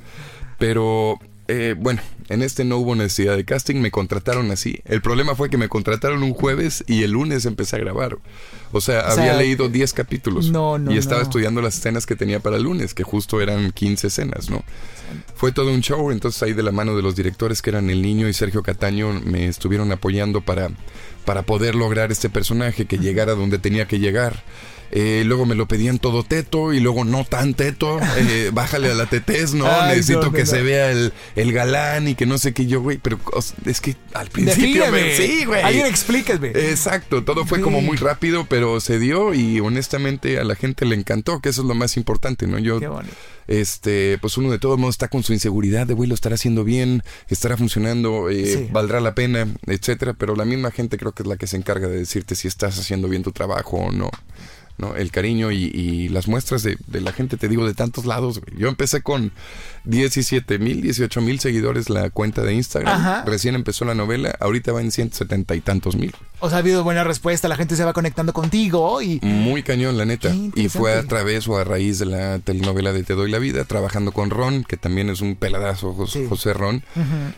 Pero, 0.58 1.20
eh, 1.52 1.76
bueno, 1.78 2.02
en 2.30 2.44
este 2.44 2.64
no 2.64 2.78
hubo 2.78 2.96
necesidad 2.96 3.36
de 3.36 3.44
casting, 3.44 3.76
me 3.76 3.92
contrataron 3.92 4.52
así. 4.52 4.80
El 4.86 5.02
problema 5.02 5.36
fue 5.36 5.50
que 5.50 5.58
me 5.58 5.68
contrataron 5.68 6.24
un 6.24 6.34
jueves 6.34 6.82
y 6.88 7.04
el 7.04 7.12
lunes 7.12 7.46
empecé 7.46 7.76
a 7.76 7.80
grabar. 7.80 8.18
O 8.72 8.80
sea, 8.80 9.00
O 9.00 9.12
sea, 9.12 9.24
había 9.24 9.34
leído 9.34 9.68
10 9.68 9.92
capítulos 9.92 10.50
no, 10.50 10.78
no, 10.78 10.94
y 10.94 10.98
estaba 10.98 11.18
no. 11.18 11.24
estudiando 11.24 11.62
las 11.62 11.78
escenas 11.78 12.06
que 12.06 12.16
tenía 12.16 12.40
para 12.40 12.56
el 12.56 12.64
lunes, 12.64 12.94
que 12.94 13.04
justo 13.04 13.42
eran 13.42 13.72
15 13.72 14.08
escenas, 14.08 14.50
¿no? 14.50 14.64
Fue 15.36 15.52
todo 15.52 15.74
un 15.74 15.82
show, 15.82 16.10
entonces 16.12 16.42
ahí 16.42 16.54
de 16.54 16.64
la 16.64 16.72
mano 16.72 16.96
de 16.96 17.02
los 17.02 17.18
directores 17.18 17.62
que 17.62 17.72
eran 17.72 17.90
El 17.90 18.02
Niño 18.02 18.30
y 18.30 18.34
Sergio 18.34 18.64
Cataño 18.64 19.12
me 19.26 19.48
estuvieron 19.48 19.92
apoyando 19.92 20.40
para, 20.40 20.70
para 21.26 21.42
poder 21.42 21.76
lograr 21.76 22.14
este 22.14 22.30
personaje 22.30 22.86
que 22.86 22.98
llegara 22.98 23.36
donde 23.36 23.60
tenía 23.60 23.88
que 23.90 24.00
llegar. 24.00 24.42
Eh, 24.94 25.24
luego 25.26 25.46
me 25.46 25.56
lo 25.56 25.68
pedían 25.70 26.00
todo 26.00 26.24
teto 26.24 26.74
y 26.74 26.82
luego 26.82 27.06
no 27.06 27.24
tan 27.24 27.54
teto. 27.54 28.00
eh, 28.18 28.50
bájale 28.54 28.92
a 28.92 28.94
la 28.94 29.06
tetez, 29.06 29.54
¿no? 29.54 29.66
Ay, 29.68 29.96
Necesito 29.98 30.20
no, 30.20 30.26
no, 30.28 30.32
que 30.34 30.42
no. 30.42 30.46
se 30.48 30.62
vea 30.62 30.92
el, 30.92 31.14
el 31.38 31.54
galán 31.54 32.10
y 32.10 32.16
que 32.16 32.26
no 32.26 32.38
sé 32.38 32.54
qué 32.54 32.66
yo, 32.66 32.82
güey. 32.82 32.98
Pero 32.98 33.18
o 33.34 33.42
sea, 33.42 33.56
es 33.66 33.80
que 33.80 33.96
al 34.14 34.28
principio... 34.30 34.92
Me- 34.92 35.16
sí, 35.16 35.46
güey. 35.46 35.62
Alguien 35.62 35.86
explíqueme. 35.86 36.50
Exacto, 36.50 37.24
todo 37.24 37.46
fue 37.46 37.62
como 37.62 37.80
muy 37.82 37.96
rápido, 37.98 38.46
pero 38.50 38.80
se 38.82 39.00
dio 39.00 39.34
y 39.34 39.60
honestamente 39.62 40.40
a 40.40 40.44
la 40.44 40.56
gente 40.56 40.86
le 40.86 40.96
encantó, 40.96 41.40
que 41.40 41.50
eso 41.50 41.62
es 41.62 41.68
lo 41.68 41.74
más 41.76 41.96
importante, 41.96 42.46
¿no? 42.48 42.60
Yo 42.60 42.80
Qué 42.82 42.88
bonito. 42.88 43.16
este, 43.48 44.18
pues 44.20 44.38
uno 44.38 44.52
de 44.52 44.60
todos 44.60 44.78
modos 44.78 44.96
está 44.96 45.08
con 45.08 45.24
su 45.24 45.32
inseguridad 45.34 45.88
de, 45.88 45.94
güey, 45.94 46.10
lo 46.10 46.16
estará 46.16 46.36
haciendo 46.36 46.64
bien, 46.66 47.02
estará 47.30 47.56
funcionando, 47.56 48.30
eh, 48.30 48.46
Sí. 48.46 48.68
valdrá 48.72 49.00
la 49.00 49.16
pena, 49.16 49.48
etcétera, 49.68 50.14
pero 50.14 50.36
la 50.36 50.44
misma 50.44 50.72
gente 50.72 50.98
creo 50.98 51.14
que 51.14 51.24
es 51.24 51.28
la 51.28 51.38
que 51.38 51.48
se 51.48 51.56
encarga 51.58 51.88
de 51.88 51.98
decirte 51.98 52.36
si 52.36 52.48
estás 52.50 52.78
haciendo 52.78 53.08
bien 53.08 53.24
tu 53.24 53.32
trabajo 53.32 53.78
o 53.78 53.92
no. 53.92 54.10
¿No? 54.82 54.96
El 54.96 55.12
cariño 55.12 55.52
y, 55.52 55.66
y 55.66 56.10
las 56.10 56.28
muestras 56.28 56.64
de, 56.64 56.78
de 56.88 57.00
la 57.02 57.14
gente, 57.14 57.38
te 57.38 57.48
digo, 57.48 57.66
de 57.66 57.74
tantos 57.74 58.06
lados. 58.06 58.42
Yo 58.58 58.68
empecé 58.68 59.02
con 59.02 59.32
17 59.86 60.60
mil, 60.60 60.82
18 60.82 61.22
mil 61.22 61.40
seguidores 61.40 61.90
la 61.90 62.10
cuenta 62.10 62.42
de 62.44 62.54
Instagram. 62.54 62.94
Ajá. 62.94 63.24
Recién 63.26 63.56
empezó 63.56 63.86
la 63.86 63.96
novela, 63.96 64.36
ahorita 64.40 64.72
va 64.72 64.82
en 64.82 64.92
170 64.92 65.56
y 65.56 65.62
tantos 65.62 65.96
mil. 65.96 66.14
O 66.40 66.50
sea, 66.50 66.58
ha 66.58 66.60
habido 66.60 66.84
buena 66.84 67.04
respuesta, 67.04 67.48
la 67.48 67.56
gente 67.56 67.76
se 67.76 67.84
va 67.86 67.94
conectando 67.94 68.34
contigo 68.34 69.02
y... 69.02 69.20
Muy 69.22 69.64
cañón, 69.64 69.98
la 69.98 70.06
neta. 70.06 70.34
Y 70.56 70.70
fue 70.70 70.94
a 70.94 71.04
través 71.04 71.48
o 71.48 71.58
a 71.58 71.64
raíz 71.64 72.00
de 72.00 72.06
la 72.08 72.40
telenovela 72.40 72.94
de 72.94 73.04
Te 73.04 73.14
Doy 73.14 73.30
la 73.32 73.40
Vida, 73.40 73.64
trabajando 73.66 74.12
con 74.12 74.30
Ron, 74.30 74.64
que 74.64 74.78
también 74.78 75.10
es 75.10 75.22
un 75.22 75.36
peladazo, 75.36 75.94
Jos- 75.94 76.12
Sí. 76.12 76.26
José 76.28 76.54
Ron, 76.54 76.84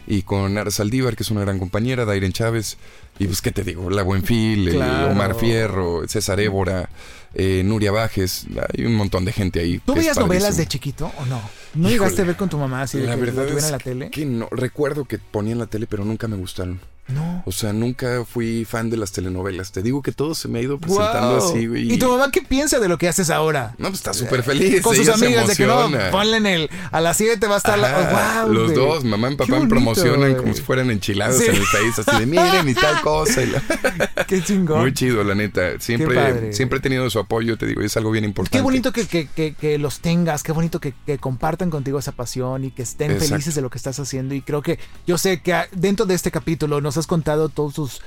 y 0.07 0.23
con 0.23 0.57
Ara 0.57 0.71
Saldívar, 0.71 1.15
que 1.15 1.23
es 1.23 1.31
una 1.31 1.41
gran 1.41 1.59
compañera, 1.59 2.05
Dairen 2.05 2.33
Chávez, 2.33 2.77
y 3.20 3.26
pues, 3.28 3.41
¿qué 3.41 3.51
te 3.51 3.64
digo? 3.64 3.89
La 3.89 4.03
Buenfil, 4.03 4.72
Claro. 4.72 5.11
Omar 5.11 5.36
Fierro, 5.36 6.07
César 6.07 6.39
Évora, 6.39 6.89
eh, 7.34 7.61
Nuria 7.66 7.91
Bajes, 7.91 8.45
hay 8.78 8.86
un 8.86 8.95
montón 8.95 9.26
de 9.26 9.32
gente 9.34 9.59
ahí. 9.59 9.80
¿Tú 9.86 9.93
veías 9.95 10.18
novelas 10.18 10.57
de 10.57 10.68
chiquito 10.68 11.11
o 11.20 11.26
no? 11.26 11.36
¿No 11.76 11.89
Híjole. 11.89 11.89
llegaste 11.91 12.22
a 12.22 12.26
ver 12.26 12.36
con 12.36 12.49
tu 12.49 12.57
mamá 12.57 12.84
así 12.84 12.97
de 12.99 13.07
La 13.07 13.16
que 13.16 13.22
verdad 13.22 13.47
lo 13.49 13.57
en 13.59 13.72
la 13.72 13.80
tele? 13.80 14.09
que 14.11 14.26
no, 14.26 14.47
recuerdo 14.51 15.05
que 15.05 15.18
ponían 15.20 15.57
la 15.59 15.68
tele, 15.68 15.88
pero 15.88 16.05
nunca 16.05 16.28
me 16.28 16.36
gustaron. 16.38 16.80
No. 17.08 17.43
O 17.45 17.51
sea, 17.51 17.74
nunca 17.74 18.24
fui 18.26 18.66
fan 18.66 18.89
de 18.89 18.97
las 18.97 19.12
telenovelas. 19.12 19.72
Te 19.72 19.82
digo 19.82 20.01
que 20.01 20.12
todo 20.12 20.36
se 20.36 20.47
me 20.47 20.60
ha 20.60 20.62
ido 20.62 20.78
presentando 20.80 21.38
así, 21.38 21.68
güey. 21.68 21.91
¿Y 21.91 21.97
tu 21.99 22.08
mamá 22.10 22.32
qué 22.32 22.41
piensa 22.41 22.80
de 22.80 22.88
lo 22.88 22.97
que 22.97 23.08
haces 23.10 23.30
ahora? 23.30 23.76
No, 23.78 23.89
pues 23.89 23.99
está 23.99 24.14
súper 24.14 24.41
feliz. 24.43 24.82
Con 24.82 24.95
sus 24.95 25.10
amigas 25.10 25.47
de 25.47 25.56
que 25.56 25.66
no, 25.66 25.89
ponle 26.12 26.38
en 26.38 26.45
el 26.45 26.70
a 26.91 27.01
las 27.01 27.18
7 27.18 27.45
va 27.47 27.56
a 27.56 27.58
estar 27.58 27.78
la 27.78 28.43
wow, 28.45 28.54
los 28.54 28.72
güey. 28.72 28.76
dos, 28.76 29.04
mamá 29.04 29.30
y 29.32 29.36
papá 29.36 29.54
bonito, 29.54 29.70
promocionan 29.70 30.20
güey. 30.32 30.36
como 30.38 30.54
si 30.54 30.62
fueran 30.62 30.89
enchiladas 30.91 31.38
Sí. 31.38 31.45
en 31.49 31.56
el 31.56 31.64
país, 31.72 31.99
así 31.99 32.20
de 32.20 32.26
miren 32.26 32.70
y 32.70 32.74
tal 32.74 33.01
cosa. 33.01 33.41
y 33.43 33.47
la- 33.47 33.64
Qué 34.28 34.41
chingón. 34.41 34.80
Muy 34.82 34.93
chido, 34.93 35.24
la 35.24 35.36
neta. 35.36 35.80
Siempre, 35.80 36.54
siempre 36.54 36.80
he 36.80 36.82
tenido 36.82 37.10
su 37.10 37.20
apoyo, 37.20 37.58
te 37.58 37.66
digo, 37.66 37.82
y 37.82 37.86
es 37.86 37.97
algo 37.97 38.12
bien 38.12 38.24
importante. 38.24 38.58
Qué 38.58 38.62
bonito 38.64 38.91
que, 38.93 39.06
que- 39.08 39.28
que- 39.28 39.54
que 39.54 39.78
los 39.78 39.99
tengas, 39.99 40.43
qué 40.43 40.51
bonito 40.51 40.80
que, 40.80 40.93
que 41.06 41.18
compartan 41.18 41.70
contigo 41.70 41.99
esa 41.99 42.12
pasión 42.14 42.64
y 42.64 42.72
que 42.72 42.84
estén 42.84 43.12
Exacto. 43.12 43.30
felices 43.34 43.56
de 43.56 43.62
lo 43.62 43.70
que 43.70 43.78
estás 43.78 43.99
haciendo. 43.99 44.34
Y 44.36 44.41
creo 44.41 44.62
que 44.62 44.80
yo 45.06 45.18
sé 45.18 45.41
que 45.41 45.54
dentro 45.74 46.06
de 46.06 46.14
este 46.16 46.32
capítulo 46.32 46.80
nos 46.82 46.92
has 46.97 47.07
contado 47.07 47.49
todos 47.49 47.73
sus 47.73 48.01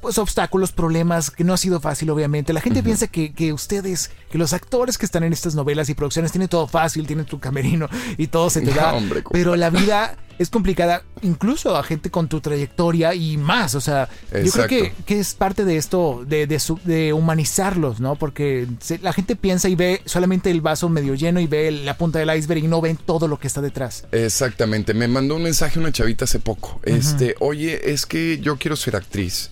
pues, 0.00 0.18
obstáculos, 0.18 0.72
problemas, 0.72 1.30
que 1.30 1.44
no 1.44 1.52
ha 1.54 1.56
sido 1.56 1.78
fácil, 1.80 2.10
obviamente. 2.10 2.52
La 2.52 2.60
gente 2.60 2.82
piensa 2.82 3.06
que, 3.06 3.32
que 3.32 3.52
ustedes, 3.52 4.10
que 4.30 4.38
los 4.38 4.52
actores 4.52 4.98
que 4.98 5.06
están 5.06 5.22
en 5.22 5.32
estas 5.32 5.54
novelas 5.54 5.88
y 5.88 5.94
producciones 5.94 6.32
tienen 6.32 6.48
todo 6.48 6.66
fácil, 6.66 7.06
tienen 7.06 7.24
tu 7.24 7.38
camerino 7.38 7.88
y 8.18 8.26
todo 8.26 8.50
se 8.50 8.62
te 8.62 8.70
No, 8.70 8.76
da. 8.76 8.94
hombre, 8.94 9.22
pero 9.30 9.54
la 9.54 9.70
vida 9.70 10.16
es 10.38 10.50
complicada, 10.50 11.02
incluso 11.22 11.76
a 11.76 11.82
gente 11.82 12.10
con 12.10 12.28
tu 12.28 12.40
trayectoria 12.40 13.14
y 13.14 13.36
más. 13.36 13.74
O 13.74 13.80
sea, 13.80 14.08
yo 14.32 14.38
creo 14.52 14.66
que, 14.68 14.92
que 15.06 15.20
es 15.20 15.34
parte 15.34 15.64
de 15.64 15.76
esto, 15.76 16.24
de, 16.26 16.46
de, 16.46 16.58
su- 16.60 16.80
de 16.84 17.12
humanizarlos, 17.12 18.00
¿no? 18.00 18.16
Porque 18.16 18.66
se- 18.80 18.98
la 18.98 19.12
gente 19.12 19.36
piensa 19.36 19.68
y 19.68 19.74
ve 19.74 20.02
solamente 20.04 20.50
el 20.50 20.60
vaso 20.60 20.88
medio 20.88 21.14
lleno 21.14 21.40
y 21.40 21.46
ve 21.46 21.70
la 21.70 21.96
punta 21.96 22.18
del 22.18 22.36
iceberg 22.36 22.64
y 22.64 22.68
no 22.68 22.80
ven 22.80 22.96
todo 22.96 23.28
lo 23.28 23.38
que 23.38 23.46
está 23.46 23.60
detrás. 23.60 24.04
Exactamente, 24.12 24.94
me 24.94 25.08
mandó 25.08 25.36
un 25.36 25.42
mensaje 25.42 25.78
una 25.78 25.92
chavita 25.92 26.24
hace 26.24 26.38
poco. 26.38 26.80
Este, 26.82 27.34
oye, 27.40 27.92
es 27.92 28.06
que 28.06 28.38
yo 28.40 28.56
quiero 28.56 28.76
ser 28.76 28.96
actriz, 28.96 29.50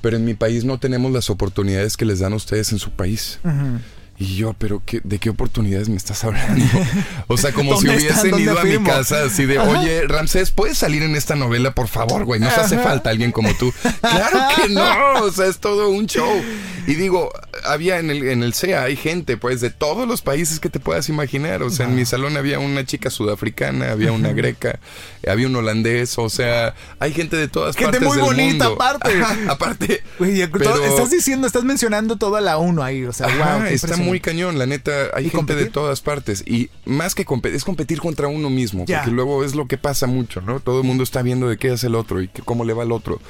pero 0.00 0.16
en 0.16 0.24
mi 0.24 0.34
país 0.34 0.64
no 0.64 0.78
tenemos 0.78 1.12
las 1.12 1.30
oportunidades 1.30 1.96
que 1.96 2.04
les 2.04 2.18
dan 2.20 2.32
a 2.32 2.36
ustedes 2.36 2.72
en 2.72 2.78
su 2.78 2.90
país. 2.90 3.38
Y 4.22 4.36
yo, 4.36 4.52
pero 4.56 4.80
qué, 4.86 5.00
¿de 5.02 5.18
qué 5.18 5.30
oportunidades 5.30 5.88
me 5.88 5.96
estás 5.96 6.22
hablando? 6.22 6.64
O 7.26 7.36
sea, 7.36 7.52
como 7.52 7.80
si 7.80 7.88
hubiesen 7.88 8.30
¿Dónde 8.30 8.42
ido 8.44 8.58
a 8.58 8.64
mi 8.64 8.78
casa 8.78 9.24
así 9.24 9.46
de, 9.46 9.58
oye, 9.58 10.06
Ramsés, 10.06 10.50
¿puedes 10.50 10.76
salir 10.78 11.02
en 11.02 11.16
esta 11.16 11.34
novela, 11.34 11.74
por 11.74 11.88
favor, 11.88 12.24
güey? 12.24 12.38
Nos 12.40 12.52
hace 12.56 12.78
falta 12.78 13.10
alguien 13.10 13.32
como 13.32 13.52
tú. 13.54 13.72
Claro 14.00 14.38
que 14.54 14.68
no, 14.68 15.14
o 15.22 15.32
sea, 15.32 15.46
es 15.46 15.58
todo 15.58 15.88
un 15.90 16.06
show. 16.06 16.30
Y 16.86 16.94
digo, 16.94 17.32
había 17.64 17.98
en 18.00 18.10
el, 18.10 18.28
en 18.28 18.42
el 18.42 18.54
CEA, 18.54 18.82
hay 18.82 18.96
gente, 18.96 19.36
pues, 19.36 19.60
de 19.60 19.70
todos 19.70 20.06
los 20.06 20.20
países 20.20 20.60
que 20.60 20.68
te 20.68 20.78
puedas 20.78 21.08
imaginar. 21.08 21.62
O 21.62 21.70
sea, 21.70 21.86
en 21.86 21.94
mi 21.94 22.04
salón 22.04 22.36
había 22.36 22.58
una 22.58 22.84
chica 22.84 23.08
sudafricana, 23.08 23.92
había 23.92 24.12
una 24.12 24.32
greca, 24.32 24.78
había 25.26 25.46
un 25.46 25.56
holandés, 25.56 26.18
o 26.18 26.28
sea, 26.28 26.74
hay 26.98 27.12
gente 27.14 27.36
de 27.36 27.48
todas 27.48 27.76
Gente 27.76 27.92
partes 28.00 28.08
muy 28.08 28.16
del 28.18 28.26
bonita, 28.26 28.68
mundo. 28.68 28.82
aparte. 28.82 29.22
Ajá, 29.22 29.36
aparte. 29.48 30.02
Güey, 30.18 30.46
Pero- 30.48 30.84
estás 30.84 31.10
diciendo, 31.10 31.46
estás 31.46 31.64
mencionando 31.64 32.16
toda 32.16 32.40
la 32.40 32.58
uno 32.58 32.82
ahí, 32.82 33.04
o 33.04 33.12
sea, 33.12 33.26
Ajá, 33.28 33.56
wow. 33.58 33.68
qué 33.68 33.74
está 33.74 33.86
impresionante. 33.86 34.10
Muy 34.12 34.20
cañón, 34.20 34.58
la 34.58 34.66
neta, 34.66 34.92
hay 35.14 35.22
¿Y 35.26 35.30
gente 35.30 35.36
competir? 35.36 35.64
de 35.64 35.70
todas 35.70 36.00
partes 36.00 36.44
y 36.46 36.70
más 36.84 37.14
que 37.14 37.24
competir, 37.24 37.56
es 37.56 37.64
competir 37.64 38.00
contra 38.00 38.28
uno 38.28 38.50
mismo, 38.50 38.84
Ya. 38.86 38.98
porque 39.00 39.10
luego 39.12 39.44
es 39.44 39.54
lo 39.54 39.66
que 39.66 39.78
pasa 39.78 40.06
mucho, 40.06 40.40
¿no? 40.40 40.60
Todo 40.60 40.80
el 40.80 40.86
mundo 40.86 41.02
está 41.02 41.22
viendo 41.22 41.48
de 41.48 41.56
qué 41.56 41.70
hace 41.70 41.86
el 41.88 41.94
otro 41.94 42.20
y 42.22 42.28
que- 42.28 42.42
cómo 42.42 42.64
le 42.64 42.72
va 42.72 42.82
al 42.82 42.92
otro. 42.92 43.20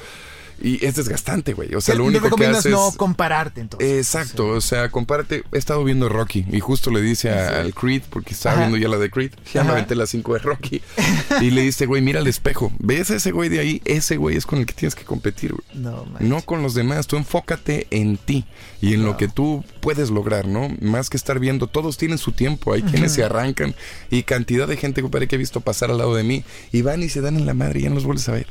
Y 0.63 0.83
es 0.85 0.95
desgastante, 0.95 1.53
güey. 1.53 1.75
O 1.75 1.81
sea, 1.81 1.93
¿Qué- 1.93 1.99
lo 1.99 2.05
único 2.05 2.35
que 2.35 2.45
haces 2.47 2.71
no 2.71 2.91
compararte 2.97 3.59
entonces. 3.61 3.97
Exacto, 3.97 4.47
o 4.47 4.61
sea, 4.61 4.89
compárate. 4.89 5.43
He 5.51 5.57
estado 5.57 5.83
viendo 5.83 6.07
Rocky 6.09 6.45
y 6.51 6.59
justo 6.61 6.89
le 6.89 7.01
dice 7.01 7.29
a- 7.31 7.59
al 7.59 7.73
Creed, 7.73 8.03
porque 8.09 8.33
estaba 8.33 8.53
Ajá. 8.55 8.61
viendo 8.61 8.77
ya 8.77 8.87
la 8.87 8.97
de 8.97 9.09
Creed, 9.11 9.31
ya 9.53 9.63
me 9.65 9.71
aventé 9.71 9.93
las 9.95 10.09
5 10.09 10.33
de 10.33 10.39
Rocky. 10.39 10.81
y 11.41 11.51
le 11.51 11.61
dice, 11.63 11.85
güey, 11.85 12.01
mira 12.01 12.21
al 12.21 12.27
espejo. 12.27 12.71
¿Ves 12.79 13.11
a 13.11 13.15
ese 13.17 13.31
güey 13.31 13.49
de 13.49 13.59
ahí? 13.59 13.81
Ese 13.85 14.15
güey 14.17 14.37
es 14.37 14.45
con 14.45 14.59
el 14.59 14.65
que 14.65 14.73
tienes 14.73 14.95
que 14.95 15.03
competir, 15.03 15.51
güey. 15.51 15.63
No. 15.73 16.05
No 16.19 16.41
con 16.41 16.63
los 16.63 16.73
demás, 16.73 17.07
tú 17.07 17.17
enfócate 17.17 17.87
en 17.91 18.15
ti 18.17 18.45
y 18.81 18.93
en 18.93 19.03
lo 19.03 19.17
que 19.17 19.27
tú 19.27 19.65
puedes 19.81 20.09
lograr, 20.11 20.47
¿no? 20.47 20.69
Más 20.79 21.09
que 21.09 21.17
estar 21.17 21.39
viendo, 21.39 21.67
todos 21.67 21.97
tienen 21.97 22.17
su 22.17 22.31
tiempo, 22.31 22.71
hay 22.73 22.83
quienes 22.83 23.11
se 23.13 23.23
arrancan 23.23 23.75
y 24.09 24.23
cantidad 24.23 24.67
de 24.67 24.77
gente 24.77 25.01
compadre, 25.01 25.27
que 25.27 25.35
he 25.35 25.39
visto 25.39 25.59
pasar 25.59 25.91
al 25.91 25.97
lado 25.97 26.15
de 26.15 26.23
mí 26.23 26.43
y 26.71 26.81
van 26.83 27.03
y 27.03 27.09
se 27.09 27.19
dan 27.19 27.35
en 27.35 27.45
la 27.45 27.53
madre 27.53 27.79
y 27.79 27.83
ya 27.83 27.89
no 27.89 27.95
los 27.95 28.05
vuelves 28.05 28.29
a 28.29 28.31
ver. 28.31 28.47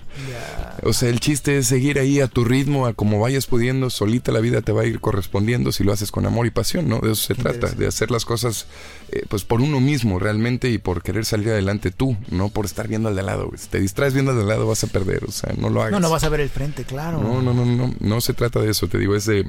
O 0.82 0.92
sea, 0.92 1.08
el 1.08 1.20
chiste 1.20 1.56
es 1.58 1.66
seguir 1.68 1.98
ahí 2.02 2.20
a 2.20 2.28
tu 2.28 2.44
ritmo, 2.44 2.86
a 2.86 2.94
como 2.94 3.18
vayas 3.18 3.46
pudiendo, 3.46 3.90
solita 3.90 4.32
la 4.32 4.40
vida 4.40 4.62
te 4.62 4.72
va 4.72 4.82
a 4.82 4.86
ir 4.86 5.00
correspondiendo 5.00 5.72
si 5.72 5.84
lo 5.84 5.92
haces 5.92 6.10
con 6.10 6.26
amor 6.26 6.46
y 6.46 6.50
pasión, 6.50 6.88
¿no? 6.88 6.98
De 6.98 7.12
eso 7.12 7.22
se 7.22 7.34
trata, 7.34 7.68
de 7.68 7.86
hacer 7.86 8.10
las 8.10 8.24
cosas 8.24 8.66
eh, 9.10 9.24
pues 9.28 9.44
por 9.44 9.60
uno 9.60 9.80
mismo 9.80 10.18
realmente 10.18 10.70
y 10.70 10.78
por 10.78 11.02
querer 11.02 11.24
salir 11.24 11.48
adelante 11.50 11.90
tú, 11.90 12.16
no 12.30 12.48
por 12.48 12.64
estar 12.64 12.88
viendo 12.88 13.08
al 13.08 13.14
de 13.14 13.20
al 13.20 13.26
lado. 13.26 13.50
Si 13.56 13.68
te 13.68 13.80
distraes 13.80 14.14
viendo 14.14 14.32
al 14.32 14.36
de 14.36 14.42
al 14.42 14.48
lado 14.48 14.66
vas 14.66 14.84
a 14.84 14.88
perder, 14.88 15.24
o 15.24 15.32
sea, 15.32 15.54
no 15.56 15.70
lo 15.70 15.80
hagas. 15.80 15.92
No, 15.92 16.00
no 16.00 16.10
vas 16.10 16.24
a 16.24 16.28
ver 16.28 16.40
el 16.40 16.50
frente, 16.50 16.84
claro. 16.84 17.18
No, 17.20 17.40
no, 17.40 17.54
no, 17.54 17.64
no, 17.64 17.94
no 17.98 18.20
se 18.20 18.34
trata 18.34 18.60
de 18.60 18.70
eso, 18.70 18.88
te 18.88 18.98
digo, 18.98 19.16
es 19.16 19.26
de 19.26 19.46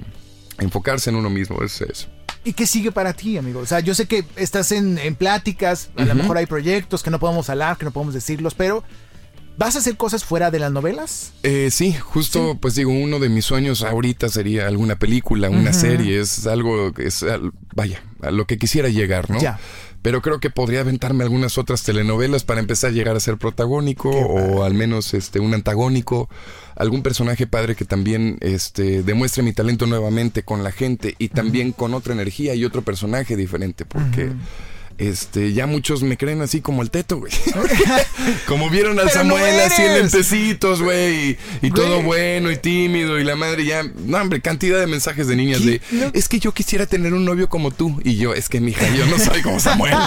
enfocarse 0.59 1.09
en 1.09 1.15
uno 1.15 1.29
mismo, 1.29 1.61
es 1.63 1.81
eso. 1.81 2.07
¿Y 2.45 2.53
qué 2.53 2.67
sigue 2.67 2.91
para 2.91 3.13
ti, 3.13 3.37
amigo? 3.37 3.61
O 3.61 3.65
sea, 3.65 3.79
yo 3.79 3.95
sé 3.95 4.05
que 4.05 4.25
estás 4.35 4.73
en, 4.73 4.97
en 4.97 5.15
pláticas, 5.15 5.91
a 5.95 6.03
lo 6.03 6.13
mejor 6.13 6.37
hay 6.37 6.45
proyectos 6.45 7.01
que 7.01 7.09
no 7.09 7.17
podemos 7.19 7.49
hablar, 7.49 7.77
que 7.77 7.85
no 7.85 7.91
podemos 7.91 8.13
decirlos, 8.13 8.53
pero 8.53 8.83
¿vas 9.57 9.75
a 9.75 9.79
hacer 9.79 9.97
cosas 9.97 10.23
fuera 10.23 10.51
de 10.51 10.59
las 10.59 10.71
novelas? 10.71 11.33
Eh, 11.43 11.69
sí, 11.71 11.93
justo, 11.93 12.57
pues 12.59 12.75
digo, 12.75 12.91
uno 12.91 13.19
de 13.19 13.29
mis 13.29 13.45
sueños 13.45 13.83
ahorita 13.83 14.29
sería 14.29 14.67
alguna 14.67 14.97
película, 14.97 15.49
una 15.49 15.73
serie, 15.73 16.19
es 16.19 16.47
algo, 16.47 16.93
que 16.93 17.07
es, 17.07 17.25
vaya, 17.75 18.03
a 18.21 18.31
lo 18.31 18.45
que 18.45 18.57
quisiera 18.57 18.89
llegar, 18.89 19.29
¿no? 19.29 19.39
Ya. 19.39 19.59
Pero 20.01 20.21
creo 20.21 20.41
que 20.41 20.49
podría 20.49 20.81
aventarme 20.81 21.23
algunas 21.23 21.57
otras 21.57 21.83
telenovelas 21.83 22.43
para 22.43 22.59
empezar 22.59 22.89
a 22.89 22.93
llegar 22.93 23.15
a 23.15 23.21
ser 23.21 23.37
protagónico 23.37 24.09
o 24.09 24.63
al 24.63 24.73
menos 24.73 25.13
este 25.13 25.39
un 25.39 25.53
antagónico, 25.53 26.29
algún 26.75 27.03
personaje 27.03 27.47
padre 27.47 27.75
que 27.75 27.85
también 27.85 28.37
este 28.41 29.01
demuestre 29.01 29.43
mi 29.43 29.53
talento 29.53 29.85
nuevamente 29.85 30.43
con 30.43 30.61
la 30.61 30.73
gente 30.73 31.15
y 31.19 31.29
también 31.29 31.71
con 31.71 31.93
otra 31.93 32.13
energía 32.13 32.53
y 32.53 32.65
otro 32.65 32.81
personaje 32.81 33.37
diferente, 33.37 33.85
porque 33.85 34.33
este 35.07 35.53
ya 35.53 35.65
muchos 35.67 36.03
me 36.03 36.17
creen 36.17 36.41
así 36.41 36.61
como 36.61 36.81
el 36.81 36.89
teto, 36.91 37.17
güey. 37.17 37.31
como 38.47 38.69
vieron 38.69 38.99
al 38.99 39.05
no 39.05 39.11
Samuel 39.11 39.59
así 39.61 39.81
en 39.81 39.93
lentecitos, 39.95 40.81
güey, 40.81 41.31
y, 41.31 41.37
y 41.61 41.71
todo 41.71 42.01
bueno 42.01 42.51
y 42.51 42.57
tímido 42.57 43.19
y 43.19 43.23
la 43.23 43.35
madre 43.35 43.65
ya, 43.65 43.83
no 43.83 44.17
hombre, 44.17 44.41
cantidad 44.41 44.79
de 44.79 44.87
mensajes 44.87 45.27
de 45.27 45.35
niñas 45.35 45.59
¿Qué? 45.61 45.65
de, 45.65 45.81
No. 45.91 46.11
es 46.13 46.27
que 46.27 46.39
yo 46.39 46.51
quisiera 46.53 46.85
tener 46.85 47.13
un 47.13 47.25
novio 47.25 47.49
como 47.49 47.71
tú 47.71 47.99
y 48.03 48.15
yo, 48.17 48.33
es 48.33 48.49
que 48.49 48.59
mija, 48.59 48.87
yo 48.95 49.05
no 49.05 49.17
soy 49.19 49.41
como 49.41 49.59
Samuel. 49.59 49.93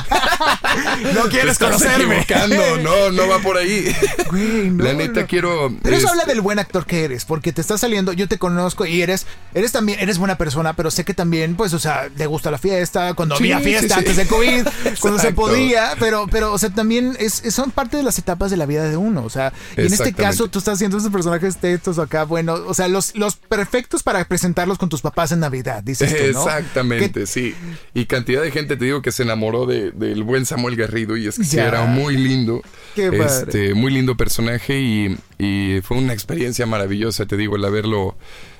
No 1.14 1.22
Te 1.24 1.28
quieres 1.30 1.52
estás 1.52 1.68
conocerme. 1.82 2.20
equivocando. 2.20 2.76
No, 2.82 3.10
no 3.10 3.28
va 3.28 3.38
por 3.38 3.56
ahí. 3.56 3.94
Güey, 4.30 4.70
no, 4.70 4.84
La 4.84 4.92
neta 4.92 5.26
quiero. 5.26 5.74
Pero 5.82 5.96
eso 5.96 6.06
este, 6.06 6.20
habla 6.20 6.24
del 6.32 6.40
buen 6.42 6.58
actor 6.58 6.84
que 6.86 7.04
eres, 7.04 7.24
porque 7.24 7.52
te 7.52 7.60
está 7.60 7.78
saliendo, 7.78 8.12
yo 8.12 8.28
te 8.28 8.38
conozco 8.38 8.84
y 8.84 9.00
eres, 9.00 9.26
eres 9.54 9.72
también, 9.72 9.98
eres 10.00 10.18
buena 10.18 10.36
persona, 10.36 10.74
pero 10.74 10.90
sé 10.90 11.04
que 11.04 11.14
también, 11.14 11.56
pues, 11.56 11.72
o 11.72 11.78
sea, 11.78 12.08
te 12.14 12.26
gusta 12.26 12.50
la 12.50 12.58
fiesta, 12.58 13.14
cuando 13.14 13.36
Sí, 13.36 13.44
había 13.52 13.58
sí, 13.58 13.64
fiesta 13.64 13.94
sí. 13.94 14.00
antes 14.00 14.16
de 14.16 14.26
COVID, 14.26 14.66
cuando 15.00 15.18
se 15.20 15.32
podía, 15.32 15.92
pero, 15.98 16.26
pero, 16.30 16.52
o 16.52 16.58
sea, 16.58 16.70
también 16.70 17.16
es, 17.18 17.42
son 17.50 17.70
parte 17.70 17.96
de 17.96 18.02
las 18.02 18.18
etapas 18.18 18.50
de 18.50 18.56
la 18.56 18.66
vida 18.66 18.88
de 18.88 18.96
uno, 18.96 19.24
o 19.24 19.30
sea, 19.30 19.52
y 19.76 19.82
en 19.82 19.92
este 19.92 20.12
caso 20.12 20.48
tú 20.48 20.58
estás 20.58 20.74
haciendo 20.74 20.98
esos 20.98 21.10
personajes 21.10 21.56
textos 21.58 21.98
acá, 21.98 22.24
bueno, 22.24 22.54
o 22.54 22.74
sea, 22.74 22.88
los, 22.88 23.14
los 23.16 23.36
perfectos 23.36 24.02
para 24.02 24.24
presentarlos 24.24 24.78
con 24.78 24.88
tus 24.88 25.00
papás 25.02 25.32
en 25.32 25.40
Navidad, 25.40 25.82
dices 25.82 26.10
tú, 26.16 26.32
¿no? 26.32 26.42
Exactamente, 26.42 27.26
sí. 27.26 27.54
Y 27.94 28.06
cantidad 28.06 28.42
de 28.42 28.50
gente, 28.50 28.76
te 28.76 28.84
digo, 28.84 29.02
que 29.02 29.12
se 29.12 29.22
enamoró 29.22 29.66
de- 29.66 29.90
del 29.92 30.22
buen 30.22 30.46
Samuel 30.46 30.76
Garrido 30.76 31.16
y 31.16 31.26
es 31.26 31.36
que 31.38 31.44
sí, 31.44 31.58
era 31.58 31.84
muy 31.86 32.16
lindo. 32.16 32.62
Qué 32.94 33.10
padre. 33.12 33.24
este, 33.26 33.74
muy 33.74 33.92
lindo 33.92 34.16
personaje 34.16 34.78
y, 34.80 35.18
y 35.38 35.80
fue 35.82 35.96
una 35.98 36.12
experiencia 36.12 36.66
maravillosa, 36.66 37.26
te 37.26 37.36
digo, 37.36 37.56
el 37.56 37.64
haberlo 37.64 38.16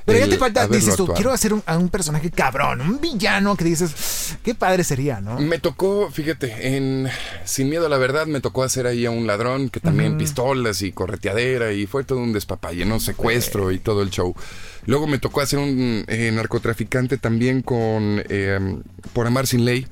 Pero 0.07 0.21
ya 0.21 0.29
te 0.29 0.39
falta, 0.39 0.69
dices 0.69 0.95
tú, 0.95 1.09
quiero 1.09 1.33
hacer 1.33 1.53
un, 1.53 1.63
a 1.67 1.77
un 1.77 1.89
personaje 1.89 2.31
cabrón, 2.31 2.81
un 2.81 3.01
villano 3.01 3.57
que 3.57 3.65
dices, 3.65 4.37
qué 4.45 4.55
padre 4.55 4.85
sería, 4.85 5.21
¿no? 5.21 5.41
Me 5.41 5.59
tocó, 5.59 6.11
fíjate, 6.13 6.77
en 6.77 7.09
Sin 7.45 7.69
Miedo 7.69 7.87
a 7.87 7.89
la 7.89 7.99
Verdad 7.99 8.27
me 8.27 8.41
tocó 8.41 8.63
hacer 8.63 8.87
ahí 8.87 9.05
a 9.05 9.11
un 9.11 9.27
ladrón 9.27 9.69
que 9.69 9.81
también 9.81 10.17
pistolas 10.17 10.83
y 10.83 10.93
correteadera 10.93 11.73
y 11.73 11.87
fue 11.87 12.05
todo 12.05 12.21
un 12.21 12.33
despapalle, 12.33 12.85
¿no? 12.85 13.01
Secuestro 13.01 13.73
y 13.73 13.81
todo 13.81 14.03
el 14.03 14.11
show. 14.11 14.35
Luego 14.87 15.09
me 15.09 15.19
tocó 15.19 15.41
hacer 15.41 15.59
un 15.59 16.05
eh, 16.07 16.31
narcotraficante 16.33 17.19
también 17.19 17.63
con 17.63 18.23
eh, 18.29 18.79
Por 19.13 19.27
Amar 19.27 19.49
Sin 19.49 19.65
Ley, 19.65 19.89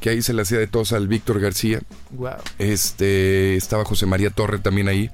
que 0.00 0.10
ahí 0.10 0.20
se 0.20 0.34
le 0.34 0.42
hacía 0.42 0.58
de 0.58 0.66
tos 0.66 0.92
al 0.92 1.08
Víctor 1.08 1.40
García. 1.40 1.80
Wow. 2.10 2.34
Este, 2.58 3.56
estaba 3.56 3.86
José 3.86 4.04
María 4.04 4.28
Torre 4.28 4.58
también 4.58 4.88
ahí. 4.88 5.10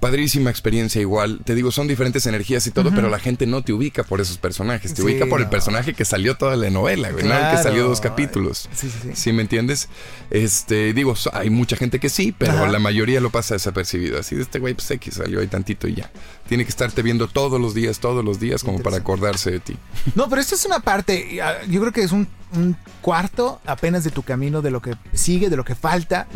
Padrísima 0.00 0.48
experiencia 0.50 1.00
igual. 1.00 1.40
Te 1.44 1.54
digo, 1.54 1.72
son 1.72 1.88
diferentes 1.88 2.24
energías 2.26 2.66
y 2.66 2.70
todo, 2.70 2.90
pero 2.94 3.08
la 3.10 3.18
gente 3.18 3.46
no 3.46 3.62
te 3.62 3.72
ubica 3.72 4.04
por 4.04 4.20
esos 4.20 4.38
personajes. 4.38 4.92
Te 4.94 4.98
Sí, 4.98 5.02
ubica 5.02 5.26
por 5.26 5.40
el 5.40 5.48
personaje 5.48 5.92
que 5.94 6.04
salió 6.04 6.36
toda 6.36 6.54
la 6.56 6.70
novela, 6.70 7.10
güey, 7.10 7.24
no 7.24 7.34
el 7.34 7.56
que 7.56 7.62
salió 7.62 7.88
dos 7.88 8.00
capítulos. 8.00 8.68
Sí, 8.72 8.88
sí, 8.88 8.98
sí. 9.02 9.10
¿Sí 9.14 9.32
me 9.32 9.42
entiendes? 9.42 9.88
Este, 10.30 10.92
digo, 10.92 11.14
hay 11.32 11.50
mucha 11.50 11.76
gente 11.76 11.98
que 11.98 12.08
sí, 12.10 12.32
pero 12.36 12.52
Ajá. 12.52 12.68
la 12.68 12.78
mayoría 12.78 13.20
lo 13.20 13.30
pasa 13.30 13.54
desapercibido. 13.54 14.20
Así 14.20 14.36
de 14.36 14.42
este 14.42 14.58
güey, 14.58 14.74
pues 14.74 14.90
X 14.90 15.14
salió 15.14 15.40
ahí 15.40 15.48
tantito 15.48 15.88
y 15.88 15.94
ya. 15.94 16.10
Tiene 16.48 16.64
que 16.64 16.70
estarte 16.70 17.02
viendo 17.02 17.26
todos 17.28 17.60
los 17.60 17.74
días, 17.74 17.98
todos 17.98 18.24
los 18.24 18.38
días, 18.38 18.62
como 18.62 18.80
para 18.80 18.98
acordarse 18.98 19.50
de 19.50 19.60
ti. 19.60 19.76
No, 20.14 20.28
pero 20.28 20.40
esto 20.40 20.54
es 20.54 20.64
una 20.64 20.80
parte, 20.80 21.40
ah, 21.42 21.56
yo 21.68 21.80
creo 21.80 21.92
que 21.92 22.02
es 22.02 22.12
un, 22.12 22.28
un 22.54 22.76
cuarto 23.02 23.60
apenas 23.66 24.04
de 24.04 24.10
tu 24.10 24.22
camino, 24.22 24.62
de 24.62 24.70
lo 24.70 24.80
que 24.82 24.94
sigue, 25.12 25.48
de 25.50 25.56
lo 25.56 25.64
que 25.64 25.74
falta. 25.74 26.26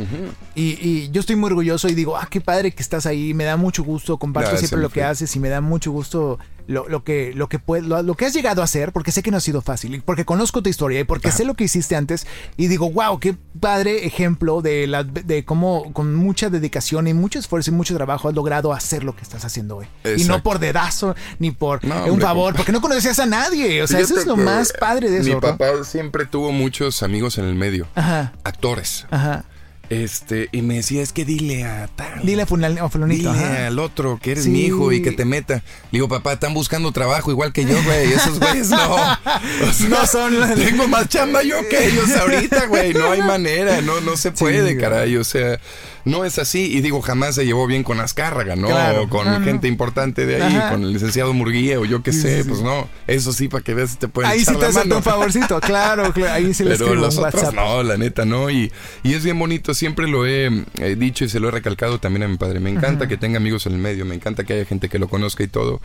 y, 0.55 0.79
y 0.87 1.11
yo 1.11 1.21
estoy 1.21 1.37
muy 1.37 1.49
orgulloso 1.49 1.89
y 1.89 1.95
digo, 1.95 2.17
ah, 2.17 2.27
qué 2.31 2.41
padre 2.41 2.73
que 2.73 2.83
estás 2.83 3.07
ahí, 3.07 3.35
me 3.35 3.45
da 3.45 3.57
mucho 3.57 3.83
gusto, 3.85 4.19
comparto 4.19 4.51
Gracias, 4.51 4.69
siempre 4.71 4.83
lo 4.83 4.91
que 4.91 5.03
haces 5.05 5.35
y 5.37 5.41
me 5.41 5.49
da 5.49 5.61
mucho 5.61 5.91
gusto 5.91 6.39
lo, 6.69 6.89
lo 6.89 7.03
que 7.03 7.33
lo 7.35 7.49
que 7.49 7.59
puede- 7.59 7.83
lo, 7.83 8.01
lo 8.05 8.15
que 8.15 8.25
has 8.25 8.33
llegado 8.33 8.61
a 8.61 8.65
hacer, 8.65 8.93
porque 8.93 9.11
sé 9.11 9.23
que 9.23 9.33
no 9.33 9.37
ha 9.39 9.41
sido 9.41 9.63
fácil, 9.63 9.97
y 9.97 10.01
porque 10.01 10.25
conozco 10.25 10.63
tu 10.63 10.71
historia 10.71 11.01
y 11.01 11.05
porque 11.05 11.33
sé 11.33 11.45
lo 11.45 11.55
que 11.55 11.65
hiciste 11.65 11.97
antes 11.97 12.25
y 12.57 12.69
digo, 12.69 12.89
wow, 12.89 13.19
qué 13.19 13.37
padre 13.59 14.07
ejemplo 14.07 14.63
de, 14.63 14.87
la, 14.87 15.03
de 15.03 15.45
cómo 15.45 15.93
con 15.93 16.15
mucha 16.15 16.51
dedicación 16.51 17.09
y 17.09 17.15
mucho 17.15 17.41
esfuerzo 17.41 17.71
y 17.71 17.75
mucho 17.75 17.97
trabajo 17.97 18.29
has 18.29 18.35
logrado 18.37 18.73
hacer 18.73 19.03
lo 19.03 19.17
que 19.17 19.23
estás 19.23 19.45
haciendo 19.45 19.79
hoy. 19.79 19.87
Y 20.17 20.23
no 20.25 20.41
por 20.45 20.61
dedazo 20.61 21.17
ni 21.41 21.51
por 21.51 21.85
No, 21.85 22.05
un 22.05 22.11
hombre, 22.11 22.25
favor, 22.27 22.55
porque 22.55 22.71
no 22.71 22.81
conocías 22.81 23.19
a 23.19 23.27
nadie. 23.27 23.83
O 23.83 23.87
sea, 23.89 23.99
eso 23.99 24.17
es 24.17 24.25
lo 24.27 24.37
más 24.37 24.73
padre 24.79 25.11
de 25.11 25.19
eso. 25.19 25.29
Mi 25.29 25.35
¿no? 25.35 25.41
papá 25.41 25.73
siempre 26.03 26.27
tuvo 26.27 26.51
muchos 26.53 27.03
amigos 27.05 27.39
en 27.39 27.45
el 27.45 27.55
medio, 27.55 27.87
Ajá, 27.95 28.33
actores. 28.45 29.07
ajá. 29.11 29.45
Este, 29.89 30.49
y 30.53 30.63
me 30.63 30.77
decía, 30.77 31.03
es 31.03 31.13
que 31.13 31.25
dile 31.27 31.65
a 31.65 31.87
tal. 31.87 32.23
Dile 32.25 32.43
a 32.43 32.47
fulanito. 32.47 32.81
Dile 33.07 33.29
ajá. 33.29 33.67
al 33.67 33.79
otro 33.79 34.19
que 34.23 34.31
eres 34.33 34.45
Sí. 34.45 34.51
mi 34.51 34.61
hijo 34.63 34.91
y 34.91 35.03
que 35.03 35.13
te 35.13 35.27
meta. 35.27 35.57
Le 35.57 35.63
digo, 35.99 36.09
papá, 36.09 36.33
están 36.33 36.55
buscando 36.55 36.93
trabajo 36.93 37.31
igual 37.31 37.53
que 37.53 37.67
yo, 37.67 37.81
güey. 37.85 38.11
Esos 38.13 38.39
güeyes 38.41 38.71
no. 38.71 38.95
O 39.69 39.73
sea, 39.73 39.89
No 39.91 40.07
son 40.07 40.41
los- 40.41 40.55
Tengo 40.55 40.89
más 40.89 41.09
chamba 41.11 41.43
yo 41.43 41.57
que 41.69 41.89
ellos 41.89 42.11
ahorita, 42.17 42.67
güey. 42.67 42.95
No 42.95 43.11
hay 43.13 43.21
manera, 43.21 43.83
no, 43.83 44.01
no 44.01 44.17
se 44.17 44.33
puede, 44.33 44.63
güey. 44.63 44.79
caray. 44.79 45.17
O 45.17 45.25
sea, 45.25 45.61
no 46.05 46.25
es 46.25 46.39
así. 46.39 46.73
Y 46.77 46.81
digo, 46.81 47.01
jamás 47.01 47.35
se 47.37 47.45
llevó 47.45 47.67
bien 47.67 47.83
con 47.85 48.01
Azcárraga, 48.01 48.57
¿no? 48.57 48.69
Claro. 48.69 49.03
O 49.03 49.09
con 49.09 49.27
No, 49.27 49.39
no. 49.39 49.45
gente 49.45 49.69
importante 49.69 50.27
de 50.27 50.43
ahí, 50.43 50.57
Ajá. 50.57 50.71
con 50.71 50.83
el 50.83 50.93
licenciado 50.93 51.33
Murguía 51.33 51.79
o 51.81 51.85
yo 51.85 52.03
qué 52.03 52.13
Sí, 52.13 52.23
sé. 52.23 52.43
sí. 52.43 52.49
Pues 52.49 52.63
no, 52.63 52.89
eso 53.07 53.33
sí, 53.33 53.49
para 53.49 53.63
que 53.65 53.75
veas 53.75 53.91
si 53.91 53.97
te 53.97 54.09
pueden 54.09 54.31
Ahí 54.31 54.41
sí 54.41 54.47
te 54.55 54.61
la 54.61 54.69
hace 54.69 54.79
mano. 54.81 54.97
un 54.97 55.03
favorcito, 55.03 55.61
claro, 55.61 56.13
claro. 56.13 56.33
Ahí 56.33 56.53
sí 56.55 56.65
le 56.65 56.77
Pero 56.77 56.95
los 56.95 57.17
un 57.17 57.25
otros 57.27 57.53
no, 57.55 57.83
la 57.83 57.97
neta 57.97 58.25
no. 58.25 58.51
Y, 58.51 58.73
y 59.03 59.15
es 59.15 59.25
bien 59.25 59.39
bonito, 59.39 59.75
siempre 59.75 60.09
lo 60.09 60.27
he 60.27 60.51
dicho 60.97 61.25
y 61.25 61.29
se 61.29 61.41
lo 61.41 61.49
he 61.49 61.51
recalcado 61.51 61.99
también 61.99 62.25
a 62.25 62.29
mi 62.29 62.37
padre. 62.37 62.61
Me 62.61 62.71
encanta 62.71 63.09
que 63.09 63.17
tenga 63.17 63.37
amigos 63.39 63.67
en 63.67 63.73
el 63.73 63.79
medio, 63.79 64.05
me 64.05 64.15
encanta 64.15 64.45
que 64.45 64.55
haya 64.55 64.65
gente 64.65 64.89
que 64.89 64.99
lo 64.99 65.09
conozca 65.09 65.43
y 65.43 65.49
todo. 65.49 65.81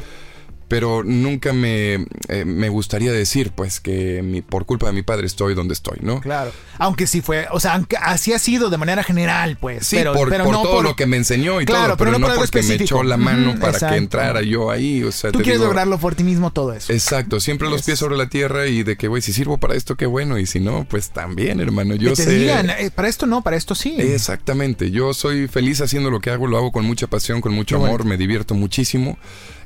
Pero 0.68 1.04
nunca 1.04 1.54
me, 1.54 2.06
eh, 2.28 2.44
me 2.46 2.68
gustaría 2.68 3.12
decir, 3.14 3.52
pues, 3.52 3.80
que 3.80 4.22
mi, 4.22 4.42
por 4.42 4.66
culpa 4.66 4.88
de 4.88 4.94
mi 4.94 5.02
padre 5.02 5.26
estoy 5.26 5.54
donde 5.54 5.74
estoy, 5.74 6.00
¿no? 6.02 6.20
Claro. 6.20 6.52
Aunque 6.78 7.08
sí 7.08 7.22
fue, 7.22 7.48
o 7.52 7.60
sea, 7.62 7.76
aunque 7.76 7.96
así 7.96 8.34
ha 8.34 8.40
sido 8.40 8.70
de 8.70 8.78
manera 8.78 9.02
general, 9.04 9.58
pues. 9.62 9.88
Sí, 9.88 9.96
pero, 9.96 10.14
por, 10.14 10.30
pero 10.30 10.44
por 10.44 10.54
no 10.54 10.62
todo 10.64 10.74
por- 10.76 10.84
lo 10.84 10.96
que 10.98 11.06
me 11.06 11.16
enseñó 11.16 11.62
y 11.62 11.66
Claro, 11.66 11.96
todo, 11.96 11.98
pero 11.98 12.12
pero, 12.12 12.20
no 12.20 12.28
por 12.28 12.36
porque 12.36 12.64
me 12.64 12.74
echó 12.76 13.02
la 13.04 13.16
mano 13.16 13.56
para 13.56 13.72
exacto. 13.72 13.94
que 13.94 13.98
entrara 13.98 14.42
yo 14.42 14.70
ahí. 14.70 15.04
O 15.04 15.12
sea, 15.14 15.32
Tú 15.32 15.38
te 15.38 15.46
quieres 15.46 15.62
digo, 15.62 15.70
lograrlo 15.70 15.98
por 16.00 16.16
ti 16.16 16.24
mismo 16.26 16.52
todo 16.52 16.74
eso. 16.74 16.92
Exacto, 16.92 17.40
siempre 17.40 17.70
los 17.70 17.84
pies 17.84 18.00
sobre 18.00 18.18
la 18.18 18.28
tierra 18.28 18.68
y 18.68 18.84
de 18.84 18.98
que, 18.98 19.08
güey, 19.08 19.22
si 19.22 19.32
sirvo 19.32 19.58
para 19.58 19.76
esto, 19.76 19.96
qué 19.96 20.06
bueno, 20.06 20.38
y 20.38 20.46
si 20.46 20.60
no, 20.60 20.86
pues 20.90 21.12
también, 21.12 21.62
hermano. 21.62 21.96
Yo 21.96 22.10
que 22.10 22.18
te 22.18 22.24
sé. 22.24 22.40
digan, 22.40 22.70
eh, 22.72 22.92
para 22.94 23.08
esto 23.08 23.26
no, 23.26 23.42
para 23.42 23.56
esto 23.56 23.74
sí. 23.74 23.96
Exactamente, 23.98 24.92
yo 24.92 25.14
soy 25.14 25.48
feliz 25.48 25.80
haciendo 25.80 26.10
lo 26.12 26.20
que 26.20 26.30
hago, 26.30 26.46
lo 26.48 26.58
hago 26.58 26.72
con 26.74 26.84
mucha 26.86 27.08
pasión, 27.08 27.40
con 27.40 27.54
mucho 27.54 27.80
Qué 27.80 27.86
amor, 27.86 28.04
me 28.04 28.18
divierto 28.18 28.54
muchísimo. 28.54 29.18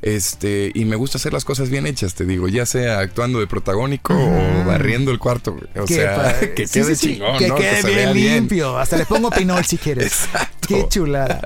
Este, 0.02 0.72
y 0.74 0.86
me 0.92 0.98
gusta 0.98 1.18
hacer 1.18 1.32
las 1.32 1.46
cosas 1.46 1.70
bien 1.70 1.88
hechas, 1.88 2.14
te 2.16 2.26
digo, 2.26 2.50
ya 2.50 2.66
sea 2.66 3.00
actuando 3.00 3.40
de 3.40 3.48
protagónico 3.48 4.14
o 4.14 4.66
barriendo 4.66 5.12
el 5.12 5.20
cuarto, 5.20 5.56
o 5.80 5.86
Qué 5.86 5.96
sea, 5.96 6.16
padre. 6.18 6.54
que 6.56 6.68
Sí, 6.68 6.82
quede 6.82 6.96
sí, 6.96 7.08
sí, 7.08 7.14
chingón, 7.14 7.38
Que 7.38 7.48
¿no? 7.48 7.56
quede 7.56 7.82
se 7.82 7.90
bien 7.90 8.14
limpio. 8.14 8.78
Hasta 8.78 8.98
le 8.98 9.06
pongo 9.06 9.30
pinol 9.30 9.64
si 9.64 9.78
quieres. 9.78 10.06
Exacto. 10.08 10.48
Qué 10.68 10.86
chulada. 10.90 11.42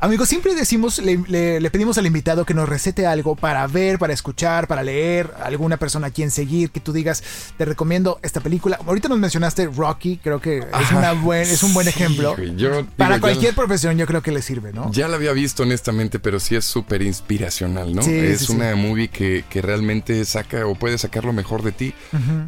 Amigos, 0.00 0.28
siempre 0.28 0.54
decimos, 0.54 0.98
le, 0.98 1.18
le- 1.28 1.60
le 1.60 1.70
pedimos 1.70 1.96
al 1.98 2.06
invitado 2.06 2.44
que 2.44 2.52
nos 2.54 2.68
recete 2.68 3.06
algo 3.06 3.36
para 3.36 3.66
ver, 3.66 3.98
para 3.98 4.12
escuchar, 4.12 4.66
para 4.66 4.82
leer, 4.82 5.30
alguna 5.42 5.76
persona 5.78 6.08
a 6.08 6.10
quien 6.10 6.30
seguir, 6.30 6.70
que 6.70 6.80
tú 6.80 6.92
digas, 6.92 7.22
te 7.56 7.64
recomiendo 7.64 8.18
esta 8.22 8.40
película. 8.40 8.78
Ahorita 8.86 9.08
nos 9.08 9.18
mencionaste 9.18 9.66
Rocky, 9.66 10.18
creo 10.22 10.40
que 10.40 10.58
es, 10.58 10.90
una 10.92 11.12
buen, 11.12 11.42
es 11.42 11.62
un 11.62 11.72
buen 11.74 11.88
ejemplo. 11.88 12.36
yo 12.56 12.84
Para 12.96 13.20
cualquier 13.20 13.54
profesión 13.54 13.96
yo 13.98 14.06
creo 14.06 14.22
que 14.22 14.32
le 14.32 14.42
sirve, 14.42 14.72
¿no? 14.72 14.90
Ya 14.92 15.08
la 15.08 15.16
había 15.16 15.32
visto 15.32 15.62
honestamente, 15.62 16.18
pero 16.18 16.38
sí 16.40 16.54
es 16.56 16.64
súper 16.64 17.02
inspiracional, 17.02 17.94
¿no? 17.94 18.02
Es 18.02 18.48
una 18.50 18.74
movie 18.88 19.08
que, 19.08 19.44
que 19.48 19.62
realmente 19.62 20.24
saca 20.24 20.66
o 20.66 20.74
puede 20.74 20.98
sacar 20.98 21.24
lo 21.24 21.32
mejor 21.32 21.62
de 21.62 21.72
ti. 21.72 21.94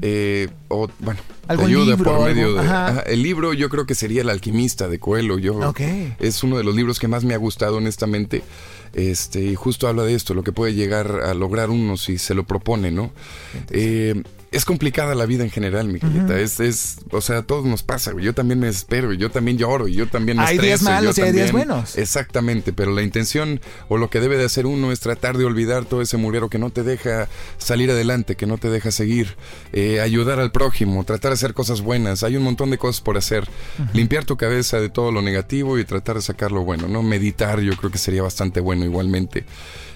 Eh, 0.03 0.49
o, 0.69 0.89
bueno, 0.99 1.21
te 1.47 1.53
¿Algún 1.53 1.67
ayuda 1.67 1.97
libro, 1.97 2.13
por 2.13 2.25
medio 2.27 2.55
de... 2.55 2.61
Ajá. 2.61 3.01
El 3.07 3.23
libro 3.23 3.53
yo 3.55 3.69
creo 3.69 3.87
que 3.87 3.95
sería 3.95 4.23
El 4.23 4.31
alquimista 4.31 4.89
de 4.89 4.99
Coelho. 4.99 5.39
Yo. 5.39 5.61
Es 6.19 6.43
uno 6.43 6.59
de 6.59 6.65
los 6.65 6.75
libros 6.75 6.99
que 6.99 7.09
más 7.09 7.25
me 7.25 7.35
ha 7.35 7.39
gustado 7.39 7.77
honestamente. 7.77 8.43
Este, 8.95 9.43
y 9.43 9.55
justo 9.55 9.87
habla 9.87 10.05
de 10.05 10.15
esto, 10.15 10.35
lo 10.35 10.43
que 10.43 10.53
puede 10.53 10.75
llegar 10.75 11.21
a 11.25 11.35
lograr 11.35 11.71
uno 11.71 11.97
si 11.97 12.19
se 12.19 12.35
lo 12.35 12.45
propone, 12.45 12.91
¿no? 12.91 13.13
Eh, 13.71 14.23
es 14.51 14.65
complicada 14.65 15.15
la 15.15 15.27
vida 15.27 15.45
en 15.45 15.51
general, 15.51 15.89
Miguelita. 15.89 16.39
es, 16.41 16.59
es, 16.61 16.97
o 17.11 17.21
sea, 17.21 17.39
a 17.39 17.43
todos 17.43 17.65
nos 17.67 17.83
pasa, 17.83 18.13
güey. 18.13 18.25
Yo 18.25 18.35
también 18.35 18.59
me 18.61 18.67
desespero, 18.69 19.13
y 19.13 19.19
yo 19.19 19.31
también 19.31 19.59
lloro, 19.59 19.89
y 19.89 19.95
yo 19.95 20.07
también 20.09 20.39
me 20.39 20.45
Hay 20.45 20.59
días 20.59 20.81
estreso, 20.81 20.85
malos 20.85 21.17
yo 21.17 21.25
y 21.25 21.27
hay 21.27 21.33
días 21.33 21.47
también- 21.49 21.69
buenos. 21.69 21.99
Exactamente, 21.99 22.73
pero 22.73 22.93
la 22.93 23.03
intención 23.03 23.61
o 23.89 23.97
lo 23.99 24.11
que 24.11 24.21
debe 24.21 24.37
de 24.39 24.45
hacer 24.45 24.67
uno 24.67 24.91
es 24.93 25.01
tratar 25.01 25.37
de 25.37 25.45
olvidar 25.45 25.85
todo 25.85 26.01
ese 26.03 26.17
murero 26.17 26.49
que 26.49 26.59
no 26.59 26.71
te 26.71 26.83
deja 26.83 27.29
salir 27.59 27.91
adelante, 27.91 28.37
que 28.37 28.47
no 28.47 28.59
te 28.59 28.71
deja 28.71 28.91
seguir, 28.91 29.37
eh, 29.73 30.01
ayudar 30.01 30.41
al 30.41 30.51
prójimo, 30.53 31.05
tratar 31.05 31.31
de 31.31 31.35
hacer 31.35 31.55
cosas 31.55 31.81
buenas. 31.83 32.23
Hay 32.23 32.37
un 32.37 32.43
montón 32.43 32.71
de 32.71 32.79
cosas 32.79 33.01
por 33.01 33.17
hacer. 33.19 33.49
Limpiar 33.93 34.25
tu 34.25 34.37
cabeza 34.37 34.81
de 34.81 34.89
todo 34.89 35.13
lo 35.13 35.23
negativo 35.23 35.79
y 35.79 35.85
tratar 35.85 36.17
de 36.17 36.23
sacar 36.23 36.53
lo 36.53 36.65
bueno, 36.65 36.89
¿no? 36.89 37.03
Meditar 37.03 37.61
yo 37.61 37.77
creo 37.77 37.91
que 37.91 37.99
sería 37.99 38.23
bastante 38.23 38.61
bueno 38.61 38.85
igualmente. 38.85 39.45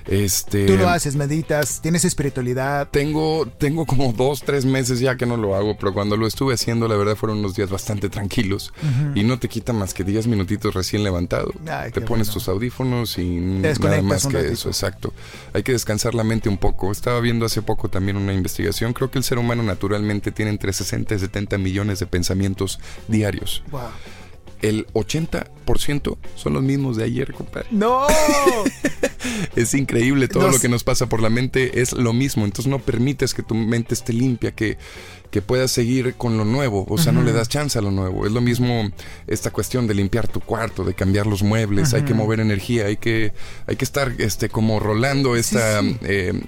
Este, 0.06 0.66
Tú 0.66 0.76
lo 0.76 0.88
haces, 0.88 1.16
meditas, 1.16 1.80
tienes 1.80 2.04
espiritualidad. 2.04 2.88
tengo, 2.90 3.46
tengo 3.46 3.86
como 3.86 4.12
dos, 4.12 4.42
tres 4.42 4.64
meses 4.64 5.00
ya 5.00 5.16
que 5.16 5.26
no 5.26 5.36
lo 5.36 5.54
hago, 5.54 5.76
pero 5.78 5.92
cuando 5.92 6.16
lo 6.16 6.26
estuve 6.26 6.54
haciendo, 6.54 6.88
la 6.88 6.96
verdad 6.96 7.16
fueron 7.16 7.38
unos 7.38 7.54
días 7.54 7.70
bastante 7.70 8.08
tranquilos. 8.08 8.72
Y 9.14 9.24
no 9.24 9.38
te 9.38 9.48
quita 9.48 9.72
más 9.72 9.94
que 9.94 10.04
10 10.04 10.26
minutitos 10.26 10.74
recién 10.74 11.04
levantado. 11.04 11.52
Ay, 11.68 11.90
te 11.90 12.00
pones 12.00 12.28
bueno. 12.28 12.32
tus 12.32 12.48
audífonos 12.48 13.18
y 13.18 13.24
nada 13.24 14.02
más 14.02 14.26
que 14.26 14.34
ratito. 14.34 14.52
eso, 14.52 14.68
exacto. 14.68 15.12
Hay 15.52 15.62
que 15.62 15.72
descansar 15.72 16.14
la 16.14 16.24
mente 16.24 16.48
un 16.48 16.58
poco. 16.58 16.90
Estaba 16.92 17.20
viendo 17.20 17.46
hace 17.46 17.62
poco 17.62 17.88
también 17.88 18.16
una 18.16 18.32
investigación. 18.32 18.92
Creo 18.92 19.10
que 19.10 19.18
el 19.18 19.24
ser 19.24 19.38
humano 19.38 19.62
naturalmente 19.62 20.32
tiene 20.32 20.50
entre 20.50 20.72
60 20.72 21.14
y 21.14 21.18
70 21.18 21.58
millones 21.58 21.98
de 22.00 22.06
pensamientos 22.06 22.80
diarios. 23.08 23.62
Wow. 23.70 23.80
El 24.62 24.86
80% 24.94 26.16
son 26.36 26.52
los 26.54 26.62
mismos 26.62 26.96
de 26.96 27.04
ayer, 27.04 27.32
compadre. 27.32 27.68
¡No! 27.70 28.06
Es 29.56 29.74
increíble 29.74 30.28
todo 30.28 30.44
Nos- 30.44 30.54
lo 30.54 30.60
que 30.60 30.68
nos 30.68 30.82
pasa 30.84 31.08
por 31.08 31.20
la 31.22 31.30
mente 31.30 31.80
es 31.80 31.92
lo 31.92 32.12
mismo. 32.12 32.44
Entonces 32.44 32.68
no 32.70 32.78
permites 32.80 33.34
que 33.34 33.42
tu 33.42 33.54
mente 33.54 33.94
esté 33.94 34.12
limpia, 34.12 34.50
que, 34.52 34.78
que 35.30 35.42
puedas 35.42 35.70
seguir 35.70 36.14
con 36.14 36.36
lo 36.36 36.44
nuevo. 36.44 36.84
O 36.88 36.98
sea, 36.98 37.12
no 37.12 37.22
le 37.22 37.32
das 37.32 37.48
chance 37.48 37.78
a 37.78 37.82
lo 37.82 37.90
nuevo. 37.90 38.26
Es 38.26 38.32
lo 38.32 38.40
mismo 38.40 38.90
esta 39.26 39.50
cuestión 39.50 39.86
de 39.86 39.94
limpiar 39.94 40.26
tu 40.28 40.40
cuarto, 40.40 40.84
de 40.84 40.94
cambiar 40.94 41.26
los 41.26 41.42
muebles. 41.42 41.94
Hay 41.94 42.02
que 42.02 42.14
mover 42.14 42.40
energía, 42.40 42.86
hay 42.86 42.96
que, 42.96 43.32
hay 43.66 43.76
que 43.76 43.84
estar 43.84 44.12
este, 44.18 44.48
como 44.48 44.80
rolando 44.80 45.36
esta, 45.36 45.80
sí. 45.82 45.96
eh, 46.02 46.40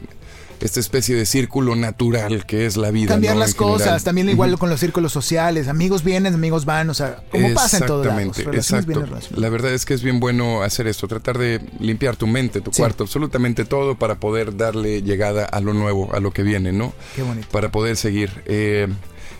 esta 0.64 0.80
especie 0.80 1.14
de 1.14 1.26
círculo 1.26 1.76
natural 1.76 2.46
que 2.46 2.64
es 2.66 2.76
la 2.76 2.90
vida. 2.90 3.08
Cambiar 3.08 3.34
¿no? 3.34 3.40
las 3.40 3.50
En 3.52 3.58
general. 3.58 3.78
cosas, 3.78 4.04
también 4.04 4.28
igual 4.30 4.58
con 4.58 4.70
los 4.70 4.80
círculos 4.80 5.12
sociales, 5.12 5.68
amigos 5.68 6.02
vienen, 6.02 6.34
amigos 6.34 6.64
van, 6.64 6.88
o 6.90 6.94
sea, 6.94 7.22
como 7.30 7.52
pasa 7.54 7.78
en 7.78 7.86
todos 7.86 8.06
lados. 8.06 8.38
Exacto. 8.38 9.04
La 9.36 9.48
verdad 9.50 9.72
es 9.74 9.84
que 9.84 9.94
es 9.94 10.02
bien 10.02 10.20
bueno 10.20 10.62
hacer 10.62 10.86
esto, 10.86 11.06
tratar 11.06 11.38
de 11.38 11.60
limpiar 11.80 12.16
tu 12.16 12.26
mente, 12.26 12.60
tu 12.60 12.72
Sí. 12.72 12.80
cuarto, 12.80 13.04
absolutamente 13.04 13.64
todo 13.64 13.96
para 13.98 14.16
poder 14.16 14.56
darle 14.56 15.02
llegada 15.02 15.44
a 15.44 15.60
lo 15.60 15.74
nuevo, 15.74 16.14
a 16.14 16.20
lo 16.20 16.32
que 16.32 16.42
viene, 16.42 16.72
¿no? 16.72 16.94
Qué 17.14 17.22
bonito. 17.22 17.46
Para 17.52 17.70
poder 17.70 17.96
seguir. 17.96 18.30
Eh, 18.46 18.88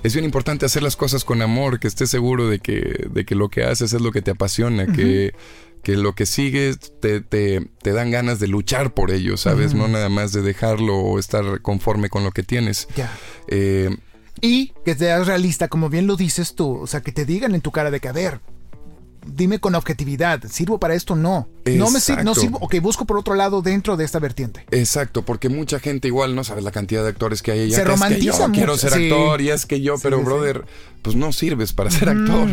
es 0.03 0.13
bien 0.13 0.27
importante 0.27 0.67
hacer 0.67 0.83
las 0.83 0.97
cosas 0.97 1.25
con 1.25 1.41
amor, 1.41 1.81
que 1.81 1.89
estés 1.89 2.11
seguro 2.11 2.47
de 2.49 2.59
que, 2.59 3.07
de 3.11 3.25
que 3.25 3.35
lo 3.35 3.49
que 3.49 3.65
haces 3.65 3.95
es 3.95 4.01
lo 4.03 4.13
que 4.13 4.21
te 4.21 4.33
apasiona, 4.33 4.87
que, 4.87 5.33
que 5.85 5.97
lo 5.97 6.15
que 6.15 6.27
sigue 6.27 6.75
te, 7.01 7.21
te, 7.21 7.61
te 7.83 7.93
dan 7.93 8.11
ganas 8.11 8.41
de 8.41 8.49
luchar 8.49 8.95
por 8.95 9.13
ello, 9.13 9.37
¿sabes? 9.37 9.75
No 9.75 9.87
nada 9.87 10.09
más 10.09 10.33
de 10.33 10.43
dejarlo 10.43 10.97
o 10.97 11.19
estar 11.21 11.61
conforme 11.61 12.09
con 12.09 12.25
lo 12.25 12.33
que 12.33 12.43
tienes. 12.43 12.89
Ya. 12.97 13.13
Eh, 13.47 13.97
Y 14.41 14.73
que 14.85 14.95
seas 14.97 15.27
realista, 15.29 15.69
como 15.69 15.89
bien 15.91 16.07
lo 16.09 16.17
dices 16.17 16.55
tú. 16.57 16.79
O 16.81 16.87
sea, 16.89 17.03
que 17.03 17.13
te 17.13 17.25
digan 17.25 17.55
en 17.55 17.61
tu 17.61 17.71
cara 17.71 17.91
de 17.93 18.01
que, 18.01 18.09
a 18.09 18.13
ver, 18.13 18.41
dime 19.27 19.59
con 19.61 19.75
objetividad, 19.75 20.43
¿sirvo 20.49 20.79
para 20.81 20.95
esto? 20.95 21.15
No. 21.15 21.49
No 21.67 21.91
me 21.91 22.01
sir- 22.01 22.23
no 22.25 22.35
sirvo. 22.35 22.59
Ok, 22.61 22.77
busco 22.81 23.05
por 23.07 23.17
otro 23.19 23.35
lado 23.35 23.63
dentro 23.63 23.97
de 23.97 24.05
esta 24.05 24.19
vertiente. 24.19 24.65
Exacto, 24.71 25.23
porque 25.23 25.49
mucha 25.49 25.81
gente 25.81 26.09
igual 26.09 26.35
no 26.35 26.45
sabes 26.45 26.65
la 26.65 26.71
cantidad 26.73 27.03
de 27.03 27.09
actores 27.11 27.43
que 27.43 27.53
hay. 27.53 27.59
Se 27.61 27.65
que 27.69 27.73
es 27.75 27.79
que 27.79 27.85
romantiza 27.85 28.47
yo 28.47 28.53
quiero 28.53 28.73
mucho, 28.73 28.89
ser 28.89 28.93
sí. 28.99 29.05
actor 29.05 29.41
y 29.41 29.51
es 29.51 29.67
que 29.67 29.81
yo, 29.81 29.97
Sí, 29.97 30.01
pero 30.03 30.19
sí, 30.19 30.25
brother, 30.25 30.65
pues 31.03 31.17
no 31.17 31.33
sirves 31.33 31.73
para 31.73 31.91
ser 31.91 32.09
actor. 32.09 32.49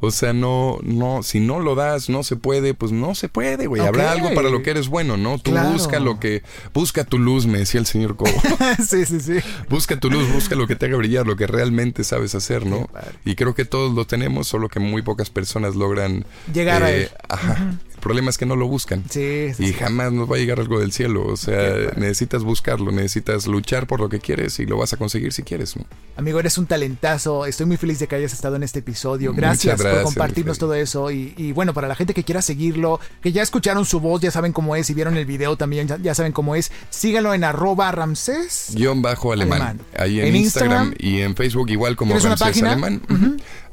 O 0.00 0.10
sea, 0.10 0.32
no, 0.32 0.78
no, 0.82 1.22
si 1.22 1.40
no 1.40 1.60
lo 1.60 1.74
das, 1.74 2.08
no 2.08 2.22
se 2.22 2.36
puede, 2.36 2.74
pues 2.74 2.92
no 2.92 3.14
se 3.14 3.28
puede, 3.28 3.66
güey. 3.66 3.82
Habrá 3.82 4.04
Ok. 4.12 4.18
algo 4.20 4.34
para 4.34 4.48
lo 4.50 4.62
que 4.62 4.70
eres 4.70 4.88
bueno, 4.88 5.16
¿no? 5.16 5.38
Tú 5.38 5.50
Claro. 5.52 5.70
busca 5.70 5.98
lo 6.00 6.18
que, 6.20 6.42
busca 6.74 7.04
tu 7.04 7.18
luz, 7.18 7.46
me 7.46 7.58
decía 7.58 7.80
el 7.80 7.86
señor 7.86 8.16
Cobo. 8.16 8.30
sí, 8.88 9.04
sí, 9.06 9.20
sí. 9.20 9.34
busca 9.68 9.98
tu 9.98 10.10
luz, 10.10 10.32
busca 10.32 10.54
lo 10.54 10.66
que 10.66 10.76
te 10.76 10.86
haga 10.86 10.96
brillar, 10.96 11.26
lo 11.26 11.36
que 11.36 11.46
realmente 11.46 12.04
sabes 12.04 12.34
hacer, 12.34 12.64
¿no? 12.66 12.88
Y 13.24 13.34
creo 13.34 13.54
que 13.54 13.64
todos 13.64 13.92
lo 13.94 14.06
tenemos, 14.06 14.46
solo 14.48 14.68
que 14.68 14.78
muy 14.80 15.02
pocas 15.02 15.30
personas 15.30 15.74
logran 15.76 16.18
eh, 16.18 16.24
Llegar 16.54 16.82
a 16.84 16.90
él. 16.92 17.08
Ajá. 17.28 17.74
Problema 18.06 18.30
es 18.30 18.38
que 18.38 18.46
no 18.46 18.54
lo 18.56 18.68
buscan. 18.68 19.02
Sí, 19.10 19.52
sí, 19.54 19.64
Y 19.66 19.72
jamás 19.72 20.12
nos 20.12 20.30
va 20.30 20.36
a 20.36 20.38
llegar 20.38 20.60
algo 20.60 20.78
del 20.78 20.92
cielo. 20.92 21.26
O 21.26 21.36
sea, 21.36 21.90
necesitas 21.96 22.44
buscarlo, 22.44 22.92
necesitas 22.92 23.46
luchar 23.46 23.86
por 23.86 23.98
lo 24.00 24.08
que 24.08 24.20
quieres 24.20 24.58
y 24.60 24.66
lo 24.66 24.76
vas 24.78 24.92
a 24.92 24.96
conseguir 24.96 25.32
si 25.32 25.42
quieres. 25.42 25.76
¿no? 25.76 25.84
Amigo, 26.16 26.38
eres 26.38 26.56
un 26.58 26.66
talentazo. 26.66 27.46
Estoy 27.46 27.66
muy 27.66 27.76
feliz 27.76 27.98
de 27.98 28.06
que 28.06 28.14
hayas 28.14 28.32
estado 28.32 28.54
en 28.56 28.62
este 28.62 28.78
episodio. 28.78 29.32
Gracias, 29.34 29.82
por 29.82 30.02
compartirnos 30.02 30.58
todo 30.58 30.74
eso. 30.74 31.10
Y, 31.10 31.34
y 31.36 31.52
bueno, 31.52 31.74
para 31.74 31.88
la 31.88 31.94
gente 31.96 32.14
que 32.14 32.22
quiera 32.24 32.42
seguirlo, 32.42 33.00
que 33.22 33.32
ya 33.32 33.42
escucharon 33.42 33.84
su 33.84 33.98
voz, 34.00 34.20
ya 34.20 34.30
saben 34.30 34.52
cómo 34.52 34.76
es. 34.76 34.88
Y 34.90 34.94
vieron 34.94 35.16
el 35.16 35.26
video 35.26 35.56
también, 35.56 35.88
ya, 35.88 35.98
ya 35.98 36.14
saben 36.14 36.32
cómo 36.32 36.54
es. 36.54 36.70
Síganlo 36.90 37.34
en 37.34 37.42
arroba 37.44 37.90
Ramsés. 37.92 38.70
Guión 38.74 39.02
bajo 39.02 39.32
alemán. 39.32 39.62
Alemán. 39.62 39.80
Ahí 39.98 40.20
en, 40.20 40.26
En 40.28 40.36
Instagram, 40.36 40.86
Instagram. 40.88 40.94
y 41.16 41.20
en 41.22 41.34
Facebook 41.34 41.70
igual 41.70 41.96
como 41.96 42.10
¿Tienes 42.12 42.24
una 42.24 42.36
Ramsés? 42.36 42.62
Alemán. 42.62 43.02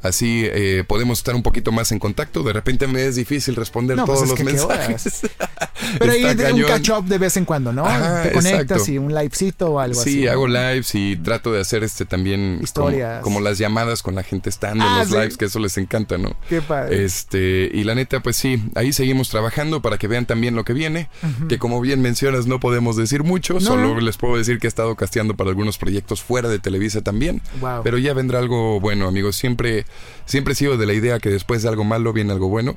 Así 0.04 0.42
eh, 0.44 0.84
podemos 0.86 1.18
estar 1.18 1.34
un 1.34 1.42
poquito 1.42 1.72
más 1.72 1.90
en 1.92 1.98
contacto. 1.98 2.42
De 2.42 2.52
repente 2.52 2.86
me 2.86 3.06
es 3.06 3.16
difícil 3.16 3.56
responder 3.56 3.96
No, 3.96 4.04
pues 4.04 4.18
todos 4.18 4.28
los 4.30 4.38
que 4.38 4.44
mensajes. 4.44 5.20
Pero 5.98 6.12
ahí 6.12 6.24
un 6.52 6.62
catch 6.62 6.90
up 6.90 7.04
de 7.06 7.18
vez 7.18 7.36
en 7.36 7.44
cuando, 7.44 7.72
¿no? 7.72 7.84
Ajá, 7.86 8.22
Te 8.22 8.32
conectas 8.32 8.62
exacto. 8.78 8.92
y 8.92 8.98
un 8.98 9.14
livecito 9.14 9.72
o 9.72 9.80
algo 9.80 10.00
así. 10.00 10.12
Sí, 10.12 10.28
hago 10.28 10.46
lives 10.46 10.94
y 10.94 11.16
trato 11.16 11.52
de 11.52 11.60
hacer 11.60 11.84
este 11.84 12.04
también 12.04 12.58
Historias. 12.62 13.22
Como, 13.22 13.36
como 13.36 13.40
las 13.48 13.58
llamadas 13.58 14.02
con 14.02 14.14
la 14.14 14.22
gente 14.22 14.50
estando 14.50 14.84
Ah, 14.84 14.92
en 14.92 14.98
los 15.00 15.08
sí. 15.08 15.14
lives, 15.14 15.36
que 15.36 15.44
eso 15.46 15.58
les 15.58 15.76
encanta, 15.78 16.18
¿no? 16.18 16.36
Qué 16.48 16.60
padre. 16.60 17.04
Este, 17.04 17.70
y 17.72 17.84
la 17.84 17.94
neta, 17.94 18.20
pues 18.20 18.36
sí, 18.36 18.62
ahí 18.74 18.92
seguimos 18.92 19.30
trabajando 19.30 19.80
para 19.82 19.98
que 19.98 20.06
vean 20.06 20.26
también 20.26 20.54
lo 20.54 20.64
que 20.64 20.72
viene, 20.72 21.08
que 21.48 21.58
como 21.58 21.80
bien 21.80 22.00
mencionas, 22.02 22.46
no 22.46 22.60
podemos 22.60 22.96
decir 22.96 23.22
mucho, 23.22 23.60
solo 23.60 24.00
les 24.00 24.16
puedo 24.16 24.36
decir 24.36 24.58
que 24.58 24.66
he 24.66 24.68
estado 24.68 24.94
casteando 24.96 25.34
para 25.34 25.50
algunos 25.50 25.78
proyectos 25.78 26.22
fuera 26.22 26.48
de 26.48 26.58
Televisa 26.58 27.00
también. 27.02 27.40
Wow. 27.60 27.82
Pero 27.82 27.98
ya 27.98 28.12
vendrá 28.14 28.38
algo 28.38 28.80
bueno, 28.80 29.06
amigos. 29.08 29.36
Siempre, 29.36 29.86
siempre 30.26 30.52
he 30.52 30.56
sido 30.56 30.76
de 30.76 30.86
la 30.86 30.92
idea 30.92 31.18
que 31.18 31.28
después 31.28 31.62
de 31.62 31.68
algo 31.68 31.84
malo 31.84 32.12
viene 32.12 32.32
algo 32.32 32.48
bueno. 32.48 32.74